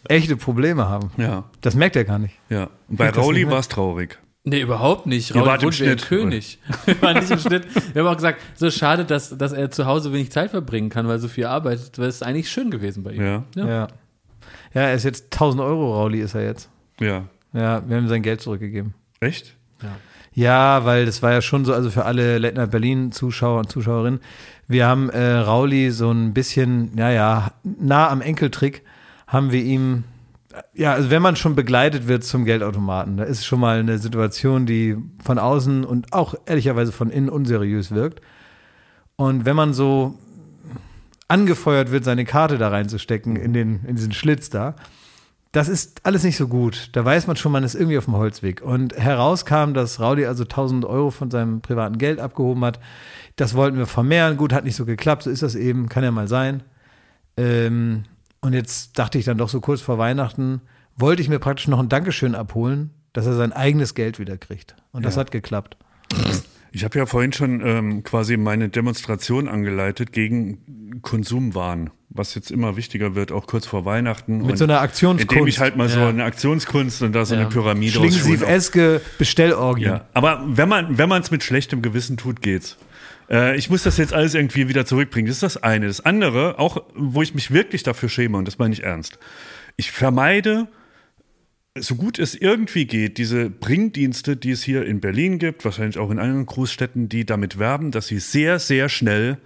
echte 0.08 0.36
Probleme 0.36 0.88
haben. 0.88 1.10
Ja, 1.16 1.44
Das 1.60 1.74
merkt 1.76 1.94
er 1.96 2.04
gar 2.04 2.18
nicht. 2.18 2.34
ja. 2.48 2.68
Und 2.88 2.96
bei 2.96 3.08
das 3.12 3.18
Rauli 3.18 3.44
mit? 3.44 3.52
war 3.52 3.60
es 3.60 3.68
traurig. 3.68 4.18
Nee, 4.48 4.60
überhaupt 4.60 5.06
nicht. 5.06 5.34
Raul 5.34 5.46
wart 5.46 5.62
im 5.64 5.72
Schnitt, 5.72 6.02
König. 6.06 6.58
Wir 6.86 7.02
waren 7.02 7.18
nicht 7.18 7.30
im 7.32 7.38
Schnitt. 7.40 7.64
Wir 7.94 8.02
haben 8.02 8.08
auch 8.12 8.16
gesagt, 8.16 8.40
so 8.54 8.70
schade, 8.70 9.04
dass, 9.04 9.36
dass 9.36 9.52
er 9.52 9.70
zu 9.72 9.86
Hause 9.86 10.12
wenig 10.12 10.30
Zeit 10.30 10.50
verbringen 10.50 10.88
kann, 10.88 11.08
weil 11.08 11.18
so 11.18 11.26
viel 11.28 11.46
arbeitet. 11.46 11.98
weil 11.98 12.06
es 12.08 12.16
ist 12.16 12.22
eigentlich 12.22 12.48
schön 12.48 12.70
gewesen 12.70 13.02
bei 13.02 13.12
ihm. 13.12 13.22
Ja, 13.24 13.44
Ja. 13.56 13.66
Ja. 13.68 13.88
Ja, 14.76 14.82
er 14.82 14.94
ist 14.94 15.04
jetzt 15.04 15.32
1000 15.32 15.62
Euro 15.62 15.94
Rauli 15.94 16.20
ist 16.20 16.34
er 16.34 16.44
jetzt. 16.44 16.68
ja. 17.00 17.24
Ja, 17.52 17.82
wir 17.88 17.96
haben 17.96 18.04
ihm 18.04 18.08
sein 18.08 18.20
Geld 18.20 18.42
zurückgegeben. 18.42 18.92
Echt? 19.18 19.56
Ja, 20.34 20.84
weil 20.84 21.06
das 21.06 21.22
war 21.22 21.32
ja 21.32 21.40
schon 21.40 21.64
so, 21.64 21.72
also 21.72 21.88
für 21.88 22.04
alle 22.04 22.36
Late 22.36 22.56
Night 22.56 22.70
Berlin 22.70 23.12
Zuschauer 23.12 23.60
und 23.60 23.70
Zuschauerinnen, 23.70 24.20
wir 24.68 24.86
haben 24.86 25.08
äh, 25.08 25.36
Rauli 25.36 25.90
so 25.90 26.10
ein 26.10 26.34
bisschen, 26.34 26.94
naja, 26.94 27.52
nah 27.62 28.10
am 28.10 28.20
Enkeltrick 28.20 28.82
haben 29.26 29.52
wir 29.52 29.62
ihm, 29.62 30.04
ja, 30.74 30.92
also 30.92 31.08
wenn 31.08 31.22
man 31.22 31.36
schon 31.36 31.54
begleitet 31.54 32.08
wird 32.08 32.24
zum 32.24 32.44
Geldautomaten, 32.44 33.16
da 33.16 33.24
ist 33.24 33.46
schon 33.46 33.60
mal 33.60 33.78
eine 33.78 33.96
Situation, 33.96 34.66
die 34.66 34.98
von 35.24 35.38
außen 35.38 35.86
und 35.86 36.12
auch 36.12 36.34
ehrlicherweise 36.44 36.92
von 36.92 37.08
innen 37.08 37.30
unseriös 37.30 37.92
wirkt. 37.92 38.20
Und 39.16 39.46
wenn 39.46 39.56
man 39.56 39.72
so 39.72 40.18
angefeuert 41.28 41.90
wird, 41.90 42.04
seine 42.04 42.24
Karte 42.24 42.58
da 42.58 42.68
reinzustecken 42.68 43.36
in, 43.36 43.52
den, 43.52 43.84
in 43.84 43.96
diesen 43.96 44.12
Schlitz 44.12 44.50
da, 44.50 44.76
das 45.52 45.68
ist 45.68 46.00
alles 46.04 46.22
nicht 46.22 46.36
so 46.36 46.48
gut. 46.48 46.90
Da 46.92 47.04
weiß 47.04 47.26
man 47.28 47.36
schon, 47.36 47.50
man 47.50 47.64
ist 47.64 47.74
irgendwie 47.74 47.96
auf 47.96 48.04
dem 48.04 48.14
Holzweg. 48.14 48.60
Und 48.60 48.94
herauskam, 48.96 49.72
dass 49.72 50.00
Raudi 50.00 50.26
also 50.26 50.42
1000 50.44 50.84
Euro 50.84 51.10
von 51.10 51.30
seinem 51.30 51.62
privaten 51.62 51.96
Geld 51.96 52.20
abgehoben 52.20 52.62
hat. 52.64 52.78
Das 53.36 53.54
wollten 53.54 53.78
wir 53.78 53.86
vermehren. 53.86 54.36
Gut, 54.36 54.52
hat 54.52 54.64
nicht 54.64 54.76
so 54.76 54.84
geklappt. 54.84 55.22
So 55.22 55.30
ist 55.30 55.42
das 55.42 55.54
eben. 55.54 55.88
Kann 55.88 56.04
ja 56.04 56.10
mal 56.10 56.28
sein. 56.28 56.62
Ähm, 57.38 58.04
und 58.40 58.52
jetzt 58.52 58.98
dachte 58.98 59.18
ich 59.18 59.24
dann 59.24 59.38
doch 59.38 59.48
so 59.48 59.60
kurz 59.60 59.80
vor 59.80 59.96
Weihnachten, 59.96 60.60
wollte 60.94 61.22
ich 61.22 61.28
mir 61.30 61.38
praktisch 61.38 61.68
noch 61.68 61.78
ein 61.80 61.88
Dankeschön 61.88 62.34
abholen, 62.34 62.90
dass 63.14 63.24
er 63.24 63.32
sein 63.34 63.52
eigenes 63.54 63.94
Geld 63.94 64.18
wieder 64.18 64.36
kriegt. 64.36 64.76
Und 64.92 65.06
das 65.06 65.14
Ja. 65.14 65.20
hat 65.20 65.30
geklappt. 65.30 65.78
Ich 66.72 66.84
habe 66.84 66.98
ja 66.98 67.06
vorhin 67.06 67.32
schon 67.32 67.60
ähm, 67.66 68.02
quasi 68.02 68.36
meine 68.36 68.68
Demonstration 68.68 69.48
angeleitet 69.48 70.12
gegen 70.12 70.98
Konsumwahn, 71.02 71.90
was 72.10 72.34
jetzt 72.34 72.50
immer 72.50 72.76
wichtiger 72.76 73.14
wird, 73.14 73.32
auch 73.32 73.46
kurz 73.46 73.66
vor 73.66 73.84
Weihnachten. 73.84 74.44
Mit 74.44 74.58
so 74.58 74.64
einer 74.64 74.80
Aktionskunst. 74.80 75.32
Indem 75.32 75.46
ich 75.46 75.58
halt 75.58 75.76
mal 75.76 75.88
so 75.88 76.00
Ja. 76.00 76.08
eine 76.08 76.24
Aktionskunst 76.24 77.02
und 77.02 77.12
da 77.14 77.24
so 77.24 77.34
Ja. 77.34 77.40
eine 77.42 77.48
Pyramide 77.50 77.98
auf- 77.98 78.04
Schlingensief-eske 78.04 79.00
Bestellorgien. 79.18 79.88
Ja, 79.90 80.04
aber 80.14 80.42
wenn 80.46 80.68
man 80.68 80.98
wenn 80.98 81.08
man 81.08 81.22
es 81.22 81.30
mit 81.30 81.42
schlechtem 81.42 81.80
Gewissen 81.82 82.16
tut, 82.16 82.42
geht's. 82.42 82.76
Äh, 83.30 83.56
ich 83.56 83.70
muss 83.70 83.82
das 83.82 83.96
jetzt 83.96 84.12
alles 84.12 84.34
irgendwie 84.34 84.68
wieder 84.68 84.84
zurückbringen. 84.86 85.26
Das 85.28 85.36
ist 85.36 85.42
das 85.42 85.62
eine. 85.62 85.86
Das 85.86 86.04
andere, 86.04 86.58
auch 86.58 86.82
wo 86.94 87.22
ich 87.22 87.34
mich 87.34 87.50
wirklich 87.52 87.82
dafür 87.82 88.08
schäme, 88.08 88.36
und 88.38 88.46
das 88.46 88.58
meine 88.58 88.72
ich 88.74 88.82
ernst. 88.84 89.18
Ich 89.76 89.90
vermeide, 89.90 90.68
so 91.80 91.94
gut 91.94 92.18
es 92.18 92.34
irgendwie 92.34 92.86
geht, 92.86 93.18
diese 93.18 93.50
Bringdienste, 93.50 94.36
die 94.36 94.50
es 94.50 94.62
hier 94.62 94.84
in 94.84 95.00
Berlin 95.00 95.38
gibt, 95.38 95.64
wahrscheinlich 95.64 95.98
auch 95.98 96.10
in 96.10 96.18
anderen 96.18 96.46
Großstädten, 96.46 97.08
die 97.08 97.24
damit 97.24 97.58
werben, 97.58 97.90
dass 97.90 98.06
sie 98.06 98.18
sehr, 98.18 98.58
sehr 98.58 98.88
schnell 98.88 99.38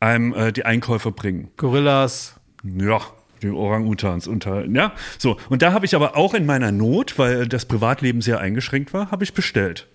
einem 0.00 0.32
äh, 0.34 0.52
die 0.52 0.64
Einkäufe 0.64 1.12
bringen. 1.12 1.50
Gorillas. 1.56 2.36
Ja, 2.64 3.00
die 3.42 3.48
Orang-Utans 3.48 4.26
unter, 4.26 4.66
ja, 4.66 4.92
so. 5.18 5.38
Und 5.48 5.62
da 5.62 5.72
habe 5.72 5.86
ich 5.86 5.94
aber 5.94 6.16
auch 6.16 6.34
in 6.34 6.46
meiner 6.46 6.72
Not, 6.72 7.18
weil 7.18 7.48
das 7.48 7.64
Privatleben 7.64 8.20
sehr 8.20 8.40
eingeschränkt 8.40 8.92
war, 8.92 9.10
habe 9.10 9.24
ich 9.24 9.32
bestellt. 9.32 9.86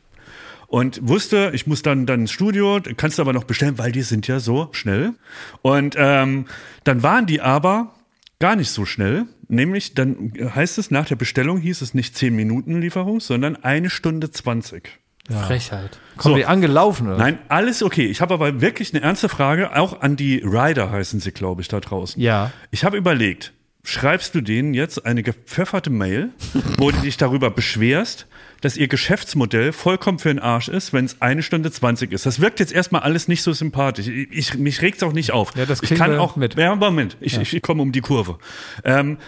Und 0.67 1.08
wusste, 1.08 1.52
ich 1.54 1.67
muss 1.67 1.84
dann, 1.84 2.06
dann 2.06 2.21
ins 2.21 2.32
Studio, 2.32 2.80
kannst 2.98 3.17
du 3.17 3.21
aber 3.21 3.34
noch 3.34 3.43
bestellen, 3.43 3.78
weil 3.78 3.91
die 3.91 4.02
sind 4.02 4.28
ja 4.28 4.39
so 4.39 4.69
schnell. 4.71 5.13
Und 5.62 5.95
ähm, 5.98 6.45
dann 6.84 7.04
waren 7.04 7.28
die 7.28 7.39
aber 7.39 7.94
gar 8.39 8.56
nicht 8.56 8.69
so 8.69 8.86
schnell. 8.86 9.26
Nämlich, 9.48 9.93
dann 9.93 10.34
heißt 10.56 10.78
es, 10.78 10.91
nach 10.91 11.06
der 11.06 11.15
Bestellung 11.15 11.60
hieß 11.60 11.82
es 11.82 11.93
nicht 11.93 12.17
10 12.17 12.36
Minuten 12.36 12.82
Lieferung, 12.82 13.19
sondern 13.19 13.56
eine 13.58 13.89
Stunde 13.89 14.32
20. 14.32 15.00
Frechheit. 15.30 16.00
Kommen 16.17 16.36
So. 16.36 16.38
die 16.38 16.45
angelaufen, 16.45 17.08
oder? 17.08 17.17
Nein, 17.17 17.39
alles 17.48 17.82
okay. 17.82 18.06
Ich 18.06 18.21
habe 18.21 18.34
aber 18.34 18.62
wirklich 18.62 18.93
eine 18.93 19.04
ernste 19.04 19.28
Frage, 19.28 19.76
auch 19.76 20.02
an 20.02 20.15
die 20.15 20.38
Rider 20.38 20.91
heißen 20.91 21.19
sie, 21.19 21.32
glaube 21.32 21.62
ich, 21.62 21.67
da 21.67 21.80
draußen. 21.80 22.21
Ja. 22.21 22.52
Ich 22.69 22.84
habe 22.84 22.98
überlegt, 22.98 23.52
schreibst 23.86 24.34
du 24.36 24.41
denen 24.41 24.74
jetzt 24.74 25.06
eine 25.06 25.24
gepfefferte 25.24 25.89
Mail, 25.89 26.30
wo 26.78 26.91
du 26.91 26.98
dich 26.98 27.17
darüber 27.17 27.52
beschwerst, 27.52 28.28
dass 28.62 28.78
ihr 28.78 28.88
Geschäftsmodell 28.88 29.71
vollkommen 29.71 30.17
für 30.17 30.30
den 30.30 30.39
Arsch 30.39 30.67
ist, 30.67 30.91
wenn 30.91 31.06
es 31.06 31.21
eine 31.21 31.43
Stunde 31.43 31.71
20 31.71 32.12
ist. 32.12 32.26
Das 32.26 32.41
wirkt 32.41 32.60
jetzt 32.60 32.74
erstmal 32.74 33.04
alles 33.04 33.28
nicht 33.28 33.43
so 33.43 33.54
sympathisch. 33.54 34.08
Ich, 34.08 34.32
ich, 34.32 34.54
mich 34.58 34.82
regt's 34.82 35.04
auch 35.04 35.13
nicht 35.13 35.32
auf. 35.32 35.56
Ja, 35.56 35.65
das 35.65 35.84
ich 35.84 35.93
kann 35.93 36.17
auch 36.17 36.36
mit. 36.36 36.56
Ja, 36.56 36.76
Moment, 36.76 37.15
ich, 37.21 37.38
ich, 37.38 37.54
ich 37.54 37.62
komme 37.62 37.84
um 37.84 37.91
die 37.91 38.02
Kurve. 38.02 38.39
Ähm, 38.84 39.19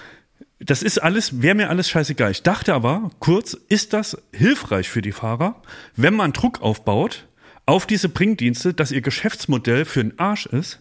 das 0.59 0.81
ist 0.81 0.97
alles, 0.97 1.41
wäre 1.43 1.53
mir 1.53 1.69
alles 1.69 1.87
scheißegal. 1.87 2.31
Ich 2.31 2.41
dachte 2.41 2.73
aber, 2.73 3.11
kurz, 3.19 3.53
ist 3.53 3.93
das 3.93 4.17
hilfreich 4.33 4.89
für 4.89 5.03
die 5.03 5.11
Fahrer, 5.11 5.61
wenn 5.95 6.15
man 6.15 6.33
Druck 6.33 6.61
aufbaut 6.63 7.27
auf 7.67 7.85
diese 7.85 8.09
Bringdienste, 8.09 8.73
dass 8.73 8.91
ihr 8.91 9.01
Geschäftsmodell 9.01 9.85
für 9.85 10.03
den 10.03 10.17
Arsch 10.17 10.47
ist? 10.47 10.79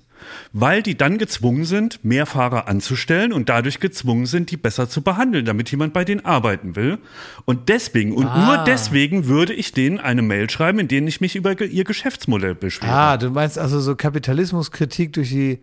Weil 0.52 0.82
die 0.82 0.96
dann 0.96 1.18
gezwungen 1.18 1.64
sind, 1.64 2.04
mehr 2.04 2.26
Fahrer 2.26 2.68
anzustellen 2.68 3.32
und 3.32 3.48
dadurch 3.48 3.80
gezwungen 3.80 4.26
sind, 4.26 4.50
die 4.50 4.56
besser 4.56 4.88
zu 4.88 5.02
behandeln, 5.02 5.44
damit 5.44 5.70
jemand 5.70 5.92
bei 5.92 6.04
denen 6.04 6.24
arbeiten 6.24 6.76
will. 6.76 6.98
Und 7.44 7.68
deswegen, 7.68 8.12
und 8.12 8.26
Ah. 8.26 8.46
nur 8.56 8.64
deswegen 8.64 9.26
würde 9.26 9.52
ich 9.52 9.72
denen 9.72 9.98
eine 10.00 10.22
Mail 10.22 10.48
schreiben, 10.50 10.78
in 10.78 10.88
denen 10.88 11.06
ich 11.08 11.20
mich 11.20 11.36
über 11.36 11.60
ihr 11.60 11.84
Geschäftsmodell 11.84 12.54
beschwere. 12.54 12.90
Ah, 12.92 13.16
du 13.16 13.30
meinst 13.30 13.58
also 13.58 13.80
so 13.80 13.94
Kapitalismuskritik 13.96 15.12
durch 15.12 15.28
die, 15.30 15.58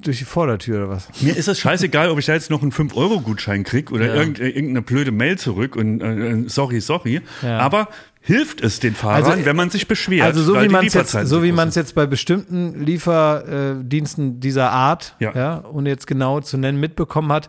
durch 0.00 0.18
die 0.18 0.24
Vordertür 0.24 0.78
oder 0.78 0.88
was? 0.90 1.08
Mir 1.20 1.36
ist 1.36 1.48
es 1.48 1.58
scheißegal, 1.60 2.08
ob 2.10 2.18
ich 2.18 2.26
da 2.26 2.32
jetzt 2.32 2.50
noch 2.50 2.62
einen 2.62 2.72
5-Euro-Gutschein 2.72 3.62
krieg 3.64 3.92
oder 3.92 4.06
Ja. 4.06 4.14
irgend, 4.14 4.40
äh, 4.40 4.48
irgendeine 4.48 4.82
blöde 4.82 5.12
Mail 5.12 5.38
zurück 5.38 5.76
und 5.76 6.00
äh, 6.00 6.44
sorry, 6.48 6.80
sorry. 6.80 7.20
Ja. 7.42 7.58
Aber 7.58 7.88
hilft 8.20 8.60
es 8.60 8.80
den 8.80 8.94
Fahrern, 8.94 9.24
Also, 9.32 9.44
wenn 9.44 9.56
man 9.56 9.70
sich 9.70 9.86
beschwert? 9.88 10.24
Also 10.26 10.42
so 10.42 10.54
wie 10.60 10.68
man 10.68 10.86
es 10.86 10.94
jetzt, 10.94 11.12
so 11.12 11.42
wie 11.42 11.48
groß 11.48 11.56
man 11.56 11.68
es 11.68 11.74
sind? 11.74 11.82
jetzt 11.82 11.94
bei 11.94 12.06
bestimmten 12.06 12.84
Lieferdiensten 12.84 14.40
dieser 14.40 14.70
Art, 14.70 15.16
Ja. 15.18 15.32
ja. 15.34 15.64
ohne 15.72 15.88
jetzt 15.90 16.06
genau 16.06 16.40
zu 16.40 16.56
nennen, 16.58 16.80
mitbekommen 16.80 17.32
hat, 17.32 17.48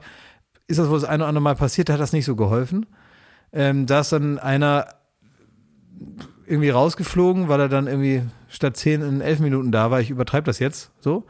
ist 0.67 0.79
das 0.79 0.87
wohl 0.89 0.99
das 0.99 1.05
eine 1.09 1.23
oder 1.23 1.27
andere 1.29 1.43
Mal 1.43 1.55
passiert, 1.55 1.89
hat 1.89 1.99
das 1.99 2.13
nicht 2.13 2.25
so 2.25 2.35
geholfen. 2.35 2.85
Ähm, 3.51 3.85
da 3.85 3.99
ist 3.99 4.11
dann 4.11 4.39
einer 4.39 4.87
irgendwie 6.47 6.69
rausgeflogen, 6.69 7.47
weil 7.49 7.59
er 7.59 7.69
dann 7.69 7.87
irgendwie 7.87 8.23
statt 8.49 8.75
10 8.77 9.01
in 9.01 9.21
11 9.21 9.39
Minuten 9.39 9.71
da 9.71 9.91
war. 9.91 10.01
Ich 10.01 10.09
übertreibe 10.09 10.45
das 10.45 10.59
jetzt 10.59 10.91
so. 10.99 11.25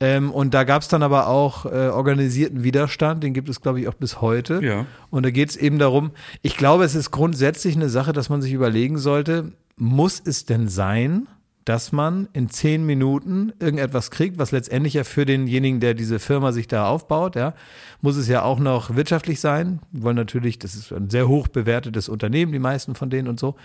Ähm, 0.00 0.30
und 0.30 0.54
da 0.54 0.62
gab 0.62 0.82
es 0.82 0.88
dann 0.88 1.02
aber 1.02 1.26
auch 1.26 1.66
äh, 1.66 1.88
organisierten 1.88 2.62
Widerstand, 2.62 3.24
den 3.24 3.34
gibt 3.34 3.48
es, 3.48 3.60
glaube 3.60 3.80
ich, 3.80 3.88
auch 3.88 3.94
bis 3.94 4.20
heute. 4.20 4.60
Ja. 4.62 4.86
Und 5.10 5.26
da 5.26 5.30
geht 5.30 5.50
es 5.50 5.56
eben 5.56 5.78
darum, 5.78 6.12
ich 6.42 6.56
glaube, 6.56 6.84
es 6.84 6.94
ist 6.94 7.10
grundsätzlich 7.10 7.74
eine 7.74 7.88
Sache, 7.88 8.12
dass 8.12 8.28
man 8.28 8.40
sich 8.40 8.52
überlegen 8.52 8.98
sollte, 8.98 9.52
muss 9.76 10.22
es 10.24 10.44
denn 10.44 10.68
sein, 10.68 11.26
dass 11.64 11.92
man 11.92 12.28
in 12.32 12.48
zehn 12.48 12.86
Minuten 12.86 13.52
irgendetwas 13.58 14.10
kriegt, 14.10 14.38
was 14.38 14.52
letztendlich 14.52 14.94
ja 14.94 15.04
für 15.04 15.26
denjenigen, 15.26 15.80
der 15.80 15.94
diese 15.94 16.18
Firma 16.18 16.52
sich 16.52 16.66
da 16.66 16.86
aufbaut, 16.86 17.36
ja, 17.36 17.52
muss 18.00 18.16
es 18.16 18.28
ja 18.28 18.42
auch 18.42 18.58
noch 18.58 18.96
wirtschaftlich 18.96 19.40
sein. 19.40 19.80
Wollen 19.92 20.16
natürlich, 20.16 20.58
das 20.58 20.74
ist 20.74 20.92
ein 20.92 21.10
sehr 21.10 21.28
hoch 21.28 21.48
bewertetes 21.48 22.08
Unternehmen, 22.08 22.52
die 22.52 22.58
meisten 22.58 22.94
von 22.94 23.10
denen 23.10 23.28
und 23.28 23.38
so. 23.38 23.56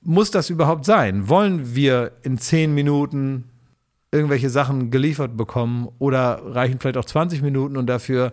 Muss 0.00 0.30
das 0.30 0.48
überhaupt 0.48 0.84
sein? 0.86 1.28
Wollen 1.28 1.74
wir 1.74 2.12
in 2.22 2.38
zehn 2.38 2.74
Minuten 2.74 3.50
irgendwelche 4.16 4.50
Sachen 4.50 4.90
geliefert 4.90 5.36
bekommen 5.36 5.88
oder 5.98 6.40
reichen 6.44 6.80
vielleicht 6.80 6.96
auch 6.96 7.04
20 7.04 7.42
Minuten 7.42 7.76
und 7.76 7.86
dafür 7.86 8.32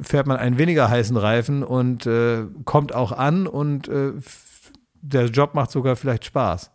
fährt 0.00 0.26
man 0.26 0.36
einen 0.36 0.58
weniger 0.58 0.88
heißen 0.88 1.16
Reifen 1.16 1.62
und 1.62 2.06
äh, 2.06 2.44
kommt 2.64 2.94
auch 2.94 3.12
an 3.12 3.46
und 3.46 3.88
äh, 3.88 4.12
der 5.00 5.26
Job 5.26 5.54
macht 5.54 5.70
sogar 5.70 5.96
vielleicht 5.96 6.24
Spaß. 6.24 6.70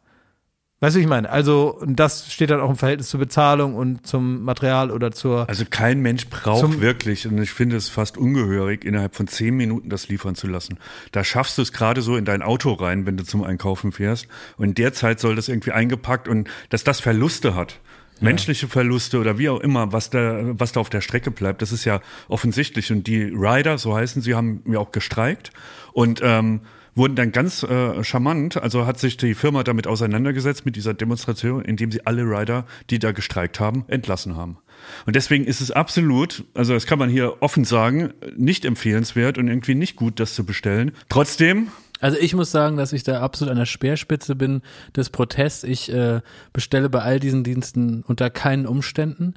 Weißt 0.83 0.97
du, 0.97 0.99
wie 0.99 1.03
ich 1.03 1.09
meine? 1.09 1.29
Also, 1.29 1.81
das 1.87 2.29
steht 2.29 2.49
dann 2.49 2.59
auch 2.59 2.69
im 2.69 2.75
Verhältnis 2.75 3.07
zur 3.07 3.21
Bezahlung 3.21 3.75
und 3.75 4.05
zum 4.05 4.43
Material 4.43 4.91
oder 4.91 5.13
zur. 5.13 5.47
Also 5.47 5.63
kein 5.69 6.01
Mensch 6.01 6.27
braucht 6.27 6.81
wirklich, 6.81 7.25
und 7.25 7.41
ich 7.41 7.51
finde 7.51 7.77
es 7.77 7.87
fast 7.87 8.17
ungehörig, 8.17 8.83
innerhalb 8.83 9.15
von 9.15 9.27
zehn 9.27 9.55
Minuten 9.55 9.87
das 9.87 10.09
liefern 10.09 10.35
zu 10.35 10.45
lassen. 10.45 10.77
Da 11.13 11.23
schaffst 11.23 11.57
du 11.57 11.61
es 11.61 11.71
gerade 11.71 12.01
so 12.01 12.17
in 12.17 12.25
dein 12.25 12.41
Auto 12.41 12.73
rein, 12.73 13.05
wenn 13.05 13.15
du 13.15 13.23
zum 13.23 13.45
Einkaufen 13.45 13.93
fährst. 13.93 14.27
Und 14.57 14.65
in 14.65 14.73
der 14.75 14.91
Zeit 14.91 15.21
soll 15.21 15.37
das 15.37 15.47
irgendwie 15.47 15.71
eingepackt 15.71 16.27
und 16.27 16.49
dass 16.67 16.83
das 16.83 16.99
Verluste 16.99 17.55
hat. 17.55 17.79
Menschliche 18.23 18.67
Verluste 18.67 19.19
oder 19.19 19.37
wie 19.37 19.49
auch 19.49 19.59
immer, 19.59 19.91
was 19.91 20.09
da, 20.09 20.41
was 20.59 20.71
da 20.71 20.79
auf 20.79 20.89
der 20.89 21.01
Strecke 21.01 21.31
bleibt, 21.31 21.61
das 21.61 21.71
ist 21.71 21.85
ja 21.85 22.01
offensichtlich. 22.27 22.91
Und 22.91 23.07
die 23.07 23.23
Rider, 23.23 23.77
so 23.77 23.95
heißen 23.95 24.21
sie, 24.21 24.35
haben 24.35 24.63
ja 24.65 24.79
auch 24.79 24.91
gestreikt 24.91 25.51
und 25.93 26.21
ähm, 26.23 26.61
wurden 26.95 27.15
dann 27.15 27.31
ganz 27.31 27.63
äh, 27.63 28.03
charmant, 28.03 28.57
also 28.57 28.85
hat 28.85 28.99
sich 28.99 29.17
die 29.17 29.33
Firma 29.33 29.63
damit 29.63 29.87
auseinandergesetzt 29.87 30.65
mit 30.65 30.75
dieser 30.75 30.93
Demonstration, 30.93 31.63
indem 31.63 31.91
sie 31.91 32.05
alle 32.05 32.23
Rider, 32.23 32.65
die 32.89 32.99
da 32.99 33.11
gestreikt 33.11 33.59
haben, 33.59 33.85
entlassen 33.87 34.35
haben. 34.35 34.57
Und 35.05 35.15
deswegen 35.15 35.45
ist 35.45 35.61
es 35.61 35.71
absolut, 35.71 36.43
also 36.53 36.73
das 36.73 36.85
kann 36.85 36.99
man 36.99 37.09
hier 37.09 37.41
offen 37.41 37.65
sagen, 37.65 38.13
nicht 38.35 38.65
empfehlenswert 38.65 39.37
und 39.37 39.47
irgendwie 39.47 39.75
nicht 39.75 39.95
gut, 39.95 40.19
das 40.19 40.35
zu 40.35 40.45
bestellen. 40.45 40.91
Trotzdem, 41.09 41.69
Also 42.03 42.17
ich 42.17 42.35
muss 42.35 42.51
sagen, 42.51 42.75
dass 42.75 42.91
ich 42.91 43.03
da 43.03 43.21
absolut 43.21 43.49
an 43.49 43.57
der 43.57 43.65
Speerspitze 43.65 44.35
bin 44.35 44.61
des 44.93 45.09
Protests. 45.09 45.63
Ich 45.63 45.89
äh, 45.89 46.19
bestelle 46.51 46.89
bei 46.89 47.01
all 47.01 47.17
diesen 47.17 47.45
Diensten 47.45 48.03
unter 48.05 48.29
keinen 48.29 48.65
Umständen. 48.65 49.35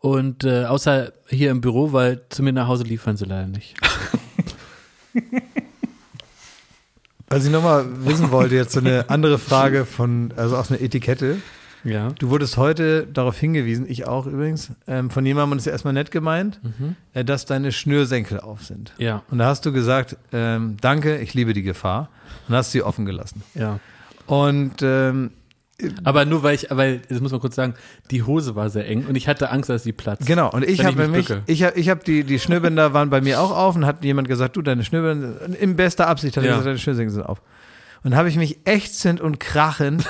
Und 0.00 0.42
äh, 0.42 0.64
außer 0.64 1.12
hier 1.28 1.52
im 1.52 1.60
Büro, 1.60 1.92
weil 1.92 2.22
zu 2.28 2.42
mir 2.42 2.52
nach 2.52 2.66
Hause 2.66 2.82
liefern 2.82 3.16
sie 3.16 3.24
leider 3.24 3.46
nicht. 3.46 3.76
Was 7.28 7.44
ich 7.44 7.52
nochmal 7.52 7.86
wissen 8.04 8.32
wollte, 8.32 8.56
jetzt 8.56 8.72
so 8.72 8.80
eine 8.80 9.08
andere 9.10 9.38
Frage 9.38 9.84
von, 9.84 10.34
also 10.34 10.56
aus 10.56 10.72
einer 10.72 10.80
Etikette. 10.80 11.36
Ja. 11.84 12.08
Du 12.18 12.30
wurdest 12.30 12.56
heute 12.56 13.06
darauf 13.06 13.38
hingewiesen, 13.38 13.86
ich 13.88 14.06
auch 14.06 14.26
übrigens, 14.26 14.70
ähm, 14.86 15.10
von 15.10 15.24
jemandem, 15.24 15.52
und 15.52 15.58
das 15.58 15.62
ist 15.62 15.66
ja 15.66 15.72
erstmal 15.72 15.94
nett 15.94 16.10
gemeint, 16.10 16.60
äh, 17.14 17.24
dass 17.24 17.44
deine 17.46 17.72
Schnürsenkel 17.72 18.40
auf 18.40 18.64
sind. 18.64 18.92
Ja, 18.98 19.22
Und 19.30 19.38
da 19.38 19.46
hast 19.46 19.64
du 19.66 19.72
gesagt, 19.72 20.16
ähm, 20.32 20.76
danke, 20.80 21.18
ich 21.18 21.34
liebe 21.34 21.52
die 21.52 21.62
Gefahr. 21.62 22.08
Und 22.48 22.54
hast 22.54 22.72
sie 22.72 22.82
offen 22.82 23.04
gelassen. 23.06 23.42
ja. 23.54 23.78
Und 24.26 24.82
ähm, 24.82 25.30
Aber 26.04 26.24
nur 26.26 26.42
weil 26.42 26.54
ich, 26.56 26.66
weil, 26.70 27.00
das 27.08 27.20
muss 27.20 27.30
man 27.32 27.40
kurz 27.40 27.54
sagen, 27.54 27.74
die 28.10 28.22
Hose 28.24 28.54
war 28.56 28.68
sehr 28.68 28.86
eng 28.88 29.06
und 29.06 29.14
ich 29.14 29.28
hatte 29.28 29.50
Angst, 29.50 29.70
dass 29.70 29.84
sie 29.84 29.92
platzt. 29.92 30.26
genau, 30.26 30.50
und 30.50 30.64
ich 30.64 30.84
habe 30.84 31.00
nämlich, 31.00 31.28
bücke. 31.28 31.42
ich 31.46 31.62
habe 31.62 31.78
ich 31.78 31.88
hab 31.88 32.04
die, 32.04 32.24
die 32.24 32.38
Schnürbänder 32.38 32.92
waren 32.92 33.08
bei 33.10 33.20
mir 33.22 33.40
auch 33.40 33.56
auf 33.56 33.76
und 33.76 33.86
hat 33.86 34.04
jemand 34.04 34.26
gesagt, 34.28 34.56
du, 34.56 34.62
deine 34.62 34.84
Schnürbänder, 34.84 35.36
in 35.60 35.76
bester 35.76 36.08
Absicht 36.08 36.36
hat 36.36 36.44
Ja. 36.44 36.50
gesagt, 36.50 36.66
deine 36.66 36.78
Schnürsenkel 36.78 37.14
sind 37.14 37.22
auf. 37.22 37.40
Und 38.04 38.14
habe 38.14 38.28
ich 38.28 38.36
mich 38.36 38.60
ächzend 38.64 39.20
und 39.20 39.40
krachend 39.40 40.06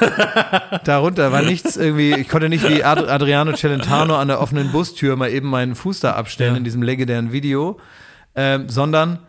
darunter, 0.85 1.33
war 1.33 1.43
nichts 1.43 1.77
irgendwie, 1.77 2.15
ich 2.15 2.29
konnte 2.29 2.49
nicht 2.49 2.69
wie 2.69 2.85
Ad 2.85 3.09
Adriano 3.09 3.53
Celentano 3.55 4.17
an 4.17 4.29
der 4.29 4.41
offenen 4.41 4.71
Bustür 4.73 5.17
mal 5.17 5.31
eben 5.31 5.49
meinen 5.49 5.75
Fuß 5.75 6.01
da 6.01 6.13
abstellen 6.13 6.53
Ja. 6.53 6.59
in 6.59 6.65
diesem 6.65 6.83
legendären 6.83 7.33
Video, 7.33 7.79
ähm, 8.35 8.69
sondern 8.69 9.21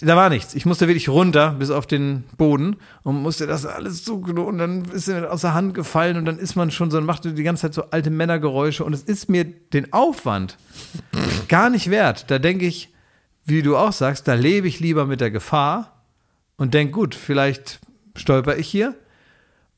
da 0.00 0.14
war 0.16 0.28
nichts. 0.30 0.54
Ich 0.54 0.64
musste 0.64 0.86
wirklich 0.86 1.08
runter 1.08 1.56
bis 1.58 1.70
auf 1.70 1.86
den 1.86 2.22
Boden 2.36 2.76
und 3.02 3.20
musste 3.20 3.46
das 3.48 3.66
alles 3.66 4.04
so 4.04 4.14
und 4.16 4.58
dann 4.58 4.84
ist 4.86 5.08
er 5.08 5.32
aus 5.32 5.40
der 5.40 5.54
Hand 5.54 5.74
gefallen 5.74 6.16
und 6.16 6.24
dann 6.24 6.38
ist 6.38 6.54
man 6.54 6.70
schon 6.70 6.90
so 6.90 6.98
und 6.98 7.06
macht 7.06 7.24
die 7.24 7.42
ganze 7.42 7.62
Zeit 7.62 7.74
so 7.74 7.84
alte 7.90 8.10
Männergeräusche 8.10 8.84
und 8.84 8.92
es 8.92 9.02
ist 9.02 9.28
mir 9.28 9.44
den 9.44 9.92
Aufwand 9.92 10.56
gar 11.48 11.68
nicht 11.70 11.90
wert. 11.90 12.30
Da 12.30 12.38
denke 12.38 12.66
ich, 12.66 12.90
wie 13.44 13.62
du 13.62 13.76
auch 13.76 13.92
sagst, 13.92 14.28
da 14.28 14.34
lebe 14.34 14.68
ich 14.68 14.78
lieber 14.78 15.06
mit 15.06 15.20
der 15.20 15.32
Gefahr 15.32 16.04
und 16.56 16.74
denke, 16.74 16.92
gut, 16.92 17.14
vielleicht 17.16 17.80
stolper 18.16 18.56
ich 18.56 18.68
hier. 18.68 18.94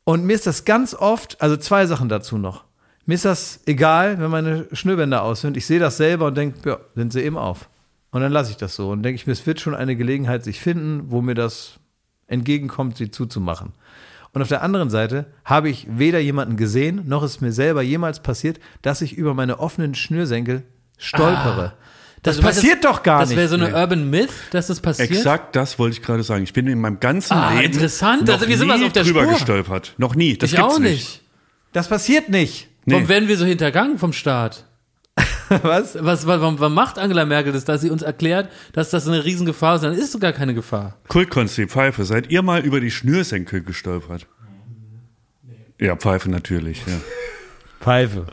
Und 0.05 0.25
mir 0.25 0.35
ist 0.35 0.47
das 0.47 0.65
ganz 0.65 0.95
oft, 0.95 1.41
also 1.41 1.57
zwei 1.57 1.87
Sachen 1.87 2.09
dazu 2.09 2.39
noch. 2.39 2.65
Mir 3.07 3.15
ist 3.15 3.25
das 3.25 3.61
egal, 3.67 4.19
wenn 4.19 4.31
meine 4.31 4.67
Schnürbänder 4.73 5.23
aus 5.23 5.43
sind. 5.43 5.57
Ich 5.57 5.67
sehe 5.67 5.79
das 5.79 5.97
selber 5.97 6.27
und 6.27 6.37
denke, 6.37 6.69
ja, 6.69 6.79
sind 6.95 7.13
sie 7.13 7.23
eben 7.23 7.37
auf. 7.37 7.69
Und 8.11 8.21
dann 8.21 8.33
lasse 8.33 8.51
ich 8.51 8.57
das 8.57 8.77
so 8.77 8.91
und 8.91 9.03
denke 9.03 9.17
ich 9.17 9.27
mir, 9.27 9.33
es 9.33 9.47
wird 9.47 9.61
schon 9.61 9.75
eine 9.75 9.97
Gelegenheit 9.97 10.45
sich 10.45 10.61
finden, 10.61 11.11
wo 11.11 11.21
mir 11.21 11.35
das 11.35 11.81
entgegenkommt, 12.27 12.97
sie 12.97 13.11
zuzumachen. 13.11 13.73
Und 14.33 14.43
auf 14.43 14.49
der 14.49 14.63
anderen 14.63 14.91
Seite 14.91 15.27
habe 15.45 15.69
ich 15.69 15.87
weder 15.91 16.19
jemanden 16.19 16.57
gesehen, 16.57 17.03
noch 17.07 17.23
ist 17.23 17.41
mir 17.41 17.53
selber 17.53 17.83
jemals 17.83 18.21
passiert, 18.21 18.59
dass 18.83 19.03
ich 19.03 19.15
über 19.15 19.35
meine 19.35 19.59
offenen 19.61 19.95
Schnürsenkel 19.95 20.63
stolpere. 20.97 21.75
Das 22.25 22.37
Also, 22.37 22.43
meinst, 22.43 22.61
passiert 22.61 22.85
doch 22.85 23.03
gar 23.05 23.21
das 23.21 23.29
nicht. 23.29 23.39
wäre 23.39 23.49
so 23.49 23.55
eine 23.55 23.73
Urban 23.75 24.11
Myth, 24.11 24.31
dass 24.51 24.67
das 24.67 24.81
passiert. 24.81 25.11
exakt 25.13 25.55
das 25.55 25.79
wollte 25.79 25.97
ich 25.97 26.03
gerade 26.03 26.25
sagen. 26.25 26.43
Ich 26.43 26.53
bin 26.53 26.67
in 26.67 26.81
meinem 26.81 26.99
ganzen 26.99 27.35
Ah, 27.35 27.53
Leben 27.53 27.73
interessant. 27.73 28.27
noch 28.27 28.35
Also 28.35 28.49
wir 28.49 28.59
sind 28.59 28.67
nie 28.67 28.73
was 28.75 28.83
auf 28.83 28.93
der 28.93 29.05
drüber 29.05 29.23
Spur. 29.23 29.33
gestolpert. 29.35 29.95
Noch 29.99 30.17
nie. 30.17 30.37
Das 30.37 30.51
ich 30.51 30.57
gibt's 30.57 30.75
auch 30.75 30.79
nicht. 30.81 31.23
Das 31.73 31.89
passiert 31.89 32.29
nicht. 32.31 32.69
Nee. 32.87 32.95
Warum 32.95 33.09
werden 33.09 33.29
wir 33.29 33.37
so 33.37 33.45
hintergangen 33.45 33.99
vom 33.99 34.13
Staat? 34.13 34.65
Was? 35.63 35.97
Was, 36.03 36.27
warum, 36.27 36.59
warum 36.59 36.75
macht 36.75 36.99
Angela 36.99 37.25
Merkel 37.27 37.53
das, 37.53 37.65
dass 37.65 37.81
sie 37.83 37.91
uns 37.91 38.03
erklärt, 38.03 38.51
dass 38.73 38.91
das 38.91 39.07
eine 39.07 39.25
Riesengefahr 39.25 39.77
ist? 39.77 39.83
Dann 39.85 39.93
ist 39.93 40.15
es 40.15 40.21
gar 40.21 40.33
keine 40.33 40.55
Gefahr. 40.55 40.99
Kultkonsti, 41.09 41.67
Pfeife, 41.69 42.05
seid 42.05 42.31
ihr 42.31 42.43
mal 42.43 42.63
über 42.65 42.81
die 42.81 42.91
Schnürsenkel 42.91 43.63
gestolpert? 43.63 44.27
Ja, 45.81 45.97
Pfeife 45.97 46.31
natürlich, 46.31 46.79
ja. 46.87 46.95
Pfeife. 47.85 48.25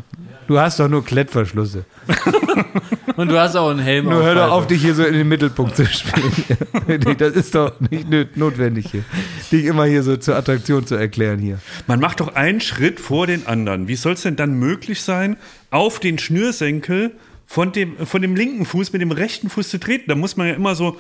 Du 0.48 0.60
hast 0.60 0.80
doch 0.80 0.88
nur 0.88 1.04
Klettverschlüsse. 1.04 1.86
Und 3.18 3.30
du 3.30 3.40
hast 3.40 3.56
auch 3.56 3.70
einen 3.70 3.80
Helm 3.80 4.06
Nur 4.06 4.20
auf, 4.20 4.24
hör 4.24 4.36
doch 4.36 4.52
auf, 4.52 4.68
dich 4.68 4.82
hier 4.82 4.96
so 4.96 5.04
in 5.04 5.14
den 5.14 5.28
Mittelpunkt 5.28 5.76
zu 5.76 5.86
spielen. 5.86 7.02
das 7.18 7.34
ist 7.34 7.54
doch 7.54 7.80
nicht 7.80 8.38
notwendig 8.38 8.92
hier. 8.92 9.04
Dich 9.52 9.66
immer 9.66 9.86
hier 9.86 10.04
so 10.04 10.16
zur 10.18 10.38
Attraktion 10.38 10.88
zu 10.88 10.96
erklären 10.96 11.40
hier. 11.40 11.60
Man 11.88 12.00
macht 12.00 12.22
doch 12.22 12.36
einen 12.36 12.62
Schritt 12.62 13.00
vor 13.00 13.28
den 13.28 13.46
anderen. 13.46 13.88
Wie 13.88 13.96
soll 13.96 14.14
es 14.14 14.22
denn 14.22 14.38
dann 14.38 14.54
möglich 14.54 15.02
sein, 15.02 15.38
auf 15.70 16.00
den 16.00 16.18
Schnürsenkel 16.18 17.12
von 17.46 17.74
dem, 17.74 17.98
von 18.08 18.22
dem 18.22 18.36
linken 18.36 18.66
Fuß 18.66 18.94
mit 18.94 19.02
dem 19.02 19.12
rechten 19.12 19.50
Fuß 19.50 19.68
zu 19.68 19.78
treten. 19.78 20.06
Da 20.08 20.16
muss 20.16 20.38
man 20.38 20.48
ja 20.48 20.54
immer 20.54 20.74
so 20.74 20.98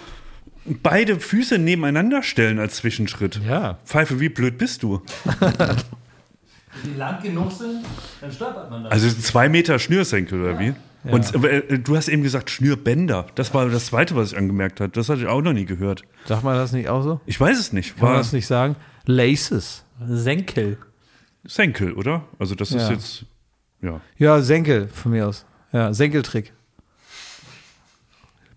beide 0.65 1.17
Füße 1.17 1.57
nebeneinander 1.57 2.23
stellen 2.23 2.59
als 2.59 2.75
Zwischenschritt. 2.75 3.39
Ja. 3.47 3.79
Pfeife, 3.85 4.19
wie 4.19 4.27
blöd 4.27 4.57
bist 4.57 4.83
du? 4.83 5.01
die 6.83 6.97
lang 6.97 7.21
genug 7.21 7.51
sind, 7.51 7.85
dann 8.21 8.31
stolpert 8.31 8.69
man 8.69 8.83
da. 8.83 8.89
Also 8.89 9.09
zwei 9.09 9.49
Meter 9.49 9.79
Schnürsenkel 9.79 10.41
oder 10.41 10.59
wie? 10.59 10.73
Und 11.03 11.33
äh, 11.43 11.79
du 11.79 11.95
hast 11.97 12.09
eben 12.09 12.21
gesagt 12.21 12.49
Schnürbänder. 12.51 13.25
Das 13.35 13.53
war 13.53 13.67
das 13.69 13.87
Zweite, 13.87 14.15
was 14.15 14.31
ich 14.33 14.37
angemerkt 14.37 14.79
habe. 14.81 14.91
Das 14.91 15.09
hatte 15.09 15.21
ich 15.21 15.27
auch 15.27 15.41
noch 15.41 15.53
nie 15.53 15.65
gehört. 15.65 16.03
Sagt 16.25 16.43
man 16.43 16.55
das 16.55 16.71
nicht 16.73 16.89
auch 16.89 17.01
so? 17.01 17.19
Ich 17.25 17.39
weiß 17.39 17.57
es 17.59 17.73
nicht. 17.73 17.95
Kann 17.95 18.03
man 18.05 18.11
War 18.13 18.17
das 18.19 18.33
nicht 18.33 18.45
sagen? 18.45 18.75
Laces. 19.05 19.83
Senkel. 20.07 20.77
Senkel, 21.43 21.93
oder? 21.93 22.23
Also 22.37 22.53
das 22.53 22.69
ist 22.71 22.83
Ja. 22.83 22.91
jetzt 22.91 23.25
ja. 23.81 23.99
Ja, 24.17 24.41
Senkel 24.41 24.87
von 24.89 25.11
mir 25.11 25.27
aus. 25.27 25.45
Ja, 25.71 25.91
Senkeltrick. 25.91 26.53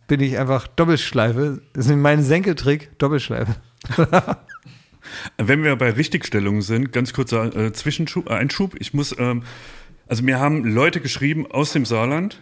Bin 0.07 0.21
ich 0.21 0.37
einfach 0.39 0.67
Doppelschleife. 0.67 1.63
Das 1.73 1.87
ist 1.87 1.97
mein 1.97 2.23
Senkeltrick, 2.23 2.99
Doppelschleife. 2.99 3.57
Wenn 5.39 5.63
wir 5.65 5.77
bei 5.77 5.91
Richtigstellungen 5.91 6.63
sind, 6.63 6.93
ganz 6.93 7.13
kurzer 7.13 7.55
äh, 7.57 7.73
Zwischenschub, 7.73 8.29
äh, 8.31 8.35
Einschub. 8.35 8.75
Ich 8.79 8.95
muss, 8.95 9.15
ähm, 9.19 9.43
also 10.07 10.23
mir 10.23 10.39
haben 10.39 10.65
Leute 10.65 11.01
geschrieben 11.01 11.47
aus 11.51 11.73
dem 11.73 11.85
Saarland. 11.85 12.41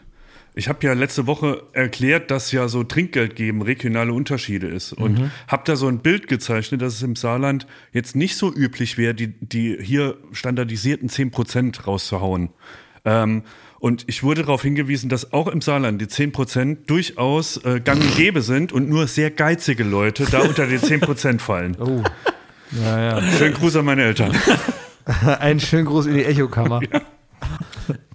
Ich 0.55 0.68
habe 0.68 0.87
ja 0.87 0.93
letzte 0.93 1.27
Woche 1.27 1.62
erklärt, 1.73 2.31
dass 2.31 2.53
ja 2.53 2.68
so 2.68 2.85
Trinkgeld 2.85 3.37
geben 3.37 3.62
regionale 3.62 4.12
Unterschiede 4.12 4.66
ist 4.66 4.93
und 4.93 5.18
Mhm. 5.18 5.31
habe 5.49 5.62
da 5.64 5.77
so 5.77 5.89
ein 5.89 6.01
Bild 6.01 6.27
gezeichnet, 6.29 6.83
dass 6.83 6.95
es 6.95 7.03
im 7.03 7.16
Saarland 7.16 7.66
jetzt 7.93 8.14
nicht 8.16 8.37
so 8.37 8.53
üblich 8.55 8.99
wäre, 8.99 9.14
die, 9.14 9.29
die 9.41 9.79
hier 9.81 10.18
standardisierten 10.33 11.09
10% 11.09 11.87
rauszuhauen. 11.87 12.51
Ähm, 13.07 13.45
und 13.79 14.05
ich 14.09 14.23
wurde 14.23 14.43
darauf 14.43 14.62
hingewiesen, 14.62 15.09
dass 15.09 15.33
auch 15.33 15.49
im 15.49 15.61
Saarland 15.62 16.01
die 16.03 16.07
10% 16.07 16.87
durchaus 16.87 17.57
äh, 17.64 17.81
gang 17.83 18.01
und 18.03 18.14
gäbe 18.16 18.43
sind 18.43 18.73
und 18.73 18.89
nur 18.91 19.07
sehr 19.09 19.31
geizige 19.31 19.85
Leute 19.85 20.27
da 20.31 20.41
unter 20.43 20.66
die 20.66 20.77
10% 20.79 21.41
fallen. 21.41 21.77
Oh. 21.81 22.03
Ja, 22.73 22.99
ja. 23.20 23.23
Schönen 23.33 23.55
Gruß 23.55 23.77
an 23.77 23.85
meine 23.85 24.03
Eltern. 24.05 24.33
Einen 25.41 25.61
schönen 25.61 25.85
Gruß 25.87 26.07
in 26.07 26.14
die 26.14 26.25
Echokammer. 26.25 26.81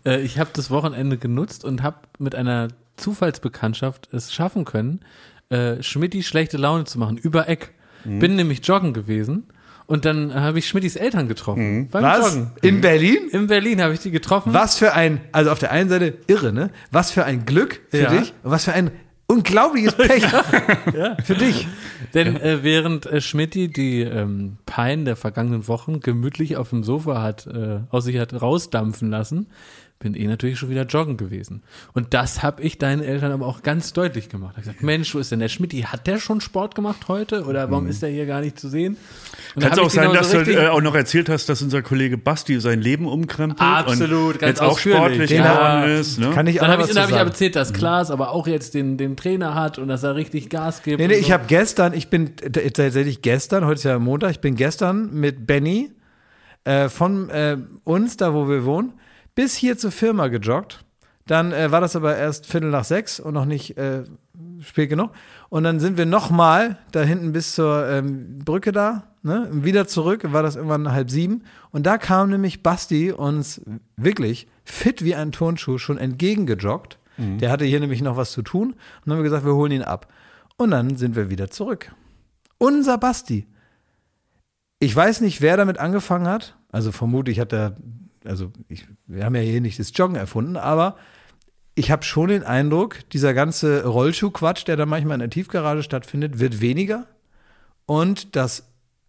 Äh, 0.05 0.21
ich 0.21 0.39
habe 0.39 0.49
das 0.53 0.69
Wochenende 0.71 1.17
genutzt 1.17 1.65
und 1.65 1.83
habe 1.83 1.97
mit 2.17 2.33
einer 2.33 2.69
Zufallsbekanntschaft 2.95 4.09
es 4.13 4.33
schaffen 4.33 4.65
können, 4.65 5.01
äh, 5.49 5.81
Schmidti 5.83 6.23
schlechte 6.23 6.57
Laune 6.57 6.85
zu 6.85 6.97
machen, 6.97 7.17
über 7.17 7.47
Eck. 7.49 7.73
Mhm. 8.05 8.19
Bin 8.19 8.35
nämlich 8.35 8.65
joggen 8.65 8.93
gewesen 8.93 9.43
und 9.85 10.05
dann 10.05 10.33
habe 10.33 10.59
ich 10.59 10.67
Schmidtis 10.67 10.95
Eltern 10.95 11.27
getroffen. 11.27 11.89
Beim 11.89 12.03
Mhm. 12.03 12.07
Was? 12.07 12.33
Joggen. 12.35 12.51
In 12.61 12.81
Berlin? 12.81 13.29
In 13.31 13.47
Berlin 13.47 13.81
habe 13.81 13.93
ich 13.93 13.99
die 13.99 14.11
getroffen. 14.11 14.53
Was 14.53 14.77
für 14.77 14.93
ein, 14.93 15.21
also 15.33 15.51
auf 15.51 15.59
der 15.59 15.71
einen 15.71 15.89
Seite 15.89 16.17
irre, 16.27 16.51
ne? 16.53 16.69
Was 16.91 17.11
für 17.11 17.25
ein 17.25 17.45
Glück 17.45 17.81
für 17.89 18.01
Ja. 18.01 18.09
dich 18.11 18.33
und 18.43 18.51
was 18.51 18.63
für 18.65 18.73
ein 18.73 18.91
unglaubliches 19.27 19.95
Pech. 19.95 20.23
Für 21.23 21.35
dich. 21.35 21.67
Denn 22.13 22.37
äh, 22.37 22.63
während 22.63 23.05
äh, 23.05 23.21
Schmidti 23.21 23.67
die 23.67 24.01
ähm, 24.01 24.57
Pein 24.65 25.05
der 25.05 25.15
vergangenen 25.15 25.67
Wochen 25.67 25.99
gemütlich 25.99 26.57
auf 26.57 26.69
dem 26.69 26.83
Sofa 26.83 27.21
hat, 27.21 27.45
äh, 27.47 27.81
aus 27.89 28.05
sich 28.05 28.17
hat 28.17 28.41
rausdampfen 28.41 29.09
lassen, 29.09 29.47
bin 29.99 30.13
ich 30.13 30.27
natürlich 30.27 30.59
schon 30.59 30.69
wieder 30.69 30.83
joggen 30.83 31.17
gewesen. 31.17 31.63
Und 31.93 32.13
das 32.13 32.43
habe 32.43 32.61
ich 32.61 32.77
deinen 32.77 33.01
Eltern 33.01 33.31
aber 33.31 33.47
auch 33.47 33.63
ganz 33.63 33.93
deutlich 33.93 34.29
gemacht. 34.29 34.53
Ich 34.57 34.63
gesagt, 34.63 34.83
Mensch, 34.83 35.15
wo 35.15 35.19
ist 35.19 35.31
denn 35.31 35.39
der 35.39 35.47
Schmidti? 35.47 35.81
Hat 35.81 36.05
der 36.05 36.19
schon 36.19 36.39
Sport 36.39 36.75
gemacht 36.75 37.07
heute? 37.07 37.45
Oder 37.45 37.71
warum 37.71 37.87
ist 37.87 38.03
der 38.03 38.09
hier 38.09 38.27
gar 38.27 38.41
nicht 38.41 38.59
zu 38.59 38.69
sehen? 38.69 38.95
Kann 39.59 39.71
es 39.71 39.79
auch 39.79 39.89
sein, 39.89 40.09
genau 40.09 40.19
dass 40.19 40.31
so 40.31 40.43
du 40.43 40.51
äh, 40.51 40.67
auch 40.67 40.81
noch 40.81 40.93
erzählt 40.93 41.29
hast, 41.29 41.49
dass 41.49 41.63
unser 41.63 41.81
Kollege 41.81 42.17
Basti 42.17 42.59
sein 42.59 42.79
Leben 42.79 43.07
umkrempelt 43.07 43.59
Absolut, 43.59 44.33
und 44.35 44.39
ganz 44.39 44.59
jetzt 44.59 44.61
auch 44.61 44.77
sportlich 44.77 45.39
hat- 45.39 45.89
ist. 45.89 46.19
Ne? 46.19 46.29
Kann 46.29 46.45
ich 46.45 46.61
auch 46.61 46.67
Dann 46.67 46.77
noch 46.77 46.79
habe 46.79 46.89
ich, 46.89 46.95
dann 46.95 47.03
hab 47.03 47.09
ich 47.09 47.17
erzählt, 47.17 47.55
dass 47.55 47.73
Klaas 47.73 48.11
aber 48.11 48.31
auch 48.31 48.45
jetzt 48.45 48.75
den, 48.75 48.97
den 48.97 49.17
Trainer 49.17 49.55
hat 49.55 49.79
und 49.79 49.87
dass 49.87 50.03
er 50.03 50.15
richtig 50.15 50.49
Gas 50.49 50.83
gibt. 50.83 50.99
Nee, 50.99 51.07
nee, 51.07 51.15
so. 51.15 51.19
ich 51.21 51.31
habe 51.31 51.45
gestern, 51.47 51.93
ich 51.93 52.09
bin 52.09 52.35
tatsächlich 52.35 53.23
gestern, 53.23 53.65
heute 53.65 53.75
ist 53.79 53.83
ja 53.83 53.97
Montag, 53.97 54.31
ich 54.31 54.41
bin 54.41 54.55
gestern 54.55 55.11
mit 55.11 55.47
Benny 55.47 55.91
äh, 56.65 56.89
von 56.89 57.29
äh, 57.29 57.57
uns, 57.83 58.17
da 58.17 58.33
wo 58.33 58.47
wir 58.47 58.63
wohnen, 58.65 58.93
bis 59.37 59.55
hier 59.55 59.77
zur 59.77 59.91
Firma 59.91 60.29
gejoggt. 60.29 60.83
Dann 61.27 61.51
äh, 61.51 61.71
war 61.71 61.79
das 61.79 61.95
aber 61.95 62.17
erst 62.17 62.47
Viertel 62.47 62.71
nach 62.71 62.85
sechs 62.85 63.19
und 63.19 63.35
noch 63.35 63.45
nicht 63.45 63.77
äh, 63.77 64.03
spät 64.61 64.89
genug. 64.89 65.11
Und 65.49 65.63
dann 65.63 65.79
sind 65.79 65.97
wir 65.97 66.07
nochmal 66.07 66.79
da 66.91 67.03
hinten 67.03 67.33
bis 67.33 67.53
zur 67.53 67.87
ähm, 67.87 68.39
Brücke 68.39 68.71
da, 68.71 69.03
ne? 69.21 69.47
wieder 69.51 69.87
zurück, 69.87 70.33
war 70.33 70.41
das 70.41 70.55
irgendwann 70.55 70.91
halb 70.91 71.11
sieben. 71.11 71.43
Und 71.69 71.85
da 71.85 71.99
kam 71.99 72.31
nämlich 72.31 72.63
Basti 72.63 73.11
uns 73.11 73.61
wirklich 73.95 74.47
fit 74.63 75.03
wie 75.03 75.13
ein 75.13 75.31
Turnschuh 75.31 75.77
schon 75.77 75.99
entgegengejoggt. 75.99 76.97
Der 77.39 77.51
hatte 77.51 77.65
hier 77.65 77.79
nämlich 77.79 78.01
noch 78.01 78.17
was 78.17 78.31
zu 78.31 78.41
tun. 78.41 78.69
Und 78.69 78.77
dann 79.05 79.13
haben 79.13 79.19
wir 79.19 79.29
gesagt, 79.29 79.45
wir 79.45 79.53
holen 79.53 79.71
ihn 79.71 79.83
ab. 79.83 80.11
Und 80.57 80.71
dann 80.71 80.95
sind 80.97 81.15
wir 81.15 81.29
wieder 81.29 81.51
zurück. 81.51 81.91
Unser 82.57 82.97
Basti. 82.97 83.45
Ich 84.79 84.95
weiß 84.95 85.21
nicht, 85.21 85.41
wer 85.41 85.57
damit 85.57 85.77
angefangen 85.77 86.27
hat. 86.27 86.55
Also 86.71 86.91
vermutlich 86.91 87.39
hat 87.39 87.53
er, 87.53 87.75
also 88.27 88.51
ich, 88.67 88.85
wir 89.07 89.25
haben 89.25 89.35
ja 89.35 89.41
hier 89.41 89.61
nicht 89.61 89.79
das 89.79 89.91
Joggen 89.95 90.15
erfunden, 90.15 90.57
aber 90.57 90.97
ich 91.75 91.91
habe 91.91 92.03
schon 92.03 92.29
den 92.29 92.43
Eindruck, 92.43 93.07
dieser 93.11 93.33
ganze 93.33 93.85
Rollschuhquatsch, 93.85 94.67
der 94.67 94.77
da 94.77 94.85
manchmal 94.85 95.15
in 95.15 95.19
der 95.21 95.29
Tiefgarage 95.29 95.83
stattfindet, 95.83 96.39
wird 96.39 96.59
weniger. 96.61 97.05
Und 97.85 98.35
das 98.35 98.63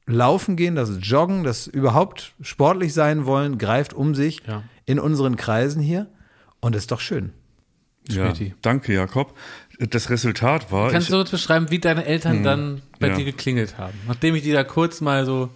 Laufen 0.06 0.56
gehen, 0.56 0.74
das 0.74 0.90
Joggen, 1.00 1.44
das 1.44 1.66
überhaupt 1.66 2.34
sportlich 2.40 2.94
sein 2.94 3.26
wollen, 3.26 3.58
greift 3.58 3.92
um 3.94 4.14
sich 4.14 4.42
Ja. 4.46 4.62
in 4.86 4.98
unseren 4.98 5.36
Kreisen 5.36 5.82
hier. 5.82 6.06
Und 6.60 6.74
das 6.74 6.82
ist 6.84 6.92
doch 6.92 7.00
schön. 7.00 7.32
ja, 8.08 8.34
Späti. 8.34 8.54
danke, 8.62 8.92
Jakob. 8.94 9.36
Das 9.78 10.10
Resultat 10.10 10.72
war, 10.72 10.90
Kannst 10.90 11.08
ich, 11.08 11.14
du 11.14 11.20
uns 11.20 11.30
beschreiben, 11.30 11.70
wie 11.70 11.78
deine 11.78 12.04
Eltern 12.04 12.42
dann 12.42 12.82
bei 12.98 13.08
ja. 13.08 13.16
dir 13.16 13.24
geklingelt 13.24 13.78
haben? 13.78 13.96
Nachdem 14.08 14.34
ich 14.34 14.42
die 14.42 14.52
da 14.52 14.64
kurz 14.64 15.00
mal 15.00 15.24
so, 15.24 15.50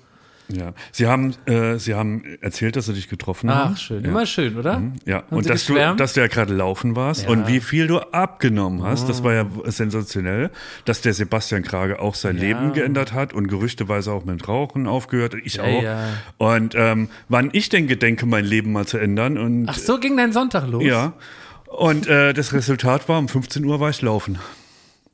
ja, 0.54 0.72
sie 0.92 1.06
haben, 1.06 1.34
äh, 1.46 1.78
sie 1.78 1.94
haben 1.94 2.24
erzählt, 2.40 2.76
dass 2.76 2.86
sie 2.86 2.94
dich 2.94 3.08
getroffen 3.08 3.50
haben. 3.52 3.72
ach 3.74 3.78
schön, 3.78 4.02
ja. 4.04 4.10
immer 4.10 4.26
schön, 4.26 4.56
oder? 4.56 4.78
Mhm, 4.78 4.92
Ja, 5.04 5.16
Haben 5.16 5.36
und 5.36 5.42
sie 5.44 5.48
dass 5.50 5.66
du, 5.66 5.74
dass 5.96 6.12
du 6.14 6.20
ja 6.20 6.26
gerade 6.28 6.54
laufen 6.54 6.94
warst 6.96 7.24
Ja. 7.24 7.30
und 7.30 7.48
wie 7.48 7.60
viel 7.60 7.86
du 7.86 7.98
abgenommen 7.98 8.82
hast, 8.84 9.08
das 9.08 9.22
war 9.24 9.32
ja 9.32 9.46
sensationell, 9.64 10.50
dass 10.84 11.00
der 11.00 11.14
Sebastian 11.14 11.62
Krage 11.62 12.00
auch 12.00 12.14
sein 12.14 12.36
Leben 12.36 12.72
geändert 12.72 13.12
hat 13.12 13.32
und 13.34 13.48
gerüchteweise 13.48 14.12
auch 14.12 14.24
mit 14.24 14.46
Rauchen 14.48 14.86
aufgehört, 14.86 15.34
ich 15.42 15.54
Ja, 15.56 15.62
auch. 15.64 15.82
ja. 15.82 15.98
Und 16.38 16.74
ähm, 16.76 17.08
wann 17.28 17.50
ich 17.52 17.68
denn 17.68 17.86
gedenke, 17.86 18.26
mein 18.26 18.44
Leben 18.44 18.72
mal 18.72 18.86
zu 18.86 18.98
ändern 18.98 19.38
und 19.38 19.66
Ach, 19.68 19.74
so 19.78 19.98
ging 19.98 20.16
dein 20.16 20.32
Sonntag 20.32 20.68
los? 20.68 20.84
ja. 20.84 21.12
Und 21.66 22.06
äh, 22.06 22.34
das 22.34 22.52
Resultat 22.52 23.08
war, 23.08 23.18
um 23.18 23.28
15 23.28 23.64
Uhr 23.64 23.80
war 23.80 23.88
ich 23.88 24.02
laufen. 24.02 24.38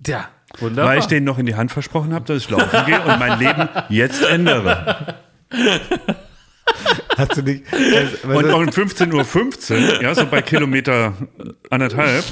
Ja, 0.04 0.28
wunderbar. 0.58 0.90
Weil 0.92 0.98
ich 0.98 1.06
denen 1.06 1.24
noch 1.24 1.38
in 1.38 1.46
die 1.46 1.54
Hand 1.54 1.70
versprochen 1.70 2.12
habe, 2.12 2.24
dass 2.24 2.38
ich 2.38 2.50
laufen 2.50 2.84
gehe 2.86 3.00
und 3.00 3.18
mein 3.20 3.38
Leben 3.38 3.68
jetzt 3.88 4.22
ändere. 4.24 5.14
Hast 7.16 7.36
du 7.36 7.42
nicht? 7.42 7.64
Also, 7.72 8.28
Und 8.28 8.52
um 8.52 8.64
15.15 8.68 9.72
Uhr, 9.96 10.02
ja, 10.02 10.14
so 10.14 10.26
bei 10.26 10.42
Kilometer 10.42 11.14
anderthalb, 11.70 12.24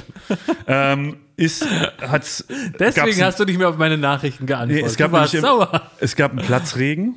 ähm, 0.67 1.17
ist, 1.37 1.67
hat's, 2.01 2.45
Deswegen 2.79 3.23
hast 3.25 3.41
du 3.41 3.45
nicht 3.45 3.59
mehr 3.59 3.69
auf 3.69 3.77
meine 3.79 3.99
Nachrichten 3.99 4.47
geantwortet. 4.47 4.83
Nee, 4.83 4.89
es 4.89 4.97
gab 4.97 5.11
du 5.11 5.17
warst 5.17 5.35
nämlich 5.35 5.51
sauer. 5.51 5.91
es 6.01 6.17
gab 6.17 6.33
einen 6.33 6.43
Platzregen 6.43 7.15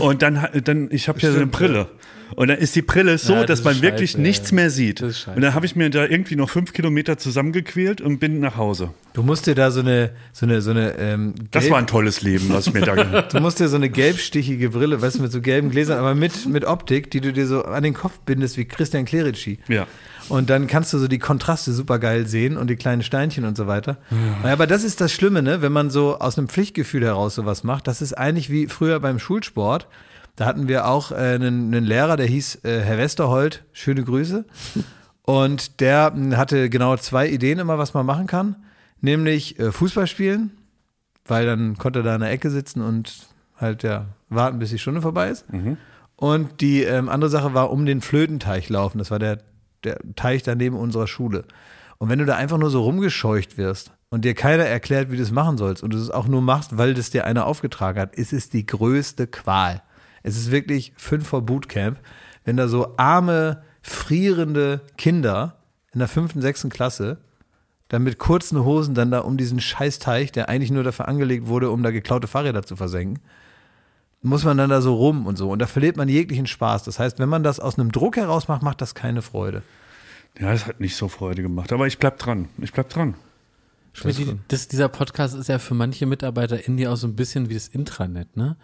und 0.00 0.22
dann, 0.22 0.46
dann 0.64 0.88
ich 0.90 1.08
habe 1.08 1.18
ja 1.20 1.30
so 1.30 1.36
eine 1.36 1.46
Brille. 1.46 1.88
Und 2.36 2.48
dann 2.48 2.58
ist 2.58 2.74
die 2.76 2.82
Brille 2.82 3.18
so, 3.18 3.34
Ja, 3.34 3.40
das 3.44 3.62
dass 3.62 3.64
man 3.64 3.82
wirklich 3.82 4.12
scheiße, 4.12 4.22
nichts 4.22 4.50
ja. 4.50 4.56
mehr 4.56 4.70
sieht. 4.70 5.02
Und 5.02 5.42
dann 5.42 5.54
habe 5.54 5.66
ich 5.66 5.76
mir 5.76 5.90
da 5.90 6.06
irgendwie 6.06 6.36
noch 6.36 6.50
fünf 6.50 6.72
Kilometer 6.72 7.18
zusammengequält 7.18 8.00
und 8.00 8.18
bin 8.18 8.40
nach 8.40 8.56
Hause. 8.56 8.90
Du 9.12 9.22
musst 9.22 9.46
dir 9.46 9.54
da 9.54 9.70
so 9.70 9.80
eine, 9.80 10.10
so 10.32 10.46
eine, 10.46 10.62
so 10.62 10.70
eine, 10.70 10.98
ähm, 10.98 11.34
Das 11.50 11.68
war 11.68 11.78
ein 11.78 11.86
tolles 11.86 12.22
Leben, 12.22 12.48
was 12.48 12.66
ich 12.66 12.74
mir 12.74 12.80
da 12.80 12.94
gemacht 12.94 13.12
Du 13.34 13.40
musst 13.40 13.60
dir 13.60 13.68
so 13.68 13.76
eine 13.76 13.90
gelbstichige 13.90 14.70
Brille, 14.70 15.02
weißt 15.02 15.18
du, 15.18 15.22
mit 15.22 15.32
so 15.32 15.40
gelben 15.40 15.70
Gläsern, 15.70 15.98
aber 15.98 16.14
mit, 16.14 16.46
mit 16.46 16.64
Optik, 16.64 17.10
die 17.10 17.20
du 17.20 17.32
dir 17.32 17.46
so 17.46 17.64
an 17.64 17.82
den 17.82 17.94
Kopf 17.94 18.18
bindest 18.24 18.56
wie 18.56 18.64
Christian 18.64 19.04
Clerici. 19.04 19.58
Ja. 19.68 19.86
Und 20.28 20.48
dann 20.48 20.66
kannst 20.66 20.92
du 20.92 20.98
so 20.98 21.08
die 21.08 21.18
Kontraste 21.18 21.72
super 21.72 21.98
geil 21.98 22.26
sehen 22.26 22.56
und 22.56 22.70
die 22.70 22.76
kleinen 22.76 23.02
Steinchen 23.02 23.44
und 23.44 23.56
so 23.56 23.66
weiter. 23.66 23.98
Ja. 24.44 24.52
Aber 24.52 24.66
das 24.66 24.84
ist 24.84 25.00
das 25.00 25.12
Schlimme, 25.12 25.42
ne? 25.42 25.62
wenn 25.62 25.72
man 25.72 25.90
so 25.90 26.18
aus 26.18 26.38
einem 26.38 26.48
Pflichtgefühl 26.48 27.04
heraus 27.04 27.34
sowas 27.34 27.64
macht. 27.64 27.86
Das 27.88 28.00
ist 28.00 28.14
eigentlich 28.14 28.48
wie 28.48 28.66
früher 28.66 28.98
beim 29.00 29.18
Schulsport. 29.18 29.88
Da 30.36 30.46
hatten 30.46 30.68
wir 30.68 30.86
auch 30.86 31.12
äh, 31.12 31.14
einen, 31.14 31.74
einen 31.74 31.84
Lehrer, 31.84 32.16
der 32.16 32.26
hieß 32.26 32.64
äh, 32.64 32.80
Herr 32.80 32.98
Westerhold. 32.98 33.64
Schöne 33.72 34.02
Grüße. 34.04 34.44
Und 35.22 35.80
der 35.80 36.12
mh, 36.14 36.36
hatte 36.36 36.68
genau 36.70 36.96
zwei 36.96 37.28
Ideen 37.28 37.58
immer, 37.58 37.78
was 37.78 37.94
man 37.94 38.06
machen 38.06 38.26
kann. 38.26 38.56
Nämlich 39.00 39.58
äh, 39.58 39.72
Fußball 39.72 40.06
spielen, 40.06 40.52
weil 41.26 41.46
dann 41.46 41.76
konnte 41.78 42.00
er 42.00 42.02
da 42.02 42.14
in 42.14 42.20
der 42.22 42.30
Ecke 42.30 42.50
sitzen 42.50 42.80
und 42.82 43.26
halt 43.56 43.82
ja 43.82 44.06
warten, 44.28 44.58
bis 44.58 44.70
die 44.70 44.78
Stunde 44.78 45.02
vorbei 45.02 45.28
ist. 45.28 45.44
Und 46.16 46.60
die 46.60 46.82
ähm, 46.82 47.08
andere 47.08 47.30
Sache 47.30 47.54
war 47.54 47.70
um 47.70 47.84
den 47.86 48.00
Flötenteich 48.00 48.68
laufen. 48.68 48.98
Das 48.98 49.10
war 49.10 49.18
der, 49.18 49.38
der 49.84 49.98
Teich 50.16 50.42
daneben 50.42 50.76
unserer 50.76 51.06
Schule. 51.06 51.44
Und 51.98 52.08
wenn 52.08 52.18
du 52.18 52.24
da 52.24 52.36
einfach 52.36 52.58
nur 52.58 52.70
so 52.70 52.82
rumgescheucht 52.82 53.58
wirst 53.58 53.92
und 54.10 54.24
dir 54.24 54.34
keiner 54.34 54.64
erklärt, 54.64 55.10
wie 55.10 55.16
du 55.16 55.22
es 55.22 55.30
machen 55.30 55.58
sollst 55.58 55.82
und 55.82 55.92
du 55.92 55.98
es 55.98 56.10
auch 56.10 56.26
nur 56.26 56.42
machst, 56.42 56.78
weil 56.78 56.94
das 56.94 57.10
dir 57.10 57.24
einer 57.26 57.46
aufgetragen 57.46 58.00
hat, 58.00 58.14
ist 58.14 58.32
es 58.32 58.50
die 58.50 58.66
größte 58.66 59.26
Qual. 59.28 59.82
Es 60.22 60.36
ist 60.36 60.50
wirklich 60.50 60.92
fünf 60.96 61.28
vor 61.28 61.42
Bootcamp, 61.42 61.98
wenn 62.44 62.56
da 62.56 62.68
so 62.68 62.94
arme, 62.96 63.62
frierende 63.82 64.80
Kinder 64.96 65.56
in 65.92 65.98
der 65.98 66.08
fünften, 66.08 66.40
sechsten 66.40 66.70
Klasse 66.70 67.18
dann 67.92 68.04
mit 68.04 68.18
kurzen 68.18 68.64
Hosen 68.64 68.94
dann 68.94 69.10
da 69.10 69.18
um 69.18 69.36
diesen 69.36 69.60
Scheißteich, 69.60 70.32
der 70.32 70.48
eigentlich 70.48 70.70
nur 70.70 70.82
dafür 70.82 71.08
angelegt 71.08 71.46
wurde, 71.46 71.70
um 71.70 71.82
da 71.82 71.90
geklaute 71.90 72.26
Fahrräder 72.26 72.62
zu 72.62 72.74
versenken, 72.74 73.22
muss 74.22 74.44
man 74.44 74.56
dann 74.56 74.70
da 74.70 74.80
so 74.80 74.94
rum 74.94 75.26
und 75.26 75.36
so. 75.36 75.50
Und 75.50 75.58
da 75.58 75.66
verliert 75.66 75.98
man 75.98 76.08
jeglichen 76.08 76.46
Spaß. 76.46 76.84
Das 76.84 76.98
heißt, 76.98 77.18
wenn 77.18 77.28
man 77.28 77.42
das 77.42 77.60
aus 77.60 77.78
einem 77.78 77.92
Druck 77.92 78.16
heraus 78.16 78.48
macht, 78.48 78.62
macht 78.62 78.80
das 78.80 78.94
keine 78.94 79.20
Freude. 79.20 79.62
Ja, 80.40 80.52
das 80.52 80.66
hat 80.66 80.80
nicht 80.80 80.96
so 80.96 81.08
Freude 81.08 81.42
gemacht. 81.42 81.70
Aber 81.70 81.86
ich 81.86 81.98
bleib 81.98 82.18
dran. 82.18 82.48
Ich 82.56 82.72
bleib 82.72 82.88
dran. 82.88 83.14
Schmidt, 83.92 84.38
das, 84.48 84.68
dieser 84.68 84.88
Podcast 84.88 85.34
ist 85.34 85.48
ja 85.48 85.58
für 85.58 85.74
manche 85.74 86.06
Mitarbeiter 86.06 86.66
in 86.66 86.76
dir 86.76 86.92
auch 86.92 86.96
so 86.96 87.06
ein 87.06 87.14
bisschen 87.14 87.50
wie 87.50 87.54
das 87.54 87.68
Intranet, 87.68 88.36
ne? 88.36 88.56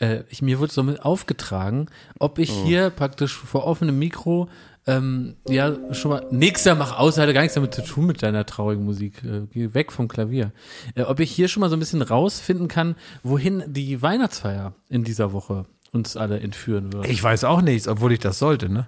Äh, 0.00 0.24
ich, 0.28 0.42
mir 0.42 0.58
wurde 0.58 0.72
so 0.72 0.82
mit 0.82 1.04
aufgetragen, 1.04 1.86
ob 2.18 2.38
ich 2.38 2.50
oh. 2.50 2.64
hier 2.64 2.90
praktisch 2.90 3.36
vor 3.36 3.64
offenem 3.64 3.98
Mikro 3.98 4.48
ähm, 4.86 5.36
ja, 5.48 5.94
schon 5.94 6.10
mal, 6.10 6.26
nix 6.30 6.64
da 6.64 6.74
mach 6.74 6.98
aus, 6.98 7.16
hatte 7.16 7.32
gar 7.32 7.42
nichts 7.42 7.54
damit 7.54 7.72
zu 7.72 7.82
tun 7.82 8.06
mit 8.06 8.22
deiner 8.22 8.44
traurigen 8.44 8.84
Musik. 8.84 9.22
Äh, 9.22 9.46
geh 9.52 9.74
weg 9.74 9.92
vom 9.92 10.08
Klavier. 10.08 10.52
Äh, 10.96 11.02
ob 11.02 11.20
ich 11.20 11.30
hier 11.30 11.46
schon 11.46 11.60
mal 11.60 11.70
so 11.70 11.76
ein 11.76 11.78
bisschen 11.78 12.02
rausfinden 12.02 12.66
kann, 12.66 12.96
wohin 13.22 13.62
die 13.68 14.02
Weihnachtsfeier 14.02 14.74
in 14.88 15.04
dieser 15.04 15.32
Woche 15.32 15.66
uns 15.94 16.16
alle 16.16 16.40
entführen 16.40 16.90
wird. 16.94 17.06
Ich 17.06 17.22
weiß 17.22 17.44
auch 17.44 17.60
nichts, 17.60 17.86
obwohl 17.86 18.12
ich 18.12 18.18
das 18.18 18.38
sollte, 18.38 18.70
ne? 18.70 18.86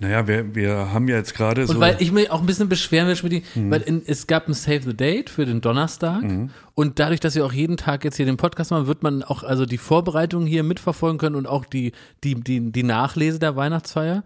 Naja, 0.00 0.26
wir, 0.26 0.54
wir 0.54 0.92
haben 0.92 1.06
ja 1.06 1.16
jetzt 1.16 1.34
gerade 1.34 1.66
so. 1.66 1.74
Und 1.74 1.80
weil 1.80 1.96
ich 1.98 2.10
mich 2.10 2.30
auch 2.30 2.40
ein 2.40 2.46
bisschen 2.46 2.70
beschweren 2.70 3.06
will, 3.06 3.16
Schmidt, 3.16 3.44
mhm. 3.54 3.70
weil 3.70 3.82
in, 3.82 4.02
es 4.06 4.26
gab 4.26 4.48
ein 4.48 4.54
Save 4.54 4.80
the 4.82 4.96
Date 4.96 5.28
für 5.28 5.44
den 5.44 5.60
Donnerstag 5.60 6.22
mhm. 6.22 6.48
und 6.74 6.98
dadurch, 6.98 7.20
dass 7.20 7.34
wir 7.34 7.44
auch 7.44 7.52
jeden 7.52 7.76
Tag 7.76 8.02
jetzt 8.02 8.16
hier 8.16 8.24
den 8.24 8.38
Podcast 8.38 8.70
machen, 8.70 8.86
wird 8.86 9.02
man 9.02 9.22
auch 9.22 9.42
also 9.42 9.66
die 9.66 9.76
Vorbereitungen 9.76 10.46
hier 10.46 10.62
mitverfolgen 10.62 11.18
können 11.18 11.36
und 11.36 11.46
auch 11.46 11.66
die, 11.66 11.92
die, 12.24 12.34
die, 12.36 12.72
die 12.72 12.82
Nachlese 12.82 13.38
der 13.38 13.54
Weihnachtsfeier 13.54 14.22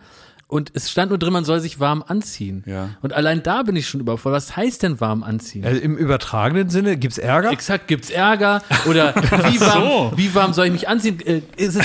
und 0.52 0.70
es 0.74 0.90
stand 0.90 1.08
nur 1.08 1.18
drin, 1.18 1.32
man 1.32 1.46
soll 1.46 1.60
sich 1.60 1.80
warm 1.80 2.04
anziehen. 2.06 2.62
Ja. 2.66 2.90
Und 3.00 3.14
allein 3.14 3.42
da 3.42 3.62
bin 3.62 3.74
ich 3.74 3.88
schon 3.88 4.00
überfordert. 4.00 4.36
Was 4.36 4.54
heißt 4.54 4.82
denn 4.82 5.00
warm 5.00 5.22
anziehen? 5.22 5.64
Also 5.64 5.80
Im 5.80 5.96
übertragenen 5.96 6.68
Sinne 6.68 6.98
gibt's 6.98 7.16
Ärger? 7.16 7.50
Exakt, 7.50 7.88
gibt's 7.88 8.10
Ärger? 8.10 8.62
Oder 8.84 9.14
wie 9.50 9.58
warm, 9.62 9.82
so. 9.82 10.12
wie 10.14 10.34
warm 10.34 10.52
soll 10.52 10.66
ich 10.66 10.72
mich 10.72 10.88
anziehen? 10.88 11.18
Äh, 11.24 11.40
es, 11.56 11.76
äh, 11.76 11.82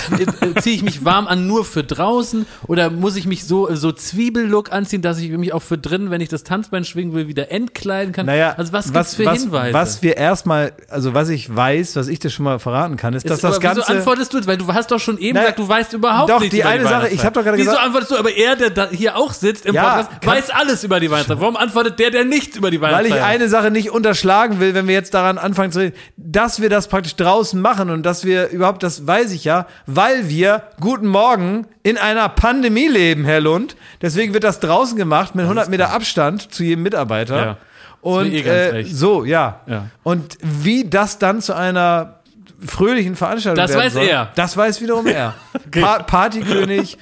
ziehe 0.59 0.75
ich 0.75 0.83
mich 0.83 1.05
warm 1.05 1.27
an 1.27 1.47
nur 1.47 1.63
für 1.63 1.85
draußen? 1.85 2.45
Oder 2.67 2.89
muss 2.89 3.15
ich 3.15 3.25
mich 3.25 3.45
so, 3.45 3.73
so 3.73 3.93
Zwiebellook 3.93 4.73
anziehen, 4.73 5.01
dass 5.01 5.17
ich 5.19 5.29
mich 5.29 5.53
auch 5.53 5.61
für 5.61 5.77
drinnen, 5.77 6.11
wenn 6.11 6.19
ich 6.19 6.27
das 6.27 6.43
Tanzbein 6.43 6.83
schwingen 6.83 7.13
will, 7.13 7.29
wieder 7.29 7.49
entkleiden 7.49 8.11
kann? 8.11 8.25
Naja, 8.25 8.55
also 8.57 8.73
was, 8.73 8.93
was 8.93 9.11
gibt's 9.11 9.15
für 9.15 9.25
was, 9.27 9.43
Hinweise? 9.43 9.73
Was 9.73 10.01
wir 10.01 10.17
erstmal, 10.17 10.73
also 10.89 11.13
was 11.13 11.29
ich 11.29 11.55
weiß, 11.55 11.95
was 11.95 12.09
ich 12.09 12.19
dir 12.19 12.29
schon 12.29 12.43
mal 12.43 12.59
verraten 12.59 12.97
kann, 12.97 13.13
ist, 13.13 13.23
ist 13.23 13.31
dass 13.31 13.39
das 13.39 13.61
Ganze. 13.61 13.83
Wieso 13.87 13.93
antwortest 13.93 14.33
du 14.33 14.37
jetzt? 14.37 14.47
Weil 14.47 14.57
du 14.57 14.67
hast 14.73 14.91
doch 14.91 14.99
schon 14.99 15.17
eben 15.19 15.35
naja, 15.35 15.51
gesagt, 15.51 15.59
du 15.59 15.69
weißt 15.69 15.93
überhaupt 15.93 16.29
doch, 16.29 16.41
nichts 16.41 16.53
die 16.53 16.65
eine 16.65 16.83
Sache, 16.83 17.07
ich 17.07 17.23
habe 17.23 17.33
doch 17.33 17.45
gerade 17.45 17.55
gesagt. 17.55 17.77
Wieso 17.77 17.85
antwortest 17.85 18.11
du? 18.11 18.17
Aber 18.17 18.35
er, 18.35 18.56
der 18.57 18.69
da 18.69 18.89
hier 18.89 19.15
auch 19.15 19.33
sitzt 19.33 19.65
im 19.65 19.75
ja, 19.75 20.03
Podcast, 20.03 20.25
weiß 20.25 20.49
alles 20.49 20.83
über 20.83 20.99
die 20.99 21.09
Weihnachtszeit. 21.09 21.39
Warum 21.39 21.55
antwortet 21.55 21.99
der, 21.99 22.11
der 22.11 22.25
nichts 22.25 22.57
über 22.57 22.71
die 22.71 22.81
Weihnachtszeit? 22.81 23.11
Weil 23.11 23.17
ich 23.17 23.23
eine 23.23 23.49
Sache 23.49 23.71
nicht 23.71 23.91
unterschlagen 23.91 24.59
will, 24.59 24.73
wenn 24.73 24.87
wir 24.87 24.93
jetzt 24.93 25.13
daran 25.13 25.37
anfangen 25.37 25.71
zu 25.71 25.79
reden, 25.79 25.95
dass 26.17 26.61
wir 26.61 26.69
das 26.69 26.87
praktisch 26.87 27.15
draußen 27.15 27.59
machen 27.61 27.89
und 27.89 28.03
dass 28.03 28.25
wir 28.25 28.49
überhaupt, 28.49 28.83
das 28.83 29.07
weiß 29.07 29.31
ich 29.31 29.43
ja, 29.43 29.67
weil 29.85 30.29
wir, 30.29 30.63
guten 30.79 31.07
Morgen, 31.07 31.67
in 31.83 31.97
einer 31.97 32.27
Pandemie 32.29 32.87
leben, 32.87 33.23
Herr 33.23 33.39
Lund. 33.39 33.77
Deswegen 34.01 34.33
wird 34.33 34.43
das 34.43 34.59
draußen 34.59 34.97
gemacht 34.97 35.35
mit 35.35 35.43
100 35.43 35.69
Meter 35.69 35.91
Abstand 35.91 36.53
zu 36.53 36.63
jedem 36.63 36.83
Mitarbeiter. 36.83 37.37
Ja. 37.37 37.57
Und 38.01 38.31
eh 38.31 38.41
äh, 38.41 38.83
so, 38.83 39.25
ja. 39.25 39.61
ja. 39.67 39.87
Und 40.03 40.37
wie 40.41 40.89
das 40.89 41.17
dann 41.19 41.41
zu 41.41 41.55
einer 41.55 42.17
fröhlichen 42.65 43.15
Veranstaltung 43.15 43.65
Das 43.65 43.75
weiß 43.75 43.93
soll, 43.93 44.03
er. 44.03 44.31
Das 44.35 44.57
weiß 44.57 44.81
wiederum 44.81 45.07
er. 45.07 45.35
okay. 45.53 45.81
pa 45.81 45.99
Partykönig, 45.99 46.97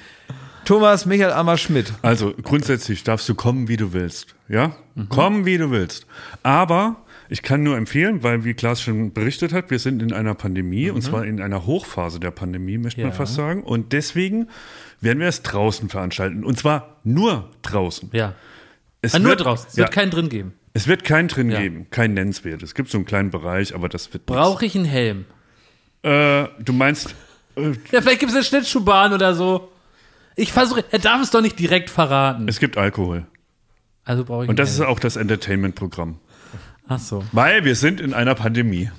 Thomas 0.66 1.06
Michael 1.06 1.30
Ammer 1.30 1.58
Schmidt. 1.58 1.92
Also 2.02 2.34
grundsätzlich 2.42 3.04
darfst 3.04 3.28
du 3.28 3.36
kommen, 3.36 3.68
wie 3.68 3.76
du 3.76 3.92
willst. 3.92 4.34
Ja? 4.48 4.74
Mhm. 4.96 5.08
Kommen, 5.08 5.46
wie 5.46 5.58
du 5.58 5.70
willst. 5.70 6.06
Aber 6.42 6.96
ich 7.28 7.42
kann 7.42 7.62
nur 7.62 7.76
empfehlen, 7.76 8.24
weil 8.24 8.44
wie 8.44 8.52
Klaas 8.52 8.82
schon 8.82 9.12
berichtet 9.12 9.52
hat, 9.52 9.70
wir 9.70 9.78
sind 9.78 10.02
in 10.02 10.12
einer 10.12 10.34
Pandemie 10.34 10.90
mhm. 10.90 10.96
und 10.96 11.02
zwar 11.02 11.24
in 11.24 11.40
einer 11.40 11.66
Hochphase 11.66 12.18
der 12.18 12.32
Pandemie, 12.32 12.78
möchte 12.78 13.00
ja. 13.00 13.06
man 13.06 13.16
fast 13.16 13.34
sagen. 13.34 13.62
Und 13.62 13.92
deswegen 13.92 14.48
werden 15.00 15.20
wir 15.20 15.28
es 15.28 15.42
draußen 15.42 15.88
veranstalten. 15.88 16.44
Und 16.44 16.58
zwar 16.58 16.96
nur 17.04 17.48
draußen. 17.62 18.10
Ja. 18.12 18.34
Es 19.02 19.14
ah, 19.14 19.20
nur 19.20 19.30
wird, 19.30 19.44
draußen. 19.44 19.68
Es 19.70 19.76
wird 19.76 19.92
keinen 19.92 20.10
drin 20.10 20.28
geben. 20.28 20.54
Es 20.74 20.88
wird 20.88 21.04
keinen 21.04 21.28
drin 21.28 21.48
ja. 21.48 21.60
geben, 21.60 21.86
kein 21.92 22.12
nennenswert. 22.14 22.64
Es 22.64 22.74
gibt 22.74 22.90
so 22.90 22.98
einen 22.98 23.04
kleinen 23.04 23.30
Bereich, 23.30 23.72
aber 23.72 23.88
das 23.88 24.12
wird. 24.12 24.26
Brauche 24.26 24.66
ich 24.66 24.74
einen 24.74 24.84
Helm? 24.84 25.26
Äh, 26.02 26.46
du 26.58 26.72
meinst. 26.72 27.14
Äh, 27.54 27.68
ja, 27.92 28.02
vielleicht 28.02 28.18
gibt 28.18 28.30
es 28.30 28.34
eine 28.34 28.44
Schlittschuhbahn 28.44 29.12
oder 29.12 29.32
so. 29.32 29.70
Ich 30.36 30.52
versuche, 30.52 30.84
er 30.90 30.98
darf 30.98 31.22
es 31.22 31.30
doch 31.30 31.40
nicht 31.40 31.58
direkt 31.58 31.90
verraten. 31.90 32.46
Es 32.46 32.60
gibt 32.60 32.76
Alkohol. 32.76 33.26
Also 34.04 34.24
brauche 34.24 34.44
ich 34.44 34.50
Und 34.50 34.58
das 34.58 34.72
ist 34.72 34.82
auch 34.82 35.00
das 35.00 35.16
Entertainment-Programm. 35.16 36.18
Ach 36.88 36.98
so. 37.00 37.24
Weil 37.32 37.64
wir 37.64 37.74
sind 37.74 38.00
in 38.00 38.14
einer 38.14 38.34
Pandemie. 38.34 38.90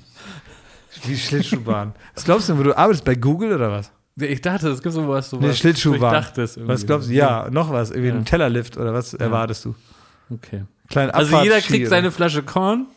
Wie 1.05 1.15
Schlittschuhbahn. 1.15 1.93
was 2.15 2.25
glaubst 2.25 2.49
du, 2.49 2.57
wo 2.57 2.63
du 2.63 2.75
arbeitest 2.75 3.05
bei 3.05 3.15
Google 3.15 3.53
oder 3.53 3.71
was? 3.71 3.91
Ich 4.19 4.41
dachte, 4.41 4.69
es 4.69 4.81
gibt 4.81 4.95
sowas. 4.95 5.29
sowas 5.29 5.45
nee, 5.45 5.53
Schlittschuhbahn. 5.53 6.15
Ich 6.15 6.25
dachte 6.25 6.41
es 6.41 6.59
Was 6.59 6.85
glaubst 6.87 7.07
du? 7.07 7.13
Ja, 7.13 7.49
noch 7.51 7.71
was. 7.71 7.91
Irgendwie 7.91 8.09
ja. 8.09 8.15
ein 8.15 8.25
Tellerlift 8.25 8.75
oder 8.75 8.93
was 8.93 9.11
ja. 9.11 9.19
erwartest 9.19 9.63
du? 9.63 9.75
Okay. 10.31 10.63
Kleinen 10.89 11.11
also 11.11 11.39
jeder 11.43 11.61
kriegt 11.61 11.87
seine 11.87 12.11
Flasche 12.11 12.41
Korn 12.41 12.87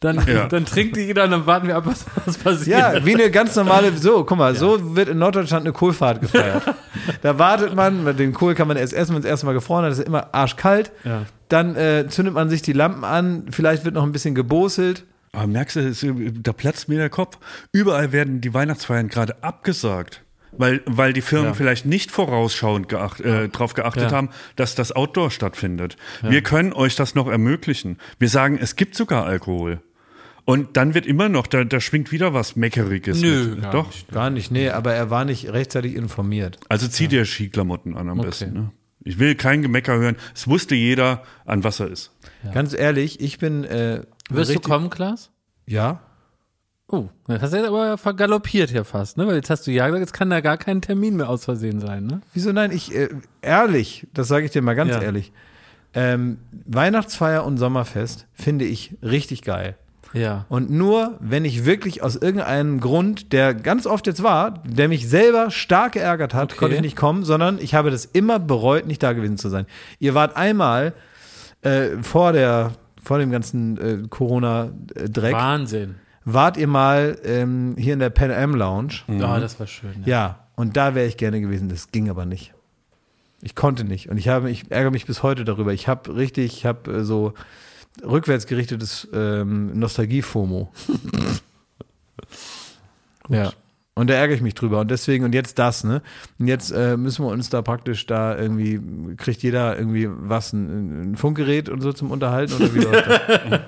dann, 0.00 0.26
ja. 0.26 0.46
dann 0.48 0.64
trinkt 0.64 0.96
die 0.96 1.02
jeder 1.02 1.24
und 1.24 1.30
dann 1.30 1.46
warten 1.46 1.68
wir 1.68 1.76
ab, 1.76 1.84
was, 1.86 2.06
was 2.24 2.38
passiert. 2.38 2.78
Ja, 2.78 3.04
wie 3.04 3.14
eine 3.14 3.30
ganz 3.30 3.54
normale, 3.54 3.96
so, 3.96 4.24
guck 4.24 4.38
mal, 4.38 4.54
ja. 4.54 4.58
so 4.58 4.96
wird 4.96 5.08
in 5.08 5.18
Norddeutschland 5.18 5.66
eine 5.66 5.72
Kohlfahrt 5.72 6.22
gefeiert. 6.22 6.62
da 7.22 7.38
wartet 7.38 7.74
man, 7.74 8.16
den 8.16 8.32
Kohl 8.32 8.54
kann 8.54 8.66
man 8.66 8.78
erst 8.78 8.94
essen, 8.94 9.14
wenn 9.14 9.20
es 9.20 9.28
erstmal 9.28 9.54
gefroren 9.54 9.84
hat, 9.84 9.92
das 9.92 9.98
ist 9.98 10.06
immer 10.06 10.34
arschkalt. 10.34 10.90
Ja. 11.04 11.26
Dann 11.48 11.76
äh, 11.76 12.06
zündet 12.08 12.34
man 12.34 12.48
sich 12.48 12.62
die 12.62 12.72
Lampen 12.72 13.04
an, 13.04 13.44
vielleicht 13.50 13.84
wird 13.84 13.94
noch 13.94 14.04
ein 14.04 14.12
bisschen 14.12 14.34
geboselt. 14.34 15.04
Aber 15.32 15.46
merkst 15.46 15.76
du, 15.76 16.32
da 16.42 16.52
platzt 16.52 16.88
mir 16.88 16.98
der 16.98 17.10
Kopf. 17.10 17.38
Überall 17.70 18.10
werden 18.10 18.40
die 18.40 18.52
Weihnachtsfeiern 18.52 19.08
gerade 19.08 19.42
abgesagt. 19.44 20.24
Weil, 20.52 20.82
weil 20.84 21.12
die 21.12 21.20
Firmen 21.20 21.50
ja. 21.50 21.54
vielleicht 21.54 21.86
nicht 21.86 22.10
vorausschauend 22.10 22.88
geacht, 22.88 23.20
äh, 23.20 23.48
darauf 23.48 23.74
geachtet 23.74 24.10
ja. 24.10 24.16
haben, 24.16 24.30
dass 24.56 24.74
das 24.74 24.90
Outdoor 24.90 25.30
stattfindet. 25.30 25.96
Ja. 26.22 26.30
Wir 26.30 26.42
können 26.42 26.72
euch 26.72 26.96
das 26.96 27.14
noch 27.14 27.28
ermöglichen. 27.28 27.98
Wir 28.18 28.28
sagen, 28.28 28.58
es 28.60 28.74
gibt 28.74 28.96
sogar 28.96 29.26
Alkohol. 29.26 29.80
Und 30.44 30.76
dann 30.76 30.94
wird 30.94 31.06
immer 31.06 31.28
noch, 31.28 31.46
da, 31.46 31.64
da 31.64 31.80
schwingt 31.80 32.12
wieder 32.12 32.34
was 32.34 32.56
Meckeriges. 32.56 33.20
Nö, 33.20 33.54
mit. 33.54 33.62
Gar 33.62 33.72
Doch. 33.72 33.86
Nicht, 33.88 34.10
gar 34.10 34.30
nicht, 34.30 34.50
nee, 34.50 34.70
aber 34.70 34.94
er 34.94 35.10
war 35.10 35.24
nicht 35.24 35.52
rechtzeitig 35.52 35.94
informiert. 35.94 36.58
Also 36.68 36.88
zieh 36.88 37.08
dir 37.08 37.24
Skiklamotten 37.24 37.96
an 37.96 38.08
am 38.08 38.18
okay. 38.18 38.28
besten. 38.28 38.52
Ne? 38.52 38.70
Ich 39.02 39.18
will 39.18 39.34
kein 39.34 39.62
Gemecker 39.62 39.96
hören. 39.96 40.16
Es 40.34 40.48
wusste 40.48 40.74
jeder, 40.74 41.22
an 41.46 41.64
was 41.64 41.80
er 41.80 41.88
ist. 41.88 42.12
Ja. 42.44 42.52
Ganz 42.52 42.74
ehrlich, 42.74 43.20
ich 43.20 43.38
bin. 43.38 43.64
Äh, 43.64 44.02
Wirst 44.28 44.54
du 44.54 44.60
kommen, 44.60 44.90
Klaas? 44.90 45.30
Ja. 45.66 46.00
Oh, 46.86 47.08
das 47.26 47.40
hast 47.40 47.52
du 47.52 47.58
jetzt 47.58 47.68
aber 47.68 47.96
vergaloppiert 47.96 48.70
hier 48.70 48.84
fast, 48.84 49.16
ne? 49.16 49.26
Weil 49.26 49.36
jetzt 49.36 49.48
hast 49.48 49.66
du 49.66 49.70
ja 49.70 49.86
gesagt, 49.86 50.00
jetzt 50.00 50.12
kann 50.12 50.28
da 50.28 50.40
gar 50.40 50.58
kein 50.58 50.82
Termin 50.82 51.16
mehr 51.16 51.28
aus 51.28 51.44
Versehen 51.44 51.80
sein, 51.80 52.04
ne? 52.04 52.20
Wieso 52.34 52.52
nein? 52.52 52.72
Ich, 52.72 52.94
äh, 52.94 53.08
ehrlich, 53.42 54.08
das 54.12 54.26
sage 54.28 54.46
ich 54.46 54.50
dir 54.50 54.60
mal 54.60 54.74
ganz 54.74 54.90
ja. 54.90 55.00
ehrlich. 55.00 55.32
Ähm, 55.94 56.38
Weihnachtsfeier 56.66 57.44
und 57.44 57.58
Sommerfest 57.58 58.26
finde 58.32 58.64
ich 58.64 58.96
richtig 59.02 59.42
geil. 59.42 59.76
Ja. 60.12 60.44
Und 60.48 60.70
nur, 60.70 61.16
wenn 61.20 61.44
ich 61.44 61.64
wirklich 61.64 62.02
aus 62.02 62.16
irgendeinem 62.16 62.80
Grund, 62.80 63.32
der 63.32 63.54
ganz 63.54 63.86
oft 63.86 64.06
jetzt 64.06 64.22
war, 64.22 64.54
der 64.64 64.88
mich 64.88 65.08
selber 65.08 65.50
stark 65.50 65.92
geärgert 65.92 66.34
hat, 66.34 66.52
okay. 66.52 66.58
konnte 66.58 66.76
ich 66.76 66.82
nicht 66.82 66.96
kommen, 66.96 67.24
sondern 67.24 67.58
ich 67.60 67.74
habe 67.74 67.90
das 67.90 68.04
immer 68.04 68.38
bereut, 68.38 68.86
nicht 68.86 69.02
da 69.02 69.12
gewesen 69.12 69.38
zu 69.38 69.48
sein. 69.48 69.66
Ihr 69.98 70.14
wart 70.14 70.36
einmal 70.36 70.94
äh, 71.62 71.98
vor 72.02 72.32
der, 72.32 72.72
vor 73.02 73.18
dem 73.18 73.30
ganzen 73.30 73.78
äh, 73.78 74.08
Corona-Dreck. 74.08 75.34
Wahnsinn. 75.34 75.96
Wart 76.24 76.56
ihr 76.56 76.66
mal 76.66 77.18
ähm, 77.24 77.74
hier 77.78 77.94
in 77.94 77.98
der 78.00 78.10
Pan 78.10 78.30
Am 78.30 78.54
Lounge? 78.54 78.94
Mhm. 79.06 79.22
Oh, 79.22 79.38
das 79.40 79.58
war 79.58 79.66
schön. 79.66 80.02
Ja, 80.04 80.08
ja 80.08 80.38
und 80.54 80.76
da 80.76 80.94
wäre 80.94 81.06
ich 81.06 81.16
gerne 81.16 81.40
gewesen. 81.40 81.68
Das 81.68 81.90
ging 81.90 82.10
aber 82.10 82.26
nicht. 82.26 82.52
Ich 83.40 83.54
konnte 83.54 83.84
nicht. 83.84 84.10
Und 84.10 84.18
ich 84.18 84.28
habe, 84.28 84.50
ich 84.50 84.70
ärgere 84.70 84.90
mich 84.90 85.06
bis 85.06 85.22
heute 85.22 85.44
darüber. 85.46 85.72
Ich 85.72 85.88
habe 85.88 86.14
richtig, 86.14 86.58
ich 86.58 86.66
habe 86.66 86.98
äh, 86.98 87.04
so 87.04 87.32
rückwärtsgerichtetes 88.02 89.08
ähm, 89.12 89.78
Nostalgie-FOMO. 89.78 90.72
ja. 93.28 93.52
Und 93.94 94.08
da 94.08 94.14
ärgere 94.14 94.36
ich 94.36 94.40
mich 94.40 94.54
drüber. 94.54 94.80
Und 94.80 94.90
deswegen, 94.90 95.24
und 95.24 95.34
jetzt 95.34 95.58
das, 95.58 95.84
ne? 95.84 96.00
Und 96.38 96.46
jetzt 96.46 96.70
äh, 96.70 96.96
müssen 96.96 97.24
wir 97.24 97.30
uns 97.30 97.50
da 97.50 97.60
praktisch 97.60 98.06
da 98.06 98.38
irgendwie, 98.38 98.80
kriegt 99.16 99.42
jeder 99.42 99.76
irgendwie 99.76 100.08
was, 100.10 100.52
ein, 100.52 101.12
ein 101.12 101.16
Funkgerät 101.16 101.68
und 101.68 101.82
so 101.82 101.92
zum 101.92 102.10
Unterhalten 102.10 102.54
oder 102.54 102.74
wie 102.74 102.78
läuft 102.84 103.06
das? 103.08 103.60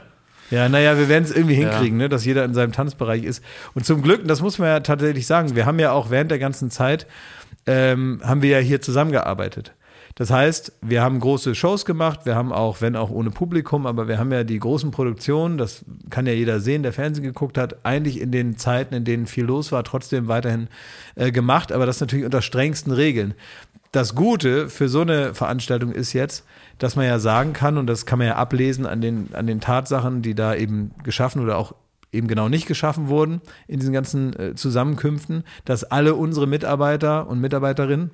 Ja, 0.51 0.69
naja, 0.69 0.99
wir 0.99 1.09
werden 1.09 1.25
es 1.25 1.35
irgendwie 1.35 1.55
hinkriegen, 1.55 1.99
ja. 1.99 2.05
ne, 2.05 2.09
dass 2.09 2.25
jeder 2.25 2.45
in 2.45 2.53
seinem 2.53 2.73
Tanzbereich 2.73 3.25
ist. 3.25 3.43
Und 3.75 3.87
zum 3.87 4.03
Glück, 4.03 4.27
das 4.27 4.43
muss 4.43 4.59
man 4.59 4.69
ja 4.69 4.81
tatsächlich 4.81 5.27
sagen, 5.27 5.57
wir 5.57 5.67
haben 5.67 5.79
ja 5.79 5.93
auch 5.93 6.11
während 6.11 6.31
der 6.31 6.39
ganzen 6.39 6.71
Zeit, 6.71 7.07
ähm, 7.67 8.21
haben 8.23 8.43
wir 8.43 8.51
ja 8.51 8.59
hier 8.59 8.83
zusammengearbeitet. 8.83 9.73
Das 10.15 10.31
heißt, 10.31 10.73
wir 10.83 11.03
haben 11.03 11.21
große 11.21 11.55
Shows 11.55 11.85
gemacht, 11.85 12.21
wir 12.25 12.35
haben 12.35 12.53
auch, 12.53 12.81
wenn 12.81 12.97
auch 12.97 13.11
ohne 13.11 13.31
Publikum, 13.31 13.87
aber 13.87 14.09
wir 14.09 14.19
haben 14.19 14.31
ja 14.33 14.45
die 14.45 14.59
großen 14.59 14.91
Produktionen, 14.91 15.57
das 15.57 15.85
kann 16.11 16.27
ja 16.27 16.33
jeder 16.33 16.61
sehen, 16.61 16.83
der 16.83 16.93
Fernsehen 16.93 17.25
geguckt 17.25 17.57
hat, 17.57 17.85
eigentlich 17.85 18.21
in 18.21 18.31
den 18.31 18.59
Zeiten, 18.59 18.95
in 18.95 19.05
denen 19.05 19.27
viel 19.27 19.45
los 19.45 19.73
war, 19.73 19.85
trotzdem 19.85 20.29
weiterhin 20.29 20.69
äh, 21.15 21.33
gemacht, 21.33 21.73
aber 21.73 21.87
das 21.87 22.01
natürlich 22.01 22.27
unter 22.27 22.43
strengsten 22.43 22.93
Regeln. 22.93 23.35
das 23.93 24.15
Gute 24.15 24.69
für 24.71 24.89
so 24.89 25.03
eine 25.03 25.35
Veranstaltung 25.35 25.93
ist 25.93 26.13
jetzt, 26.15 26.45
dass 26.79 26.97
man 26.97 27.07
ja 27.07 27.19
sagen 27.19 27.53
kann, 27.53 27.79
und 27.79 27.87
das 27.87 28.07
kann 28.07 28.19
man 28.19 28.29
ja 28.29 28.37
ablesen 28.37 28.87
an 28.87 29.01
den, 29.01 29.29
an 29.35 29.47
den 29.47 29.61
Tatsachen, 29.61 30.23
die 30.23 30.35
da 30.35 30.55
eben 30.55 30.93
geschaffen 31.05 31.43
oder 31.43 31.59
auch 31.59 31.75
eben 32.11 32.29
genau 32.29 32.49
nicht 32.49 32.67
geschaffen 32.67 33.09
wurden 33.09 33.41
in 33.67 33.81
diesen 33.81 33.93
ganzen 33.93 34.39
äh, 34.39 34.55
Zusammenkünften, 34.55 35.45
dass 35.65 35.85
alle 35.85 36.15
unsere 36.15 36.47
Mitarbeiter 36.47 37.27
und 37.27 37.41
Mitarbeiterinnen 37.41 38.11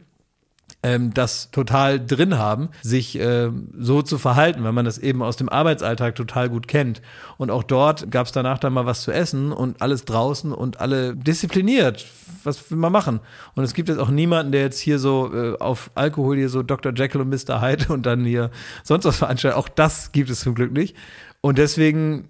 ähm, 0.82 1.12
das 1.12 1.50
total 1.50 2.04
drin 2.04 2.38
haben, 2.38 2.68
sich 2.82 3.18
äh, 3.18 3.50
so 3.76 4.02
zu 4.02 4.16
verhalten, 4.18 4.62
weil 4.62 4.72
man 4.72 4.84
das 4.84 4.98
eben 4.98 5.22
aus 5.22 5.36
dem 5.36 5.48
Arbeitsalltag 5.48 6.14
total 6.14 6.48
gut 6.48 6.68
kennt. 6.68 7.02
Und 7.36 7.50
auch 7.50 7.64
dort 7.64 8.10
gab 8.10 8.26
es 8.26 8.32
danach 8.32 8.58
dann 8.58 8.72
mal 8.72 8.86
was 8.86 9.02
zu 9.02 9.10
essen 9.10 9.52
und 9.52 9.82
alles 9.82 10.04
draußen 10.04 10.52
und 10.52 10.80
alle 10.80 11.16
diszipliniert. 11.16 12.06
Was 12.44 12.70
will 12.70 12.78
man 12.78 12.92
machen? 12.92 13.20
Und 13.56 13.64
es 13.64 13.74
gibt 13.74 13.88
jetzt 13.88 13.98
auch 13.98 14.10
niemanden, 14.10 14.52
der 14.52 14.62
jetzt 14.62 14.78
hier 14.78 14.98
so 14.98 15.32
äh, 15.34 15.58
auf 15.58 15.90
Alkohol 15.96 16.36
hier 16.36 16.48
so 16.48 16.62
Dr. 16.62 16.92
Jekyll 16.94 17.22
und 17.22 17.30
Mr. 17.30 17.60
Hyde 17.60 17.92
und 17.92 18.06
dann 18.06 18.24
hier 18.24 18.50
sonst 18.84 19.04
was 19.04 19.16
veranstaltet. 19.16 19.58
Auch 19.58 19.68
das 19.68 20.12
gibt 20.12 20.30
es 20.30 20.40
zum 20.40 20.54
Glück 20.54 20.72
nicht. 20.72 20.96
Und 21.40 21.58
deswegen, 21.58 22.28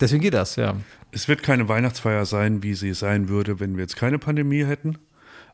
deswegen 0.00 0.22
geht 0.22 0.34
das, 0.34 0.56
ja. 0.56 0.74
Es 1.12 1.28
wird 1.28 1.44
keine 1.44 1.68
Weihnachtsfeier 1.68 2.26
sein, 2.26 2.64
wie 2.64 2.74
sie 2.74 2.92
sein 2.92 3.28
würde, 3.28 3.60
wenn 3.60 3.76
wir 3.76 3.82
jetzt 3.82 3.94
keine 3.94 4.18
Pandemie 4.18 4.64
hätten. 4.64 4.98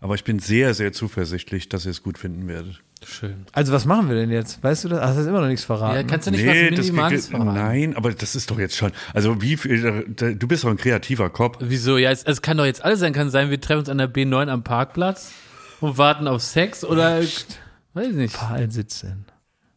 Aber 0.02 0.14
ich 0.14 0.24
bin 0.24 0.38
sehr, 0.38 0.72
sehr 0.72 0.92
zuversichtlich, 0.92 1.68
dass 1.68 1.84
ihr 1.84 1.90
es 1.90 2.02
gut 2.02 2.16
finden 2.16 2.48
werdet. 2.48 2.80
Schön. 3.06 3.44
Also 3.52 3.72
was 3.72 3.84
machen 3.84 4.08
wir 4.08 4.16
denn 4.16 4.30
jetzt? 4.30 4.62
Weißt 4.62 4.84
du 4.84 4.88
das? 4.88 5.00
Hast 5.02 5.16
du 5.18 5.28
immer 5.28 5.40
noch 5.40 5.48
nichts 5.48 5.64
verraten? 5.64 5.96
Ja, 5.96 6.02
kannst 6.02 6.26
du 6.26 6.30
nicht 6.30 6.42
Nee, 6.44 6.70
was 6.70 6.76
das, 6.78 6.86
Minimales 6.86 7.28
verraten? 7.28 7.54
nein, 7.54 7.96
aber 7.96 8.12
das 8.12 8.34
ist 8.34 8.50
doch 8.50 8.58
jetzt 8.58 8.76
schon. 8.76 8.92
Also 9.14 9.40
wie 9.42 9.56
viel, 9.56 10.04
du 10.16 10.48
bist 10.48 10.64
doch 10.64 10.70
ein 10.70 10.76
kreativer 10.78 11.28
Kopf. 11.30 11.58
Wieso? 11.60 11.96
Ja, 11.98 12.10
es, 12.10 12.22
es 12.24 12.40
kann 12.42 12.56
doch 12.56 12.64
jetzt 12.64 12.84
alles 12.84 13.00
sein. 13.00 13.12
Kann 13.12 13.30
sein, 13.30 13.50
wir 13.50 13.60
treffen 13.60 13.80
uns 13.80 13.88
an 13.88 13.98
der 13.98 14.10
B9 14.12 14.48
am 14.48 14.64
Parkplatz 14.64 15.32
und 15.80 15.96
warten 15.98 16.28
auf 16.28 16.42
Sex 16.42 16.82
oder 16.84 17.18
weiß 17.20 18.06
ich 18.08 18.14
nicht. 18.14 18.34
Pfahlsitzen. 18.34 19.26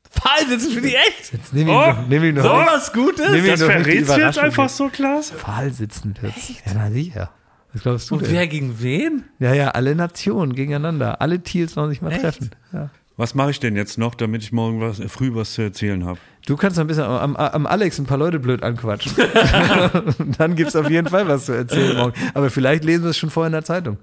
Pfahlsitzen 0.09 0.71
für 0.71 0.81
die 0.81 0.95
echt? 0.95 1.33
Jetzt 1.33 1.53
nehm 1.53 1.67
ich 1.67 1.73
Oh, 1.73 1.87
noch, 1.87 2.07
nehm 2.07 2.23
ich 2.23 2.35
noch 2.35 2.43
So 2.43 2.49
was 2.49 2.93
Gutes? 2.93 3.29
nehm 3.31 3.43
ich 3.45 3.51
Das 3.51 3.63
verrätst 3.63 4.15
du 4.15 4.19
jetzt 4.21 4.37
einfach 4.37 4.69
so, 4.69 4.89
Klaas? 4.89 5.31
Pfahlsitzen 5.31 6.13
jetzt. 6.21 6.49
Ja, 6.65 6.73
na 6.75 6.91
sicher. 6.91 7.31
Was 7.73 7.81
glaubst 7.81 8.09
du 8.11 8.15
Und 8.15 8.25
denn? 8.25 8.31
wer 8.33 8.47
gegen 8.47 8.81
wen? 8.81 9.23
Ja, 9.39 9.53
ja, 9.53 9.69
alle 9.69 9.95
Nationen 9.95 10.53
gegeneinander. 10.53 11.21
Alle 11.21 11.39
Teals 11.41 11.73
sollen 11.73 11.89
sich 11.89 12.01
mal 12.01 12.11
Echt? 12.11 12.21
treffen. 12.21 12.51
Ja. 12.71 12.89
Was 13.17 13.35
mache 13.35 13.51
ich 13.51 13.59
denn 13.59 13.75
jetzt 13.75 13.97
noch, 13.97 14.15
damit 14.15 14.41
ich 14.43 14.51
morgen 14.51 14.81
was, 14.81 14.99
früh 15.07 15.33
was 15.35 15.53
zu 15.53 15.61
erzählen 15.61 16.03
habe? 16.05 16.17
Du 16.45 16.55
kannst 16.57 16.79
ein 16.79 16.87
bisschen 16.87 17.03
am, 17.03 17.35
am 17.35 17.65
Alex 17.67 17.99
ein 17.99 18.05
paar 18.05 18.17
Leute 18.17 18.39
blöd 18.39 18.63
anquatschen. 18.63 19.13
Dann 20.37 20.55
gibt's 20.55 20.75
auf 20.75 20.89
jeden 20.89 21.07
Fall 21.07 21.27
was 21.27 21.45
zu 21.45 21.51
erzählen 21.53 21.95
morgen. 21.97 22.13
Aber 22.33 22.49
vielleicht 22.49 22.83
lesen 22.83 23.03
wir 23.03 23.11
es 23.11 23.17
schon 23.17 23.29
vorher 23.29 23.47
in 23.47 23.53
der 23.53 23.63
Zeitung. 23.63 23.97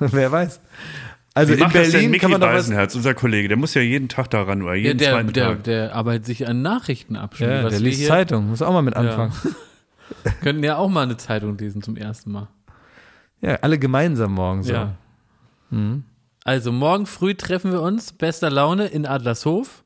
Wer 0.00 0.30
weiß. 0.30 0.60
Also 1.34 1.50
Wie 1.52 1.54
in 1.54 1.60
macht 1.60 1.74
das 1.74 1.82
denn 1.84 1.92
Berlin 1.92 2.10
Micky 2.10 2.20
kann 2.20 2.30
man 2.32 2.40
doch 2.40 2.48
was. 2.48 2.56
Weißenherz, 2.64 2.94
unser 2.94 3.14
Kollege? 3.14 3.48
Der 3.48 3.56
muss 3.56 3.72
ja 3.74 3.80
jeden 3.80 4.08
Tag 4.08 4.28
daran 4.30 4.60
oder 4.62 4.74
Ja, 4.74 4.82
jeden 4.88 4.98
der, 4.98 5.12
zweiten 5.12 5.32
der, 5.32 5.46
Tag. 5.46 5.64
der 5.64 5.94
arbeitet 5.94 6.26
sich 6.26 6.46
an 6.46 6.60
Nachrichten 6.62 7.16
ab. 7.16 7.34
Ja, 7.38 7.64
was 7.64 7.70
der 7.72 7.80
liest 7.80 8.00
hier- 8.00 8.08
Zeitung. 8.08 8.48
Muss 8.50 8.60
auch 8.60 8.72
mal 8.72 8.82
mit 8.82 8.96
anfangen. 8.96 9.32
Könnten 10.42 10.62
ja 10.64 10.76
auch 10.76 10.88
mal 10.88 11.02
eine 11.02 11.16
Zeitung 11.16 11.56
lesen 11.58 11.82
zum 11.82 11.96
ersten 11.96 12.32
Mal. 12.32 12.48
Ja, 13.40 13.56
alle 13.62 13.78
gemeinsam 13.78 14.32
morgen 14.34 14.62
so. 14.62 14.72
Ja. 14.72 14.94
Also 16.44 16.72
morgen 16.72 17.06
früh 17.06 17.34
treffen 17.34 17.72
wir 17.72 17.80
uns, 17.82 18.12
bester 18.12 18.50
Laune 18.50 18.86
in 18.86 19.06
Adlershof. 19.06 19.84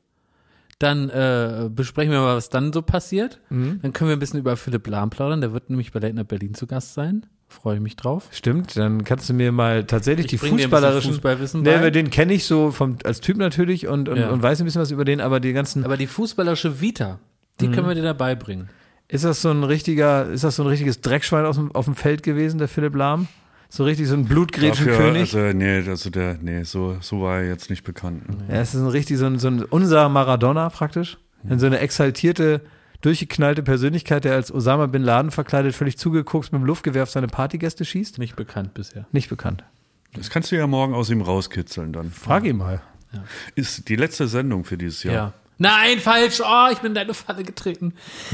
Dann 0.79 1.09
äh, 1.09 1.69
besprechen 1.73 2.11
wir 2.11 2.19
mal, 2.19 2.35
was 2.35 2.49
dann 2.49 2.71
so 2.71 2.81
passiert. 2.83 3.39
Mhm. 3.49 3.79
Dann 3.81 3.93
können 3.93 4.09
wir 4.09 4.15
ein 4.15 4.19
bisschen 4.19 4.39
über 4.39 4.57
Philipp 4.57 4.85
Lahm 4.87 5.09
plaudern. 5.09 5.41
Der 5.41 5.53
wird 5.53 5.69
nämlich 5.71 5.91
bei 5.91 5.99
Late 5.99 6.13
Night 6.13 6.27
Berlin 6.27 6.53
zu 6.53 6.67
Gast 6.67 6.93
sein. 6.93 7.25
Freue 7.47 7.75
ich 7.75 7.81
mich 7.81 7.95
drauf. 7.95 8.27
Stimmt, 8.31 8.75
dann 8.75 9.03
kannst 9.05 9.29
du 9.29 9.33
mir 9.33 9.51
mal 9.53 9.85
tatsächlich 9.85 10.25
Ich 10.25 10.31
die 10.31 10.37
fußballerischen. 10.49 11.13
Fußballwissen 11.13 11.61
Nee, 11.61 11.77
bei. 11.77 11.89
den 11.91 12.09
kenne 12.09 12.33
ich 12.33 12.45
so 12.45 12.71
vom, 12.71 12.97
als 13.05 13.21
Typ 13.21 13.37
natürlich 13.37 13.87
und, 13.87 14.09
und, 14.09 14.17
Ja. 14.17 14.29
und 14.29 14.43
weiß 14.43 14.59
ein 14.59 14.65
bisschen 14.65 14.81
was 14.81 14.91
über 14.91 15.05
den, 15.05 15.21
aber 15.21 15.39
die 15.39 15.53
ganzen. 15.53 15.85
Aber 15.85 15.95
die 15.97 16.07
fußballerische 16.07 16.81
Vita, 16.81 17.13
Mhm. 17.13 17.17
die 17.61 17.71
können 17.71 17.87
wir 17.87 17.95
dir 17.95 18.03
dabei 18.03 18.35
bringen. 18.35 18.69
Ist 19.09 19.23
das 19.23 19.41
so 19.41 19.49
ein 19.49 19.63
richtiger, 19.63 20.29
ist 20.29 20.43
das 20.43 20.57
so 20.57 20.63
ein 20.63 20.67
richtiges 20.67 21.01
Dreckschwein 21.01 21.45
aus 21.45 21.55
dem, 21.55 21.73
auf 21.73 21.85
dem 21.85 21.95
Feld 21.95 22.23
gewesen, 22.23 22.57
der 22.57 22.67
Philipp 22.67 22.95
Lahm? 22.95 23.27
So 23.69 23.83
richtig 23.83 24.07
so 24.07 24.15
ein 24.15 24.25
Blutgrätschenkönig? 24.25 25.35
also, 25.35 25.57
nee, 25.57 25.83
also 25.87 26.09
der, 26.09 26.37
nee, 26.41 26.63
so, 26.63 26.97
so 27.01 27.21
war 27.21 27.39
er 27.39 27.47
jetzt 27.47 27.69
nicht 27.69 27.83
bekannt. 27.83 28.23
Ja, 28.47 28.55
es 28.55 28.73
ist 28.73 28.81
ein 28.81 28.87
richtig 28.87 29.17
so 29.17 29.25
ein, 29.25 29.39
so 29.39 29.47
ein 29.49 29.63
unser 29.63 30.07
Maradona 30.09 30.69
praktisch. 30.69 31.17
In 31.49 31.59
so 31.59 31.65
eine 31.65 31.79
exaltierte, 31.79 32.61
durchgeknallte 33.01 33.63
Persönlichkeit, 33.63 34.23
der 34.23 34.33
als 34.33 34.53
Osama 34.53 34.87
Bin 34.87 35.03
Laden 35.03 35.31
verkleidet 35.31 35.75
völlig 35.75 35.97
zugeguckt 35.97 36.51
mit 36.51 36.61
dem 36.61 36.65
Luftgewehr 36.65 37.03
auf 37.03 37.09
seine 37.09 37.27
Partygäste 37.27 37.85
schießt. 37.85 38.17
Nicht 38.17 38.35
bekannt 38.35 38.73
bisher. 38.73 39.05
Nicht 39.11 39.29
bekannt. 39.29 39.63
Das 40.13 40.29
kannst 40.29 40.51
du 40.51 40.57
ja 40.57 40.67
morgen 40.67 40.93
aus 40.93 41.09
ihm 41.09 41.21
rauskitzeln 41.21 41.93
dann. 41.93 42.11
Frag 42.11 42.45
ihn 42.45 42.57
mal. 42.57 42.81
Ist 43.55 43.87
die 43.87 43.95
letzte 43.95 44.27
Sendung 44.27 44.63
für 44.63 44.77
dieses 44.77 45.03
Ja. 45.03 45.33
Nein, 45.57 45.99
falsch. 45.99 46.41
Oh, 46.41 46.67
ich 46.71 46.79
bin 46.79 46.91
in 46.91 46.95
deine 46.95 47.13
Falle 47.13 47.43
getreten. 47.43 47.93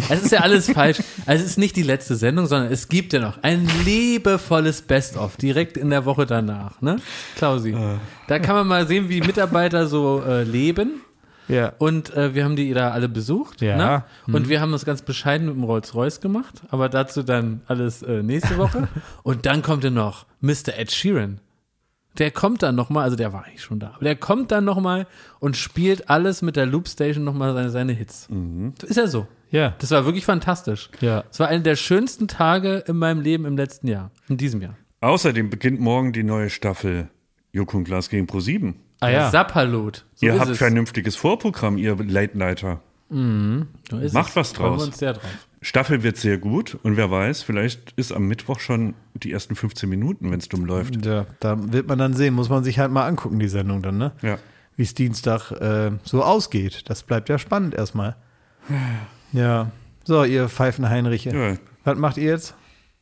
Es 0.09 0.23
ist 0.23 0.31
ja 0.31 0.41
alles 0.41 0.69
falsch. 0.73 0.99
Also 1.25 1.43
es 1.43 1.51
ist 1.51 1.57
nicht 1.57 1.75
die 1.75 1.83
letzte 1.83 2.15
Sendung, 2.15 2.47
sondern 2.47 2.71
es 2.71 2.89
gibt 2.89 3.13
ja 3.13 3.19
noch 3.19 3.41
ein 3.43 3.69
liebevolles 3.85 4.81
Best-of 4.81 5.37
direkt 5.37 5.77
in 5.77 5.89
der 5.89 6.05
Woche 6.05 6.25
danach, 6.25 6.81
ne? 6.81 6.97
Klausi. 7.37 7.75
Da 8.27 8.39
kann 8.39 8.55
man 8.55 8.67
mal 8.67 8.87
sehen, 8.87 9.09
wie 9.09 9.21
Mitarbeiter 9.21 9.87
so 9.87 10.23
äh, 10.27 10.43
leben. 10.43 11.01
Ja. 11.47 11.73
Und 11.77 12.13
äh, 12.15 12.33
wir 12.33 12.43
haben 12.43 12.55
die 12.55 12.73
da 12.73 12.91
alle 12.91 13.09
besucht. 13.09 13.61
Ja. 13.61 13.77
Ne? 13.77 14.03
Und 14.27 14.49
wir 14.49 14.61
haben 14.61 14.71
das 14.71 14.85
ganz 14.85 15.01
bescheiden 15.01 15.47
mit 15.47 15.55
dem 15.55 15.63
Rolls-Royce 15.63 16.21
gemacht. 16.21 16.61
Aber 16.69 16.89
dazu 16.89 17.23
dann 17.23 17.61
alles 17.67 18.01
äh, 18.01 18.23
nächste 18.23 18.57
Woche. 18.57 18.87
Und 19.23 19.45
dann 19.45 19.61
kommt 19.61 19.83
ja 19.83 19.89
noch 19.89 20.25
Mr. 20.41 20.77
Ed 20.77 20.91
Sheeran. 20.91 21.39
Der 22.19 22.29
kommt 22.31 22.61
dann 22.61 22.75
nochmal, 22.75 23.03
also 23.05 23.15
der 23.15 23.33
war 23.33 23.45
eigentlich 23.45 23.63
schon 23.63 23.79
da, 23.79 23.93
aber 23.95 24.03
der 24.05 24.15
kommt 24.15 24.51
dann 24.51 24.65
nochmal 24.65 25.07
und 25.39 25.57
spielt 25.57 26.09
alles 26.09 26.41
mit 26.43 26.55
der 26.55 26.65
Loopstation 26.67 27.23
nochmal 27.23 27.53
seine, 27.53 27.69
seine 27.71 27.93
Hits. 27.93 28.27
Ist 28.83 28.97
ja 28.97 29.07
so. 29.07 29.27
Ja. 29.49 29.75
Das 29.79 29.91
war 29.91 30.05
wirklich 30.05 30.25
fantastisch. 30.25 30.89
Ja. 31.01 31.23
Es 31.31 31.39
war 31.39 31.47
einer 31.47 31.63
der 31.63 31.75
schönsten 31.75 32.27
Tage 32.27 32.83
in 32.87 32.97
meinem 32.97 33.21
Leben 33.21 33.45
im 33.45 33.57
letzten 33.57 33.87
Jahr. 33.87 34.11
In 34.29 34.37
diesem 34.37 34.61
Jahr. 34.61 34.75
Außerdem 35.01 35.49
beginnt 35.49 35.79
morgen 35.79 36.13
die 36.13 36.23
neue 36.23 36.49
Staffel 36.49 37.09
Joko 37.51 37.77
und 37.77 37.83
Glas 37.83 38.09
gegen 38.09 38.25
Pro7. 38.25 38.73
Ah 38.99 39.09
ja. 39.09 39.29
Sapperlot. 39.29 40.05
So 40.15 40.25
ihr 40.25 40.39
habt 40.39 40.51
es. 40.51 40.57
vernünftiges 40.57 41.15
Vorprogramm, 41.15 41.77
ihr 41.77 41.95
Late 41.97 42.37
Nighter. 42.37 42.81
So 43.09 43.97
ist 43.99 44.13
Macht 44.13 44.29
es. 44.29 44.35
was 44.35 44.51
Freuen 44.53 44.71
wir 44.71 44.77
draus. 44.77 44.87
uns 44.87 44.97
sehr 44.97 45.13
drauf. 45.13 45.47
Staffel 45.63 46.03
wird 46.03 46.17
sehr 46.17 46.37
gut 46.37 46.77
und 46.83 46.97
wer 46.97 47.09
weiß, 47.09 47.41
vielleicht 47.41 47.93
ist 47.95 48.11
am 48.11 48.27
Mittwoch 48.27 48.59
schon 48.59 48.93
die 49.13 49.31
ersten 49.31 49.55
15 49.55 49.89
Minuten, 49.89 50.29
wenn 50.29 50.39
es 50.39 50.49
dumm 50.49 50.65
läuft. 50.65 51.05
Ja, 51.05 51.25
da 51.39 51.71
wird 51.71 51.87
man 51.87 51.97
dann 51.97 52.13
sehen, 52.13 52.33
muss 52.33 52.49
man 52.49 52.63
sich 52.63 52.79
halt 52.79 52.91
mal 52.91 53.07
angucken, 53.07 53.39
die 53.39 53.47
Sendung 53.47 53.81
dann, 53.81 53.97
ne? 53.97 54.11
Ja. 54.21 54.37
Wie 54.75 54.83
es 54.83 54.93
Dienstag 54.93 55.51
äh, 55.51 55.91
so 56.03 56.23
ausgeht. 56.23 56.89
Das 56.89 57.03
bleibt 57.03 57.29
ja 57.29 57.39
spannend 57.39 57.75
erstmal. 57.75 58.15
Ja. 59.31 59.71
So, 60.03 60.23
ihr 60.23 60.49
Pfeifenheinriche. 60.49 61.29
ja. 61.31 61.57
Was 61.85 61.97
macht 61.97 62.17
ihr 62.17 62.23
jetzt? 62.31 62.55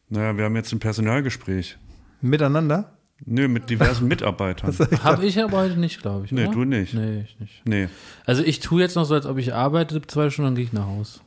Naja, 0.09 0.36
wir 0.38 0.45
haben 0.45 0.55
jetzt 0.55 0.72
ein 0.74 0.80
Personalgespräch. 0.80 1.78
Miteinander? 2.22 2.93
Nö, 3.26 3.47
mit 3.47 3.70
diversen 3.70 4.07
Mitarbeitern. 4.09 4.76
Habe 5.03 5.26
ich 5.26 5.41
aber 5.41 5.57
heute 5.59 5.80
nicht, 5.80 6.01
glaube 6.01 6.26
ich. 6.26 6.32
Nee, 6.32 6.45
oder? 6.45 6.51
du 6.53 6.64
nicht. 6.66 6.93
Nee, 6.93 7.22
ich 7.22 7.39
nicht. 7.39 7.62
Nee. 7.66 7.89
Also 8.26 8.43
ich 8.43 8.59
tue 8.59 8.82
jetzt 8.82 8.95
noch 8.95 9.05
so, 9.05 9.14
als 9.14 9.26
ob 9.26 9.38
ich 9.38 9.53
arbeite, 9.53 10.01
zwei 10.01 10.30
Stunden, 10.30 10.47
dann 10.49 10.55
gehe 10.55 10.66
ich 10.66 10.74
nach 10.74 10.88
Hause. 10.88 11.20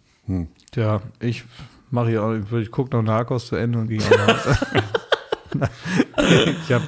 Ja, 0.77 1.01
ich 1.20 1.45
mache 1.91 2.09
hier 2.09 2.22
auch, 2.22 2.35
ich 2.59 2.70
gucke 2.70 2.97
noch 2.97 3.03
Narcos 3.03 3.47
zu 3.47 3.57
Ende 3.57 3.79
und 3.79 3.89
gehe 3.89 3.99
nach 3.99 4.27
Hause. 4.29 4.59
ich 6.66 6.72
hab, 6.72 6.83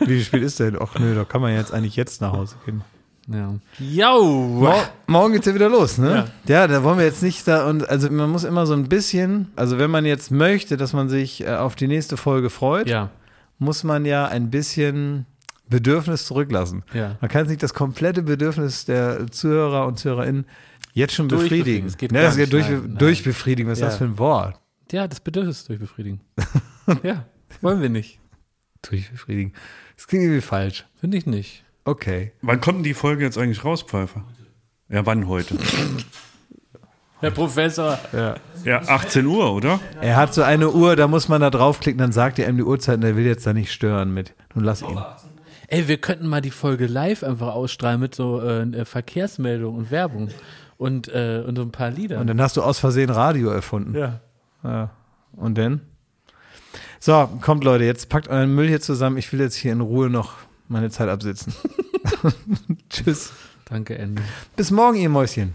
wie 0.00 0.06
viel 0.06 0.20
Spiel 0.24 0.42
ist 0.42 0.60
denn? 0.60 0.76
Ach 0.80 0.98
nö, 0.98 1.14
da 1.14 1.24
kann 1.24 1.40
man 1.40 1.54
jetzt 1.54 1.72
eigentlich 1.72 1.96
jetzt 1.96 2.20
nach 2.20 2.32
Hause 2.32 2.56
gehen. 2.64 2.82
Ja. 3.28 3.54
Jau! 3.78 4.22
Mor 4.24 4.82
morgen 5.06 5.32
geht's 5.34 5.46
ja 5.46 5.54
wieder 5.54 5.68
los, 5.68 5.96
ne? 5.96 6.28
Ja. 6.46 6.66
da 6.66 6.82
wollen 6.82 6.98
wir 6.98 7.04
jetzt 7.04 7.22
nicht 7.22 7.46
da 7.46 7.68
und 7.68 7.88
also 7.88 8.10
man 8.10 8.28
muss 8.30 8.42
immer 8.44 8.66
so 8.66 8.74
ein 8.74 8.88
bisschen, 8.88 9.52
also 9.54 9.78
wenn 9.78 9.90
man 9.90 10.04
jetzt 10.04 10.30
möchte, 10.32 10.76
dass 10.76 10.92
man 10.92 11.08
sich 11.08 11.46
äh, 11.46 11.54
auf 11.54 11.76
die 11.76 11.86
nächste 11.86 12.16
Folge 12.16 12.50
freut, 12.50 12.88
Ja, 12.88 13.10
muss 13.58 13.84
man 13.84 14.04
ja 14.04 14.26
ein 14.26 14.50
bisschen 14.50 15.26
Bedürfnis 15.68 16.26
zurücklassen. 16.26 16.82
ja. 16.92 17.16
Man 17.20 17.30
kann 17.30 17.42
jetzt 17.42 17.50
nicht 17.50 17.62
das 17.62 17.74
komplette 17.74 18.22
Bedürfnis 18.22 18.84
der 18.86 19.30
Zuhörer 19.30 19.86
und 19.86 19.98
Zuhörerinnen 20.00 20.44
jetzt 20.92 21.14
schon 21.14 21.28
befriedigen. 21.28 21.86
Es 21.86 21.96
geht 21.96 22.12
ne, 22.12 22.18
gar 22.18 22.26
das 22.28 22.36
geht 22.36 22.52
nicht. 22.52 22.68
durch, 22.68 22.82
Nein, 22.82 22.98
durchbefriedigen. 22.98 23.70
Was 23.70 23.78
ist 23.78 23.82
Ja. 23.82 23.88
das 23.88 23.98
für 23.98 24.04
ein 24.04 24.18
Wort? 24.18 24.58
Ja, 24.90 25.08
das 25.08 25.20
Bedürfnis 25.20 25.64
durchbefriedigen. 25.64 26.20
ja, 27.02 27.24
wollen 27.60 27.80
wir 27.80 27.88
nicht. 27.88 28.18
Durchbefriedigen. 28.82 29.52
Das 29.96 30.06
klingt 30.06 30.24
irgendwie 30.24 30.40
falsch. 30.42 30.84
Finde 31.00 31.16
ich 31.16 31.26
nicht. 31.26 31.64
Okay. 31.84 32.32
Wann 32.42 32.60
kommt 32.60 32.78
denn 32.78 32.84
die 32.84 32.94
Folge 32.94 33.24
jetzt 33.24 33.38
eigentlich 33.38 33.64
raus, 33.64 33.82
Pfeiffer? 33.82 34.24
Ja, 34.88 35.06
wann 35.06 35.26
heute? 35.28 35.56
Herr 37.20 37.30
Professor. 37.30 37.98
Ja. 38.12 38.34
Ja, 38.64 38.82
18 38.82 39.24
Uhr, 39.26 39.52
oder? 39.52 39.80
Er 40.00 40.16
hat 40.16 40.34
so 40.34 40.42
eine 40.42 40.70
Uhr, 40.70 40.96
da 40.96 41.06
muss 41.06 41.28
man 41.28 41.40
da 41.40 41.50
draufklicken, 41.50 41.98
dann 41.98 42.10
sagt 42.12 42.38
er 42.40 42.48
ihm 42.48 42.56
die 42.56 42.64
Uhrzeit 42.64 42.96
und 42.96 43.04
er 43.04 43.16
will 43.16 43.24
jetzt 43.24 43.46
da 43.46 43.52
nicht 43.52 43.72
stören 43.72 44.12
mit. 44.12 44.34
Nun 44.54 44.64
lass 44.64 44.82
ihn. 44.82 44.98
Ey, 45.68 45.86
wir 45.88 45.98
könnten 45.98 46.26
mal 46.26 46.40
die 46.40 46.50
Folge 46.50 46.86
live 46.86 47.22
einfach 47.22 47.54
ausstrahlen 47.54 48.00
mit 48.00 48.14
so 48.14 48.42
äh, 48.42 48.84
Verkehrsmeldung 48.84 49.76
und 49.76 49.90
Werbung 49.92 50.28
und, 50.82 51.08
äh, 51.08 51.42
und 51.46 51.56
so 51.56 51.62
ein 51.62 51.70
paar 51.70 51.90
Lieder. 51.90 52.18
Und 52.20 52.26
dann 52.26 52.40
hast 52.40 52.56
du 52.56 52.62
aus 52.62 52.78
Versehen 52.78 53.10
Radio 53.10 53.50
erfunden. 53.50 53.96
ja. 53.96 54.20
Ja. 54.64 54.90
Und 55.34 55.56
dann? 55.58 55.80
So, 57.00 57.28
kommt 57.40 57.64
Leute, 57.64 57.84
jetzt 57.84 58.08
packt 58.08 58.28
euren 58.28 58.54
Müll 58.54 58.68
hier 58.68 58.80
zusammen. 58.80 59.16
Ich 59.16 59.32
will 59.32 59.40
jetzt 59.40 59.56
hier 59.56 59.72
in 59.72 59.80
Ruhe 59.80 60.08
noch 60.08 60.34
meine 60.68 60.90
Zeit 60.90 61.08
absitzen. 61.08 61.52
Tschüss. 62.90 63.32
Danke, 63.64 63.98
Ende. 63.98 64.22
Bis 64.54 64.70
morgen, 64.70 64.98
ihr 64.98 65.08
Mäuschen. 65.08 65.54